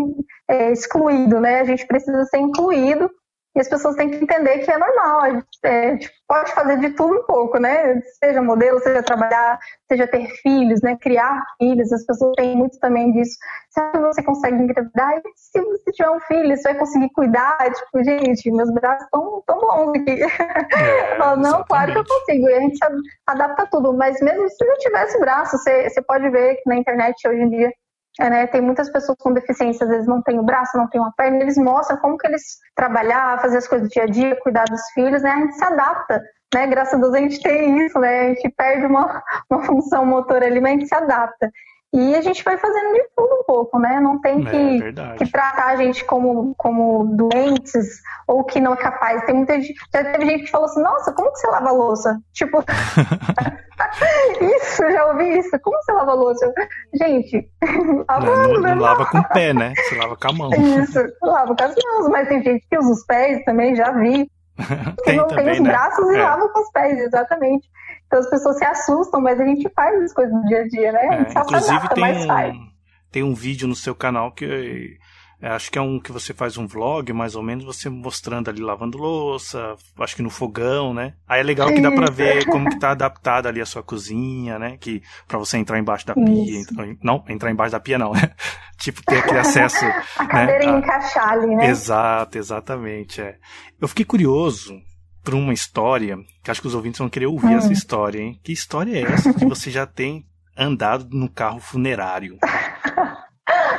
é 0.49 0.71
excluído, 0.71 1.39
né? 1.39 1.59
A 1.59 1.65
gente 1.65 1.85
precisa 1.85 2.23
ser 2.25 2.37
incluído 2.37 3.09
e 3.55 3.59
as 3.61 3.69
pessoas 3.69 3.95
têm 3.95 4.09
que 4.09 4.17
entender 4.17 4.59
que 4.59 4.69
é 4.69 4.77
normal, 4.77 5.21
a 5.21 5.29
gente, 5.31 5.47
é, 5.63 5.87
a 5.87 5.91
gente, 5.93 6.11
pode 6.27 6.51
fazer 6.51 6.77
de 6.79 6.89
tudo 6.89 7.19
um 7.19 7.23
pouco, 7.23 7.57
né? 7.57 8.01
Seja 8.19 8.41
modelo, 8.41 8.79
seja 8.79 9.01
trabalhar, 9.01 9.57
seja 9.87 10.05
ter 10.07 10.27
filhos, 10.41 10.81
né? 10.81 10.97
Criar 10.99 11.41
filhos, 11.57 11.91
as 11.93 12.05
pessoas 12.05 12.35
têm 12.35 12.57
muito 12.57 12.77
também 12.79 13.13
disso. 13.13 13.37
Será 13.69 13.91
que 13.91 13.99
você 13.99 14.23
consegue 14.23 14.61
engravidar? 14.61 15.17
E 15.17 15.21
se 15.35 15.61
você 15.61 15.91
tiver 15.93 16.09
um 16.09 16.19
filho, 16.21 16.57
você 16.57 16.63
vai 16.63 16.79
conseguir 16.79 17.09
cuidar? 17.13 17.57
Tipo, 17.57 18.03
gente, 18.03 18.51
meus 18.51 18.71
braços 18.73 19.05
estão 19.05 19.43
tão 19.47 19.59
bons 19.59 19.99
aqui. 19.99 20.19
É, 20.75 21.17
falo, 21.17 21.41
não, 21.41 21.63
claro 21.63 21.93
que 21.93 21.99
eu 21.99 22.05
consigo. 22.05 22.49
E 22.49 22.53
a 22.53 22.59
gente 22.59 22.79
adapta 23.25 23.67
tudo, 23.71 23.93
mas 23.93 24.19
mesmo 24.21 24.49
se 24.49 24.65
não 24.65 24.75
tivesse 24.77 25.17
braço, 25.19 25.57
você, 25.57 25.89
você 25.89 26.01
pode 26.01 26.29
ver 26.29 26.55
que 26.55 26.69
na 26.69 26.75
internet 26.75 27.27
hoje 27.27 27.41
em 27.41 27.49
dia 27.49 27.71
é, 28.19 28.29
né, 28.29 28.47
tem 28.47 28.61
muitas 28.61 28.89
pessoas 28.89 29.17
com 29.19 29.33
deficiência, 29.33 29.83
às 29.83 29.89
vezes 29.89 30.07
não 30.07 30.21
tem 30.21 30.39
o 30.39 30.43
braço, 30.43 30.77
não 30.77 30.89
tem 30.89 31.01
uma 31.01 31.11
perna, 31.15 31.37
eles 31.41 31.57
mostram 31.57 31.97
como 31.97 32.17
que 32.17 32.25
eles 32.27 32.43
trabalhar, 32.73 33.41
fazer 33.41 33.57
as 33.57 33.67
coisas 33.67 33.89
do 33.89 33.91
dia 33.91 34.03
a 34.03 34.07
dia, 34.07 34.39
cuidar 34.41 34.65
dos 34.65 34.81
filhos, 34.93 35.21
né? 35.21 35.31
A 35.31 35.39
gente 35.39 35.55
se 35.55 35.63
adapta, 35.63 36.21
né? 36.53 36.67
Graças 36.67 36.93
a 36.93 36.97
Deus 36.97 37.13
a 37.13 37.17
gente 37.17 37.41
tem 37.41 37.85
isso, 37.85 37.99
né? 37.99 38.21
A 38.21 38.27
gente 38.29 38.49
perde 38.55 38.85
uma, 38.85 39.21
uma 39.49 39.63
função 39.63 40.05
motora 40.05 40.45
ali, 40.45 40.61
mas 40.61 40.71
a 40.71 40.73
gente 40.77 40.87
se 40.87 40.95
adapta. 40.95 41.51
E 41.93 42.13
a 42.13 42.21
gente 42.21 42.43
vai 42.43 42.57
fazendo 42.57 42.93
de 42.93 43.07
tudo 43.15 43.35
um 43.35 43.43
pouco, 43.45 43.79
né? 43.79 43.99
Não 44.01 44.19
tem 44.19 44.45
é 44.45 44.51
que, 44.51 44.99
é 44.99 45.15
que 45.15 45.31
tratar 45.31 45.67
a 45.67 45.75
gente 45.77 46.03
como, 46.03 46.53
como 46.57 47.05
doentes 47.15 48.01
ou 48.27 48.43
que 48.43 48.59
não 48.59 48.73
é 48.73 48.77
capaz. 48.77 49.23
Tem 49.25 49.33
muita 49.33 49.61
gente. 49.61 49.75
Já 49.93 50.03
teve 50.03 50.25
gente 50.25 50.43
que 50.43 50.51
falou 50.51 50.65
assim, 50.65 50.81
nossa, 50.81 51.13
como 51.13 51.31
que 51.31 51.39
você 51.39 51.47
lava 51.47 51.69
a 51.69 51.71
louça? 51.71 52.19
Tipo, 52.33 52.61
isso, 54.41 54.91
já 54.91 55.05
ouvi 55.05 55.37
isso. 55.37 55.57
Como 55.61 55.77
você 55.81 55.91
lava 55.93 56.11
a 56.11 56.15
louça? 56.15 56.53
Gente, 56.93 57.49
lavando, 58.09 58.53
não, 58.53 58.61
não, 58.61 58.75
não 58.75 58.81
lava 58.81 59.05
com 59.05 59.19
o 59.19 59.27
pé, 59.29 59.53
né? 59.53 59.73
Você 59.75 59.95
lava 59.95 60.17
com 60.17 60.27
a 60.27 60.33
mão. 60.33 60.49
Isso, 60.51 60.99
lava 61.21 61.55
com 61.55 61.63
as 61.63 61.75
mãos, 61.75 62.09
mas 62.09 62.27
tem 62.27 62.43
gente 62.43 62.67
que 62.69 62.77
usa 62.77 62.91
os 62.91 63.05
pés 63.05 63.43
também, 63.45 63.73
já 63.73 63.91
vi. 63.91 64.29
tem 65.03 65.17
não 65.17 65.27
também, 65.27 65.45
tem 65.45 65.53
os 65.53 65.59
né? 65.59 65.69
braços 65.69 66.09
e 66.11 66.15
é. 66.15 66.23
lava 66.23 66.49
com 66.49 66.59
os 66.59 66.71
pés, 66.71 66.99
exatamente. 66.99 67.69
Então 68.15 68.23
as 68.23 68.29
pessoas 68.29 68.57
se 68.57 68.63
assustam, 68.63 69.19
mas 69.19 69.39
a 69.41 69.45
gente 69.45 69.69
faz 69.75 70.01
as 70.01 70.13
coisas 70.13 70.33
no 70.33 70.45
dia 70.45 70.61
a 70.61 70.67
dia, 70.67 70.91
né? 70.93 70.99
A 70.99 71.17
gente 71.17 71.37
é, 71.37 71.41
inclusive 71.41 71.89
tem 71.89 72.03
um, 72.05 72.69
tem 73.11 73.23
um 73.23 73.33
vídeo 73.33 73.67
no 73.67 73.75
seu 73.75 73.93
canal 73.93 74.31
que 74.31 74.97
É, 75.41 75.49
acho 75.49 75.69
que 75.69 75.77
é 75.77 75.81
um 75.81 75.99
que 75.99 76.13
você 76.13 76.33
faz 76.33 76.57
um 76.57 76.65
vlog, 76.65 77.11
mais 77.11 77.35
ou 77.35 77.43
menos, 77.43 77.65
você 77.65 77.89
mostrando 77.89 78.49
ali 78.49 78.61
lavando 78.61 78.97
louça, 78.97 79.75
acho 79.99 80.15
que 80.15 80.21
no 80.21 80.29
fogão, 80.29 80.93
né? 80.93 81.13
Aí 81.27 81.41
é 81.41 81.43
legal 81.43 81.67
que 81.67 81.81
dá 81.81 81.91
pra 81.91 82.09
ver 82.09 82.45
como 82.45 82.69
que 82.69 82.79
tá 82.79 82.91
adaptada 82.91 83.49
ali 83.49 83.59
a 83.59 83.65
sua 83.65 83.83
cozinha, 83.83 84.57
né? 84.57 84.77
Que 84.79 85.03
para 85.27 85.37
você 85.37 85.57
entrar 85.57 85.77
embaixo 85.77 86.07
da 86.07 86.13
pia, 86.13 86.57
entrar, 86.57 86.87
não, 87.03 87.21
entrar 87.27 87.51
embaixo 87.51 87.73
da 87.73 87.81
pia 87.81 87.99
não, 87.99 88.13
né? 88.13 88.31
tipo, 88.79 89.03
ter 89.03 89.17
aquele 89.17 89.39
acesso. 89.39 89.85
a 90.17 90.25
cadeira 90.25 90.71
né? 90.71 90.77
encaixar 90.77 91.33
ali, 91.33 91.53
né? 91.53 91.67
Exato, 91.67 92.37
exatamente. 92.37 93.19
É. 93.19 93.35
Eu 93.79 93.89
fiquei 93.89 94.05
curioso 94.05 94.81
por 95.25 95.33
uma 95.33 95.51
história, 95.51 96.17
que 96.43 96.51
acho 96.51 96.61
que 96.61 96.67
os 96.67 96.75
ouvintes 96.75 96.99
vão 96.99 97.09
querer 97.09 97.25
ouvir 97.25 97.47
hum. 97.47 97.57
essa 97.57 97.73
história, 97.73 98.19
hein? 98.21 98.39
Que 98.43 98.53
história 98.53 98.95
é 98.95 99.11
essa 99.11 99.33
que 99.33 99.45
você 99.45 99.71
já 99.71 99.87
tem 99.87 100.23
andado 100.55 101.07
no 101.11 101.27
carro 101.27 101.59
funerário? 101.59 102.37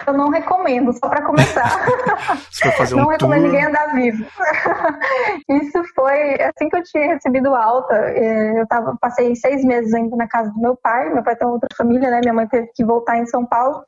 Eu 0.06 0.12
não 0.12 0.28
recomendo, 0.30 0.92
só 0.92 1.08
para 1.08 1.24
começar. 1.24 1.64
fazer 2.76 2.94
um 2.94 2.98
não 2.98 3.08
recomendo 3.08 3.42
tour... 3.42 3.50
ninguém 3.50 3.66
andar 3.66 3.92
vivo. 3.92 4.24
Isso 5.50 5.82
foi 5.94 6.34
assim 6.40 6.68
que 6.68 6.76
eu 6.76 6.82
tinha 6.84 7.14
recebido 7.14 7.52
alta. 7.52 7.94
É, 7.94 8.60
eu 8.60 8.66
tava, 8.68 8.96
passei 9.00 9.34
seis 9.34 9.64
meses 9.64 9.92
ainda 9.92 10.16
na 10.16 10.28
casa 10.28 10.50
do 10.52 10.60
meu 10.60 10.76
pai. 10.76 11.12
Meu 11.12 11.24
pai 11.24 11.34
tem 11.34 11.48
outra 11.48 11.68
família, 11.76 12.08
né? 12.08 12.20
Minha 12.20 12.34
mãe 12.34 12.46
teve 12.46 12.68
que 12.74 12.84
voltar 12.84 13.18
em 13.18 13.26
São 13.26 13.44
Paulo. 13.44 13.82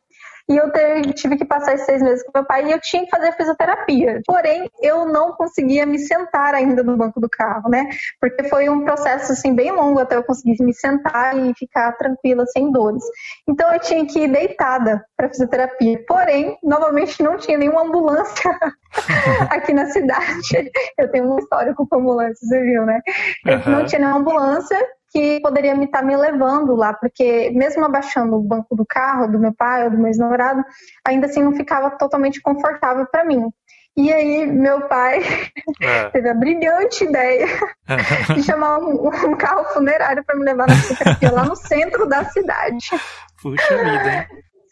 E 0.48 0.56
eu 0.56 0.70
tive 1.14 1.36
que 1.36 1.44
passar 1.44 1.74
esses 1.74 1.84
seis 1.84 2.02
meses 2.02 2.24
com 2.24 2.32
meu 2.34 2.44
pai 2.44 2.66
e 2.66 2.72
eu 2.72 2.80
tinha 2.80 3.04
que 3.04 3.10
fazer 3.10 3.32
fisioterapia. 3.32 4.22
Porém, 4.26 4.70
eu 4.80 5.04
não 5.04 5.32
conseguia 5.32 5.84
me 5.84 5.98
sentar 5.98 6.54
ainda 6.54 6.82
no 6.82 6.96
banco 6.96 7.20
do 7.20 7.28
carro, 7.28 7.68
né? 7.68 7.88
Porque 8.18 8.44
foi 8.44 8.68
um 8.68 8.82
processo 8.82 9.32
assim 9.32 9.54
bem 9.54 9.70
longo 9.70 9.98
até 9.98 10.16
eu 10.16 10.24
conseguir 10.24 10.62
me 10.62 10.72
sentar 10.72 11.36
e 11.36 11.52
ficar 11.54 11.92
tranquila, 11.92 12.46
sem 12.46 12.72
dores. 12.72 13.04
Então 13.46 13.70
eu 13.72 13.78
tinha 13.78 14.06
que 14.06 14.20
ir 14.20 14.28
deitada 14.28 15.04
para 15.16 15.28
fisioterapia. 15.28 16.02
Porém, 16.06 16.56
novamente 16.62 17.22
não 17.22 17.36
tinha 17.36 17.58
nenhuma 17.58 17.82
ambulância 17.82 18.50
aqui 19.50 19.74
na 19.74 19.86
cidade. 19.86 20.70
Eu 20.96 21.10
tenho 21.10 21.26
uma 21.26 21.40
história 21.40 21.74
com 21.74 21.86
ambulância, 21.92 22.46
você 22.46 22.62
viu, 22.62 22.86
né? 22.86 23.00
Uhum. 23.46 23.72
Não 23.72 23.84
tinha 23.84 23.98
nenhuma 23.98 24.18
ambulância 24.18 24.78
que 25.10 25.40
poderia 25.40 25.74
me 25.74 25.86
estar 25.86 26.00
tá 26.00 26.04
me 26.04 26.16
levando 26.16 26.74
lá, 26.74 26.92
porque 26.92 27.50
mesmo 27.50 27.84
abaixando 27.84 28.36
o 28.36 28.42
banco 28.42 28.76
do 28.76 28.84
carro 28.86 29.30
do 29.30 29.38
meu 29.38 29.52
pai 29.54 29.84
ou 29.84 29.90
do 29.90 29.96
meu 29.96 30.08
ex-namorado, 30.08 30.62
ainda 31.06 31.26
assim 31.26 31.42
não 31.42 31.54
ficava 31.54 31.90
totalmente 31.90 32.40
confortável 32.40 33.06
para 33.06 33.24
mim. 33.24 33.50
E 33.96 34.12
aí, 34.12 34.46
meu 34.46 34.82
pai 34.86 35.20
é. 35.82 36.04
teve 36.10 36.28
a 36.28 36.34
brilhante 36.34 37.02
ideia 37.02 37.46
de 38.32 38.42
chamar 38.44 38.78
um, 38.78 39.08
um 39.08 39.36
carro 39.36 39.64
funerário 39.72 40.22
para 40.24 40.36
me 40.36 40.44
levar 40.44 40.68
na 40.68 41.30
lá 41.32 41.44
no 41.44 41.56
centro 41.56 42.06
da 42.06 42.24
cidade. 42.26 42.90
Puxa 43.42 43.76
vida, 43.76 44.12
hein? 44.12 44.26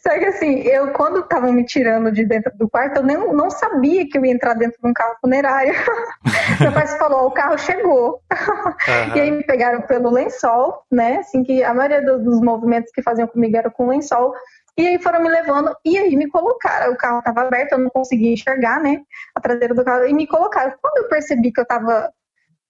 Só 0.07 0.17
que 0.17 0.25
assim, 0.25 0.61
eu 0.61 0.93
quando 0.93 1.19
estavam 1.19 1.53
me 1.53 1.65
tirando 1.65 2.13
de 2.13 2.25
dentro 2.25 2.57
do 2.57 2.69
quarto, 2.69 2.99
eu 2.99 3.03
nem, 3.03 3.17
não 3.17 3.51
sabia 3.51 4.09
que 4.09 4.17
eu 4.17 4.25
ia 4.25 4.33
entrar 4.33 4.55
dentro 4.55 4.81
de 4.81 4.89
um 4.89 4.93
carro 4.93 5.17
funerário. 5.21 5.75
Meu 6.61 6.71
pai 6.73 6.87
falou, 6.87 7.27
o 7.27 7.33
carro 7.33 7.59
chegou. 7.59 8.21
Uhum. 8.31 9.17
E 9.17 9.21
aí 9.21 9.31
me 9.33 9.43
pegaram 9.43 9.83
pelo 9.83 10.09
lençol, 10.09 10.81
né? 10.93 11.19
Assim 11.19 11.43
que 11.43 11.65
a 11.65 11.75
maioria 11.75 12.03
dos 12.03 12.41
movimentos 12.41 12.93
que 12.93 13.03
faziam 13.03 13.27
comigo 13.27 13.57
era 13.57 13.69
com 13.69 13.89
lençol. 13.89 14.33
E 14.79 14.87
aí 14.87 15.03
foram 15.03 15.21
me 15.21 15.29
levando 15.29 15.75
e 15.85 15.99
aí 15.99 16.15
me 16.15 16.29
colocaram. 16.29 16.93
O 16.93 16.97
carro 16.97 17.19
estava 17.19 17.41
aberto, 17.41 17.73
eu 17.73 17.79
não 17.79 17.91
conseguia 17.91 18.33
enxergar, 18.33 18.81
né? 18.81 19.01
A 19.35 19.41
traseira 19.41 19.75
do 19.75 19.85
carro. 19.85 20.07
E 20.07 20.13
me 20.13 20.29
colocaram. 20.29 20.73
Quando 20.81 20.99
eu 20.99 21.09
percebi 21.09 21.51
que 21.51 21.59
eu 21.59 21.65
estava 21.65 22.13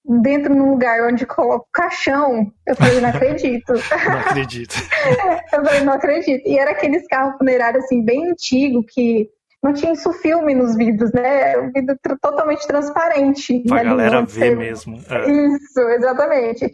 dentro 0.09 0.55
num 0.55 0.71
lugar 0.71 1.03
onde 1.03 1.27
coloco 1.27 1.67
caixão, 1.73 2.51
eu 2.67 2.77
falei, 2.77 3.01
não 3.01 3.09
acredito. 3.09 3.73
não 3.73 4.19
acredito. 4.21 4.75
eu 5.53 5.65
falei, 5.65 5.81
não 5.81 5.93
acredito. 5.93 6.47
E 6.47 6.59
era 6.59 6.71
aqueles 6.71 7.07
carros 7.09 7.37
funerários, 7.37 7.85
assim, 7.85 8.05
bem 8.05 8.31
antigo, 8.31 8.85
que 8.85 9.29
não 9.63 9.73
tinha 9.73 9.93
isso 9.93 10.13
filme 10.13 10.55
nos 10.55 10.77
vidros, 10.77 11.13
né? 11.13 11.57
O 11.59 11.73
vidro 11.73 11.99
totalmente 12.21 12.67
transparente. 12.67 13.65
Pra 13.67 13.79
né? 13.79 13.85
galera 13.85 14.23
ver 14.23 14.57
mesmo. 14.57 15.01
É. 15.11 15.31
Isso, 15.31 15.81
exatamente. 15.81 16.73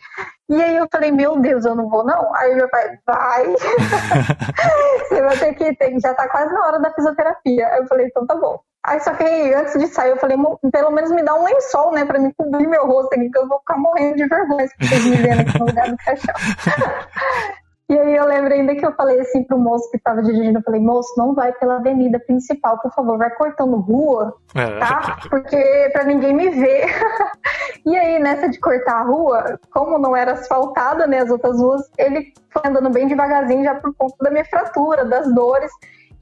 E 0.51 0.63
aí 0.63 0.77
eu 0.77 0.87
falei, 0.93 1.11
meu 1.11 1.41
Deus, 1.41 1.65
eu 1.65 1.75
não 1.75 1.89
vou 1.89 2.05
não. 2.05 2.35
Aí 2.37 2.55
meu 2.55 2.69
pai, 2.69 2.99
vai. 3.07 3.47
Você 5.09 5.23
vai 5.23 5.39
ter 5.39 5.55
que, 5.55 5.75
ter, 5.77 5.99
já 6.01 6.13
tá 6.13 6.29
quase 6.29 6.53
na 6.53 6.67
hora 6.67 6.81
da 6.81 6.93
fisioterapia. 6.93 7.67
Aí 7.69 7.81
eu 7.81 7.87
falei, 7.87 8.07
então 8.07 8.27
tá 8.27 8.35
bom. 8.37 8.61
Aí 8.85 8.99
só 9.01 9.15
que 9.15 9.25
antes 9.25 9.79
de 9.79 9.87
sair 9.87 10.11
eu 10.11 10.17
falei, 10.17 10.37
pelo 10.73 10.91
menos 10.91 11.11
me 11.13 11.23
dá 11.23 11.35
um 11.35 11.45
lençol, 11.45 11.93
né, 11.93 12.05
pra 12.05 12.19
me 12.19 12.33
cobrir 12.35 12.67
meu 12.67 12.87
rosto 12.87 13.15
aqui, 13.15 13.31
que 13.31 13.39
eu 13.39 13.49
vou 13.49 13.59
ficar 13.61 13.79
morrendo 13.79 14.17
de 14.17 14.27
vergonha 14.27 14.67
se 14.67 14.75
vocês 14.81 15.05
me 15.05 15.17
verem 15.17 15.41
aqui 15.41 15.59
no 15.59 15.67
lugar 15.67 15.89
do 15.89 15.97
caixão. 15.99 16.35
E 17.93 17.99
aí 17.99 18.17
eu 18.17 18.25
lembro 18.25 18.55
ainda 18.55 18.75
que 18.75 18.87
eu 18.87 18.95
falei 18.95 19.21
assim 19.21 19.45
pro 19.45 19.59
moço 19.59 19.91
que 19.91 19.99
tava 19.99 20.23
dirigindo, 20.23 20.59
eu 20.59 20.63
falei, 20.63 20.81
moço, 20.81 21.13
não 21.19 21.35
vai 21.35 21.53
pela 21.53 21.77
avenida 21.77 22.19
principal, 22.21 22.79
por 22.79 22.91
favor, 22.95 23.19
vai 23.19 23.29
cortando 23.35 23.77
rua, 23.77 24.35
é. 24.55 24.79
tá? 24.79 25.19
Porque 25.29 25.91
pra 25.93 26.03
ninguém 26.05 26.33
me 26.33 26.49
ver. 26.49 26.87
e 27.85 27.95
aí, 27.95 28.19
nessa 28.19 28.49
de 28.49 28.59
cortar 28.59 29.01
a 29.01 29.03
rua, 29.03 29.61
como 29.71 29.99
não 29.99 30.17
era 30.17 30.33
asfaltada, 30.33 31.07
né, 31.07 31.19
as 31.19 31.31
outras 31.31 31.61
ruas, 31.61 31.83
ele 31.99 32.33
foi 32.49 32.63
andando 32.65 32.89
bem 32.89 33.07
devagarzinho 33.07 33.63
já 33.63 33.75
por 33.75 33.95
conta 33.95 34.17
da 34.23 34.31
minha 34.31 34.45
fratura, 34.47 35.05
das 35.05 35.31
dores. 35.35 35.71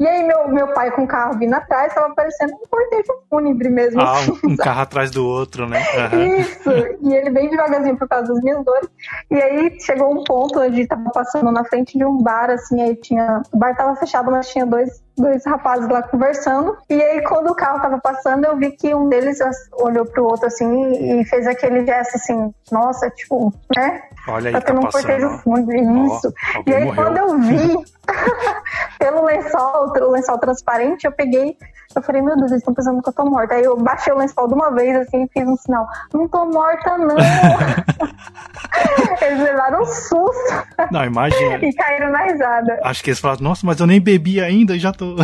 E 0.00 0.08
aí 0.08 0.26
meu, 0.26 0.48
meu 0.48 0.68
pai 0.68 0.90
com 0.90 1.02
o 1.02 1.06
carro 1.06 1.38
vindo 1.38 1.52
atrás, 1.52 1.92
tava 1.92 2.14
parecendo 2.14 2.54
um 2.54 2.66
cortejo 2.70 3.12
fúnebre 3.28 3.68
mesmo. 3.68 4.00
Ah, 4.00 4.12
assim, 4.14 4.32
um, 4.46 4.56
carro 4.56 4.80
atrás 4.80 5.10
do 5.10 5.26
outro, 5.26 5.68
né? 5.68 5.78
Uhum. 6.10 6.36
Isso, 6.36 6.70
e 7.02 7.14
ele 7.14 7.28
bem 7.28 7.50
devagarzinho 7.50 7.98
por 7.98 8.08
causa 8.08 8.32
das 8.32 8.42
minhas 8.42 8.64
dores. 8.64 8.88
E 9.30 9.34
aí 9.34 9.78
chegou 9.78 10.10
um 10.10 10.24
ponto 10.24 10.58
onde 10.58 10.86
tava 10.86 11.10
passando 11.12 11.52
na 11.52 11.64
frente 11.64 11.98
de 11.98 12.04
um 12.06 12.16
bar, 12.16 12.48
assim, 12.48 12.80
aí 12.80 12.96
tinha... 12.96 13.42
O 13.52 13.58
bar 13.58 13.76
tava 13.76 13.94
fechado, 13.96 14.30
mas 14.30 14.48
tinha 14.48 14.64
dois 14.64 15.02
dois 15.16 15.44
rapazes 15.44 15.88
lá 15.88 16.02
conversando. 16.02 16.76
E 16.88 17.00
aí, 17.00 17.22
quando 17.22 17.50
o 17.50 17.54
carro 17.54 17.80
tava 17.80 17.98
passando, 17.98 18.44
eu 18.44 18.56
vi 18.56 18.72
que 18.72 18.94
um 18.94 19.08
deles 19.08 19.38
olhou 19.72 20.04
pro 20.06 20.24
outro 20.24 20.46
assim 20.46 21.20
e 21.20 21.24
fez 21.26 21.46
aquele 21.46 21.84
gesto 21.84 22.16
assim, 22.16 22.54
nossa, 22.70 23.10
tipo, 23.10 23.52
né? 23.74 24.02
Olha 24.28 24.56
aí, 24.56 24.62
tá 24.62 24.72
um 24.72 24.80
cortejo 24.80 25.28
fundo. 25.38 25.72
Isso. 25.72 26.32
Oh, 26.58 26.62
e 26.66 26.74
aí, 26.74 26.84
morreu. 26.84 27.04
quando 27.04 27.16
eu 27.18 27.38
vi 27.38 27.84
pelo 28.98 29.24
lençol, 29.24 29.92
o 29.94 30.10
lençol 30.10 30.38
transparente, 30.38 31.04
eu 31.04 31.12
peguei 31.12 31.56
eu 31.94 32.02
falei, 32.02 32.22
meu 32.22 32.36
Deus, 32.36 32.52
eles 32.52 32.60
estão 32.60 32.72
pensando 32.72 33.02
que 33.02 33.08
eu 33.08 33.12
tô 33.12 33.24
morta. 33.24 33.54
Aí 33.54 33.64
eu 33.64 33.76
baixei 33.76 34.12
o 34.12 34.16
lençol 34.16 34.46
de 34.46 34.54
uma 34.54 34.70
vez, 34.70 34.96
assim, 34.96 35.24
e 35.24 35.28
fiz 35.28 35.48
um 35.48 35.56
sinal. 35.56 35.88
Não 36.14 36.28
tô 36.28 36.46
morta, 36.46 36.96
não! 36.96 37.16
eles 39.20 39.40
levaram 39.40 39.82
um 39.82 39.84
susto. 39.84 40.66
Não, 40.92 41.04
imagina. 41.04 41.56
e 41.56 41.72
caíram 41.72 42.10
na 42.10 42.24
risada. 42.24 42.78
Acho 42.84 43.02
que 43.02 43.10
eles 43.10 43.18
falaram, 43.18 43.42
nossa, 43.42 43.66
mas 43.66 43.80
eu 43.80 43.88
nem 43.88 44.00
bebi 44.00 44.40
ainda 44.40 44.76
e 44.76 44.78
já 44.78 44.92
tô... 44.92 45.16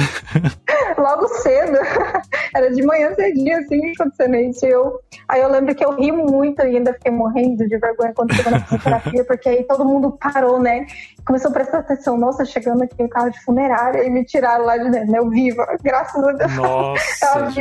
Logo 0.99 1.29
cedo. 1.29 1.79
Era 2.55 2.73
de 2.73 2.85
manhã 2.85 3.15
cedinho, 3.15 3.59
assim, 3.59 3.93
acontecendo 3.93 4.35
isso. 4.37 4.67
Eu... 4.67 5.01
Aí 5.29 5.41
eu 5.41 5.49
lembro 5.49 5.75
que 5.75 5.85
eu 5.85 5.95
ri 5.95 6.11
muito 6.11 6.63
e 6.63 6.77
ainda 6.77 6.93
fiquei 6.95 7.13
morrendo 7.13 7.67
de 7.69 7.79
vergonha 7.79 8.13
quando 8.13 8.35
chegou 8.35 8.51
na 8.51 8.61
fisioterapia, 8.61 9.25
porque 9.25 9.49
aí 9.49 9.65
todo 9.65 9.85
mundo 9.85 10.19
parou, 10.21 10.61
né? 10.61 10.85
Começou 11.27 11.51
a 11.51 11.55
prestar 11.55 11.79
atenção. 11.79 12.17
Nossa, 12.17 12.45
chegando 12.45 12.85
aqui 12.85 13.03
o 13.03 13.09
carro 13.09 13.31
de 13.31 13.43
funerária 13.43 14.05
e 14.05 14.11
me 14.11 14.25
tiraram 14.25 14.65
lá 14.65 14.77
de 14.77 14.89
dentro, 14.89 15.11
né? 15.11 15.19
Eu 15.19 15.29
viva, 15.29 15.67
graças 15.83 16.23
a 16.23 16.33
Deus. 16.33 16.55
Nossa, 16.55 17.53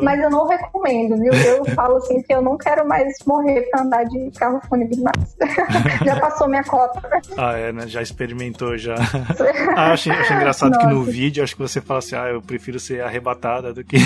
Mas 0.00 0.20
eu 0.20 0.30
não 0.30 0.46
recomendo, 0.46 1.16
viu? 1.16 1.32
Eu 1.32 1.64
falo 1.74 1.96
assim 1.96 2.22
que 2.22 2.32
eu 2.32 2.40
não 2.40 2.56
quero 2.56 2.86
mais 2.86 3.12
morrer 3.26 3.62
pra 3.70 3.82
andar 3.82 4.04
de 4.04 4.30
carro 4.38 4.60
fúnebre 4.68 5.00
mais. 5.00 5.36
já 6.06 6.20
passou 6.20 6.48
minha 6.48 6.62
cota. 6.62 7.02
Ah, 7.36 7.54
é, 7.58 7.72
né? 7.72 7.88
Já 7.88 8.00
experimentou 8.00 8.78
já. 8.78 8.94
ah, 9.76 9.92
achei, 9.92 10.12
achei 10.12 10.36
engraçado 10.36 10.74
Nossa. 10.74 10.86
que 10.86 10.94
no 10.94 11.02
vídeo 11.02 11.42
acho 11.42 11.56
que 11.56 11.62
você 11.62 11.80
fala 11.80 11.98
assim, 11.98 12.14
ah, 12.14 12.28
eu 12.28 12.40
prefiro 12.40 12.78
ser 12.78 13.02
arrebatada 13.02 13.74
do 13.74 13.82
que. 13.82 13.98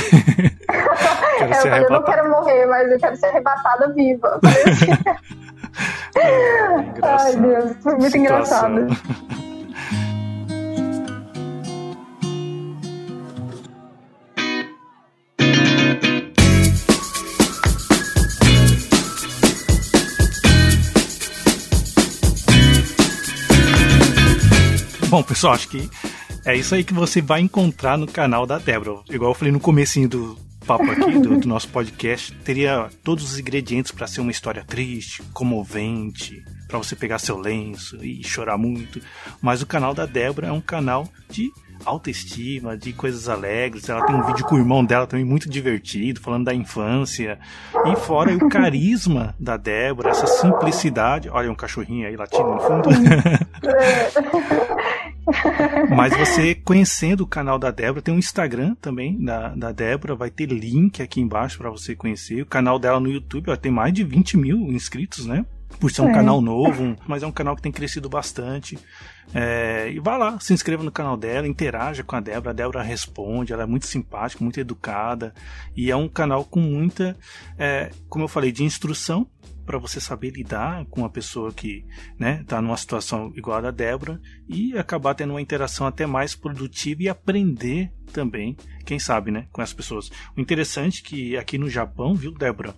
quero 1.38 1.54
ser 1.60 1.68
eu, 1.68 1.82
eu 1.82 1.90
não 1.90 2.02
quero 2.02 2.30
morrer, 2.30 2.64
mas 2.64 2.90
eu 2.90 2.98
quero 2.98 3.16
ser 3.16 3.26
arrebatada 3.26 3.92
viva. 3.92 4.40
Ai, 7.02 7.36
Deus, 7.36 7.76
foi 7.82 7.92
muito 7.96 8.10
Situação. 8.10 8.78
engraçado. 8.78 9.01
Bom, 25.12 25.22
pessoal, 25.22 25.52
acho 25.52 25.68
que 25.68 25.90
é 26.46 26.56
isso 26.56 26.74
aí 26.74 26.82
que 26.82 26.94
você 26.94 27.20
vai 27.20 27.40
encontrar 27.42 27.98
no 27.98 28.06
canal 28.06 28.46
da 28.46 28.58
Débora. 28.58 29.02
Igual 29.10 29.32
eu 29.32 29.34
falei 29.34 29.52
no 29.52 29.60
comecinho 29.60 30.08
do 30.08 30.38
papo 30.66 30.90
aqui, 30.90 31.18
do, 31.18 31.38
do 31.38 31.46
nosso 31.46 31.68
podcast, 31.68 32.32
teria 32.36 32.88
todos 33.04 33.32
os 33.32 33.38
ingredientes 33.38 33.92
para 33.92 34.06
ser 34.06 34.22
uma 34.22 34.30
história 34.30 34.64
triste, 34.64 35.22
comovente, 35.34 36.42
para 36.72 36.78
você 36.78 36.96
pegar 36.96 37.18
seu 37.18 37.36
lenço 37.36 38.02
e 38.02 38.24
chorar 38.24 38.56
muito. 38.56 38.98
Mas 39.42 39.60
o 39.60 39.66
canal 39.66 39.92
da 39.92 40.06
Débora 40.06 40.46
é 40.46 40.52
um 40.52 40.60
canal 40.60 41.06
de 41.28 41.52
autoestima, 41.84 42.78
de 42.78 42.94
coisas 42.94 43.28
alegres. 43.28 43.90
Ela 43.90 44.06
tem 44.06 44.16
um 44.16 44.24
vídeo 44.24 44.46
com 44.46 44.54
o 44.54 44.58
irmão 44.58 44.82
dela 44.82 45.06
também 45.06 45.24
muito 45.24 45.50
divertido, 45.50 46.20
falando 46.20 46.46
da 46.46 46.54
infância. 46.54 47.38
E 47.84 47.96
fora 47.96 48.34
o 48.34 48.48
carisma 48.48 49.34
da 49.38 49.58
Débora, 49.58 50.10
essa 50.10 50.26
simplicidade. 50.26 51.28
Olha 51.28 51.52
um 51.52 51.54
cachorrinho 51.54 52.08
aí 52.08 52.16
latindo 52.16 52.54
no 52.54 52.60
fundo. 52.60 52.88
Mas 55.94 56.16
você 56.16 56.54
conhecendo 56.54 57.22
o 57.22 57.26
canal 57.26 57.58
da 57.58 57.70
Débora, 57.70 58.00
tem 58.00 58.14
um 58.14 58.18
Instagram 58.18 58.74
também 58.80 59.22
da, 59.22 59.48
da 59.50 59.72
Débora, 59.72 60.14
vai 60.14 60.30
ter 60.30 60.46
link 60.46 61.02
aqui 61.02 61.20
embaixo 61.20 61.58
para 61.58 61.68
você 61.68 61.94
conhecer. 61.94 62.40
O 62.40 62.46
canal 62.46 62.78
dela 62.78 62.98
no 62.98 63.10
YouTube, 63.10 63.54
tem 63.58 63.70
mais 63.70 63.92
de 63.92 64.02
20 64.02 64.38
mil 64.38 64.56
inscritos, 64.72 65.26
né? 65.26 65.44
Por 65.78 65.90
ser 65.90 66.02
um 66.02 66.10
é. 66.10 66.14
canal 66.14 66.40
novo, 66.40 66.96
mas 67.06 67.22
é 67.22 67.26
um 67.26 67.32
canal 67.32 67.56
que 67.56 67.62
tem 67.62 67.72
crescido 67.72 68.08
bastante. 68.08 68.78
É, 69.34 69.90
e 69.90 69.98
vá 69.98 70.16
lá, 70.16 70.38
se 70.40 70.52
inscreva 70.52 70.82
no 70.82 70.92
canal 70.92 71.16
dela, 71.16 71.46
interaja 71.46 72.02
com 72.02 72.16
a 72.16 72.20
Débora. 72.20 72.50
A 72.50 72.54
Débora 72.54 72.82
responde, 72.82 73.52
ela 73.52 73.62
é 73.62 73.66
muito 73.66 73.86
simpática, 73.86 74.44
muito 74.44 74.60
educada. 74.60 75.34
E 75.76 75.90
é 75.90 75.96
um 75.96 76.08
canal 76.08 76.44
com 76.44 76.60
muita, 76.60 77.16
é, 77.58 77.90
como 78.08 78.24
eu 78.24 78.28
falei, 78.28 78.52
de 78.52 78.62
instrução 78.62 79.26
para 79.64 79.78
você 79.78 80.00
saber 80.00 80.30
lidar 80.30 80.84
com 80.86 81.02
uma 81.02 81.10
pessoa 81.10 81.52
que 81.52 81.84
né, 82.18 82.44
tá 82.46 82.60
numa 82.60 82.76
situação 82.76 83.32
igual 83.36 83.58
a 83.58 83.60
da 83.62 83.70
Débora 83.70 84.20
e 84.48 84.76
acabar 84.76 85.14
tendo 85.14 85.30
uma 85.30 85.40
interação 85.40 85.86
até 85.86 86.04
mais 86.04 86.34
produtiva 86.34 87.02
e 87.02 87.08
aprender 87.08 87.92
também, 88.12 88.56
quem 88.84 88.98
sabe, 88.98 89.30
né, 89.30 89.46
com 89.52 89.62
as 89.62 89.72
pessoas. 89.72 90.10
O 90.36 90.40
interessante 90.40 91.00
é 91.00 91.08
que 91.08 91.36
aqui 91.36 91.58
no 91.58 91.70
Japão, 91.70 92.14
viu, 92.14 92.32
Débora, 92.32 92.74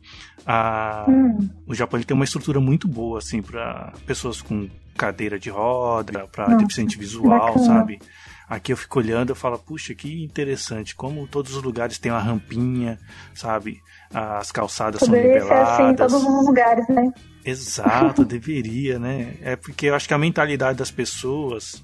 a, 0.47 1.07
hum. 1.09 1.49
o 1.67 1.75
Japão 1.75 1.99
ele 1.99 2.05
tem 2.05 2.15
uma 2.15 2.25
estrutura 2.25 2.61
muito 2.61 2.87
boa 2.87 3.19
assim 3.19 3.43
para 3.43 3.93
pessoas 4.07 4.41
com 4.41 4.69
cadeira 4.97 5.39
de 5.39 5.51
roda, 5.51 6.27
para 6.31 6.55
deficiente 6.57 6.99
visual, 6.99 7.55
bacana. 7.55 7.67
sabe? 7.67 8.01
Aqui 8.49 8.73
eu 8.73 8.77
fico 8.77 8.99
olhando 8.99 9.33
e 9.33 9.35
falo, 9.35 9.59
puxa, 9.59 9.95
que 9.95 10.23
interessante, 10.23 10.95
como 10.95 11.27
todos 11.27 11.57
os 11.57 11.63
lugares 11.63 11.99
têm 11.99 12.13
uma 12.13 12.21
rampinha, 12.21 12.99
sabe? 13.35 13.81
As 14.13 14.53
calçadas 14.53 15.01
Poderia 15.01 15.41
são 15.41 15.49
niveladas. 15.49 15.77
Ser 15.77 15.83
assim 15.83 15.93
em 15.93 15.97
todos 15.97 16.15
os 16.15 16.47
lugares, 16.47 16.89
né? 16.89 17.13
Exato, 17.45 18.25
deveria, 18.25 18.99
né? 18.99 19.35
É 19.41 19.57
porque 19.57 19.87
eu 19.87 19.95
acho 19.95 20.07
que 20.07 20.15
a 20.15 20.19
mentalidade 20.19 20.79
das 20.79 20.91
pessoas, 20.91 21.83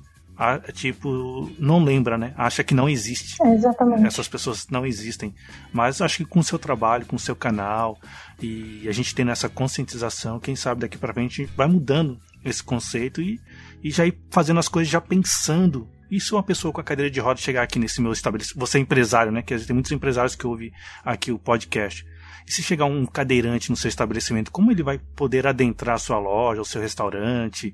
tipo, 0.74 1.50
não 1.58 1.82
lembra, 1.82 2.18
né? 2.18 2.34
Acha 2.36 2.62
que 2.62 2.74
não 2.74 2.88
existe. 2.88 3.42
É, 3.42 3.54
exatamente. 3.54 4.06
Essas 4.06 4.28
pessoas 4.28 4.66
não 4.70 4.84
existem. 4.84 5.34
Mas 5.72 6.02
acho 6.02 6.18
que 6.18 6.24
com 6.26 6.40
o 6.40 6.44
seu 6.44 6.58
trabalho, 6.58 7.06
com 7.06 7.16
o 7.16 7.18
seu 7.18 7.34
canal, 7.34 7.98
e 8.38 8.86
a 8.86 8.92
gente 8.92 9.14
tendo 9.14 9.30
essa 9.30 9.48
conscientização, 9.48 10.38
quem 10.38 10.54
sabe 10.54 10.82
daqui 10.82 10.98
para 10.98 11.14
frente 11.14 11.46
vai 11.56 11.66
mudando 11.66 12.20
esse 12.44 12.62
conceito 12.62 13.20
e, 13.20 13.40
e 13.82 13.90
já 13.90 14.06
ir 14.06 14.18
fazendo 14.30 14.60
as 14.60 14.68
coisas 14.68 14.90
já 14.90 15.00
pensando 15.00 15.88
e 16.10 16.20
se 16.20 16.32
uma 16.32 16.42
pessoa 16.42 16.72
com 16.72 16.80
a 16.80 16.84
cadeira 16.84 17.10
de 17.10 17.20
roda 17.20 17.40
chegar 17.40 17.62
aqui 17.62 17.78
nesse 17.78 18.00
meu 18.00 18.12
estabelecimento, 18.12 18.58
você 18.58 18.78
é 18.78 18.80
empresário, 18.80 19.30
né? 19.30 19.42
Que 19.42 19.56
tem 19.60 19.74
muitos 19.74 19.92
empresários 19.92 20.34
que 20.34 20.46
ouvem 20.46 20.72
aqui 21.04 21.30
o 21.30 21.38
podcast. 21.38 22.04
E 22.46 22.52
se 22.52 22.62
chegar 22.64 22.86
um 22.86 23.06
cadeirante 23.06 23.70
no 23.70 23.76
seu 23.76 23.88
estabelecimento, 23.88 24.50
como 24.50 24.72
ele 24.72 24.82
vai 24.82 24.98
poder 24.98 25.46
adentrar 25.46 25.94
a 25.94 25.98
sua 25.98 26.18
loja, 26.18 26.60
o 26.60 26.64
seu 26.64 26.80
restaurante? 26.80 27.72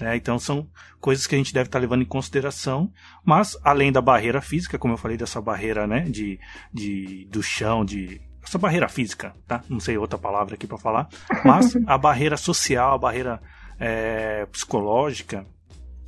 Né? 0.00 0.14
Então 0.14 0.38
são 0.38 0.68
coisas 1.00 1.26
que 1.26 1.34
a 1.34 1.38
gente 1.38 1.52
deve 1.52 1.66
estar 1.66 1.80
levando 1.80 2.02
em 2.02 2.06
consideração. 2.06 2.92
Mas 3.24 3.58
além 3.64 3.90
da 3.90 4.00
barreira 4.00 4.40
física, 4.40 4.78
como 4.78 4.94
eu 4.94 4.98
falei 4.98 5.16
dessa 5.16 5.40
barreira, 5.40 5.84
né? 5.84 6.02
De, 6.02 6.38
de 6.72 7.26
do 7.32 7.42
chão, 7.42 7.84
de 7.84 8.20
essa 8.44 8.58
barreira 8.58 8.88
física, 8.88 9.34
tá? 9.48 9.64
Não 9.68 9.80
sei 9.80 9.98
outra 9.98 10.18
palavra 10.18 10.54
aqui 10.54 10.68
para 10.68 10.78
falar. 10.78 11.08
Mas 11.44 11.74
a 11.84 11.98
barreira 11.98 12.36
social, 12.36 12.94
a 12.94 12.98
barreira 12.98 13.42
é, 13.84 14.46
psicológica, 14.46 15.44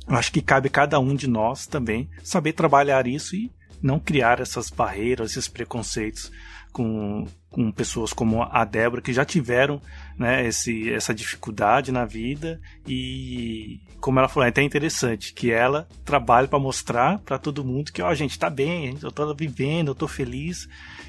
eu 0.07 0.15
acho 0.15 0.31
que 0.31 0.41
cabe 0.41 0.69
cada 0.69 0.97
um 0.97 1.13
de 1.13 1.27
nós 1.27 1.67
também 1.67 2.09
saber 2.23 2.53
trabalhar 2.53 3.05
isso 3.05 3.35
e 3.35 3.51
não 3.81 3.99
criar 3.99 4.39
essas 4.39 4.69
barreiras, 4.69 5.31
esses 5.31 5.49
preconceitos 5.49 6.31
com, 6.75 7.25
com 7.49 7.71
pessoas 7.71 8.11
como 8.11 8.43
a 8.43 8.65
Débora, 8.65 9.01
que 9.01 9.13
já 9.13 9.23
tiveram 9.23 9.81
né, 10.19 10.45
esse, 10.45 10.91
essa 10.91 11.13
dificuldade 11.13 11.89
na 11.89 12.03
vida 12.03 12.59
e, 12.85 13.79
como 14.01 14.19
ela 14.19 14.27
falou, 14.27 14.45
é 14.45 14.49
até 14.49 14.61
interessante 14.61 15.33
que 15.33 15.53
ela 15.53 15.87
trabalha 16.03 16.49
para 16.49 16.59
mostrar 16.59 17.19
para 17.19 17.37
todo 17.37 17.63
mundo 17.63 17.93
que, 17.93 18.01
ó, 18.01 18.09
a 18.09 18.13
gente 18.13 18.37
tá 18.37 18.49
bem, 18.49 18.97
eu 19.01 19.09
tô 19.09 19.33
vivendo, 19.33 19.87
eu 19.87 19.95
tô 19.95 20.05
feliz. 20.05 20.67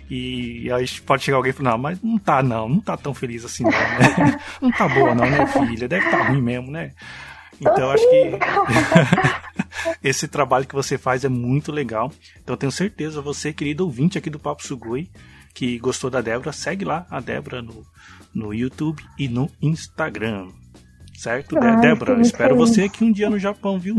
E 0.08 0.70
aí 0.70 0.86
pode 1.04 1.24
chegar 1.24 1.36
alguém 1.36 1.50
e 1.50 1.52
falar, 1.52 1.72
não, 1.72 1.78
mas 1.78 2.00
não 2.00 2.16
tá 2.16 2.40
não, 2.44 2.68
não 2.68 2.80
tá 2.80 2.96
tão 2.96 3.12
feliz 3.12 3.44
assim 3.44 3.64
não, 3.64 3.72
né? 3.72 4.38
Não 4.62 4.70
tá 4.70 4.86
boa 4.86 5.16
não, 5.16 5.28
né, 5.28 5.48
filha? 5.48 5.88
Deve 5.88 6.08
tá 6.08 6.28
ruim 6.28 6.40
mesmo, 6.40 6.70
né? 6.70 6.92
Então 7.60 7.90
acho 7.90 8.08
que 8.08 8.38
esse 10.00 10.28
trabalho 10.28 10.64
que 10.64 10.76
você 10.76 10.96
faz 10.96 11.24
é 11.24 11.28
muito 11.28 11.72
legal. 11.72 12.12
Então 12.40 12.56
tenho 12.56 12.70
certeza, 12.70 13.20
você, 13.20 13.52
querido 13.52 13.84
ouvinte 13.84 14.16
aqui 14.16 14.30
do 14.30 14.38
Papo 14.38 14.64
Sugui, 14.64 15.10
que 15.56 15.78
gostou 15.78 16.10
da 16.10 16.20
Débora, 16.20 16.52
segue 16.52 16.84
lá 16.84 17.06
a 17.10 17.18
Débora 17.18 17.62
no, 17.62 17.86
no 18.34 18.52
YouTube 18.52 19.02
e 19.18 19.26
no 19.26 19.50
Instagram. 19.62 20.52
Certo? 21.16 21.58
Ai, 21.58 21.76
Débora, 21.80 22.20
espero 22.20 22.54
feliz. 22.54 22.70
você 22.70 22.82
aqui 22.82 23.04
um 23.04 23.10
dia 23.10 23.30
no 23.30 23.38
Japão, 23.38 23.78
viu? 23.78 23.96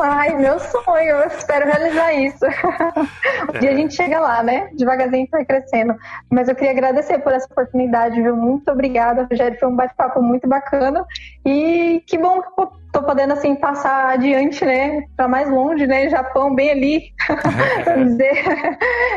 Ai, 0.00 0.34
meu 0.36 0.58
sonho, 0.58 1.10
eu 1.10 1.26
espero 1.28 1.66
realizar 1.66 2.12
isso. 2.14 2.44
Um 3.42 3.56
é. 3.56 3.58
dia 3.58 3.70
a 3.70 3.74
gente 3.74 3.94
chega 3.94 4.20
lá, 4.20 4.42
né? 4.42 4.70
Devagarzinho 4.74 5.26
vai 5.30 5.44
crescendo. 5.44 5.96
Mas 6.30 6.48
eu 6.48 6.54
queria 6.54 6.70
agradecer 6.70 7.18
por 7.18 7.32
essa 7.32 7.46
oportunidade, 7.50 8.22
viu? 8.22 8.36
Muito 8.36 8.70
obrigada, 8.70 9.26
Rogério. 9.28 9.58
Foi 9.58 9.68
um 9.68 9.74
bate-papo 9.74 10.22
muito 10.22 10.48
bacana. 10.48 11.04
E 11.44 12.02
que 12.06 12.16
bom 12.16 12.40
que 12.40 12.48
eu 12.60 12.72
tô 12.92 13.02
podendo, 13.02 13.32
assim, 13.32 13.56
passar 13.56 14.12
adiante, 14.12 14.64
né? 14.64 15.04
Pra 15.16 15.26
mais 15.26 15.50
longe, 15.50 15.86
né? 15.86 16.08
Japão, 16.08 16.54
bem 16.54 16.70
ali, 16.70 17.12
vamos 17.84 18.12
dizer. 18.12 18.44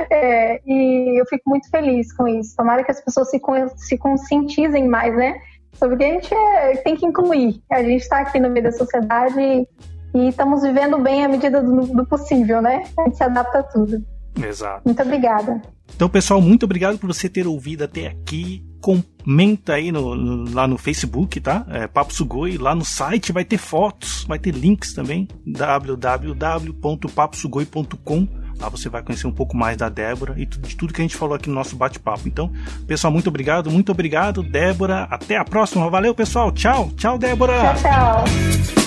É, 0.09 0.61
e 0.65 1.19
eu 1.21 1.25
fico 1.27 1.49
muito 1.49 1.69
feliz 1.69 2.11
com 2.13 2.27
isso. 2.27 2.55
Tomara 2.55 2.83
que 2.83 2.91
as 2.91 3.01
pessoas 3.01 3.29
se, 3.29 3.39
se 3.77 3.97
conscientizem 3.97 4.87
mais, 4.87 5.15
né? 5.15 5.35
Sobre 5.77 5.95
o 5.95 5.97
que 5.97 6.03
a 6.03 6.13
gente 6.13 6.33
é, 6.33 6.77
tem 6.77 6.95
que 6.95 7.05
incluir. 7.05 7.61
A 7.71 7.83
gente 7.83 8.01
está 8.01 8.19
aqui 8.19 8.39
no 8.39 8.49
meio 8.49 8.63
da 8.63 8.71
sociedade 8.71 9.39
e, 9.39 9.67
e 10.13 10.29
estamos 10.29 10.63
vivendo 10.63 10.97
bem 10.99 11.25
à 11.25 11.27
medida 11.27 11.61
do, 11.61 11.87
do, 11.87 12.05
possível, 12.05 12.61
né? 12.61 12.83
A 12.97 13.03
gente 13.03 13.17
se 13.17 13.23
adapta 13.23 13.59
a 13.59 13.63
tudo. 13.63 14.01
Exato. 14.41 14.81
Muito 14.85 15.01
obrigada. 15.01 15.61
Então, 15.95 16.09
pessoal, 16.09 16.41
muito 16.41 16.63
obrigado 16.63 16.97
por 16.97 17.07
você 17.07 17.29
ter 17.29 17.47
ouvido 17.47 17.83
até 17.83 18.07
aqui. 18.07 18.65
Comenta 18.81 19.73
aí 19.73 19.91
no, 19.91 20.15
no, 20.15 20.51
lá 20.53 20.67
no 20.67 20.77
Facebook, 20.77 21.39
tá? 21.39 21.65
É, 21.69 21.87
Papo 21.87 22.13
Sugoi. 22.13 22.57
Lá 22.57 22.75
no 22.75 22.83
site 22.83 23.31
vai 23.31 23.45
ter 23.45 23.57
fotos, 23.57 24.25
vai 24.27 24.37
ter 24.37 24.51
links 24.51 24.93
também. 24.93 25.29
www.paposugoi.com 25.45 28.44
Lá 28.59 28.69
você 28.69 28.89
vai 28.89 29.01
conhecer 29.01 29.27
um 29.27 29.31
pouco 29.31 29.55
mais 29.55 29.77
da 29.77 29.89
Débora 29.89 30.33
e 30.37 30.45
de 30.45 30.75
tudo 30.75 30.93
que 30.93 31.01
a 31.01 31.03
gente 31.03 31.15
falou 31.15 31.35
aqui 31.35 31.49
no 31.49 31.55
nosso 31.55 31.75
bate-papo. 31.75 32.27
Então, 32.27 32.51
pessoal, 32.87 33.11
muito 33.11 33.27
obrigado, 33.27 33.69
muito 33.69 33.91
obrigado, 33.91 34.41
Débora. 34.41 35.07
Até 35.09 35.37
a 35.37 35.45
próxima. 35.45 35.89
Valeu, 35.89 36.13
pessoal. 36.15 36.51
Tchau. 36.51 36.91
Tchau, 36.95 37.17
Débora. 37.17 37.75
Tchau, 37.75 38.25
tchau. 38.25 38.84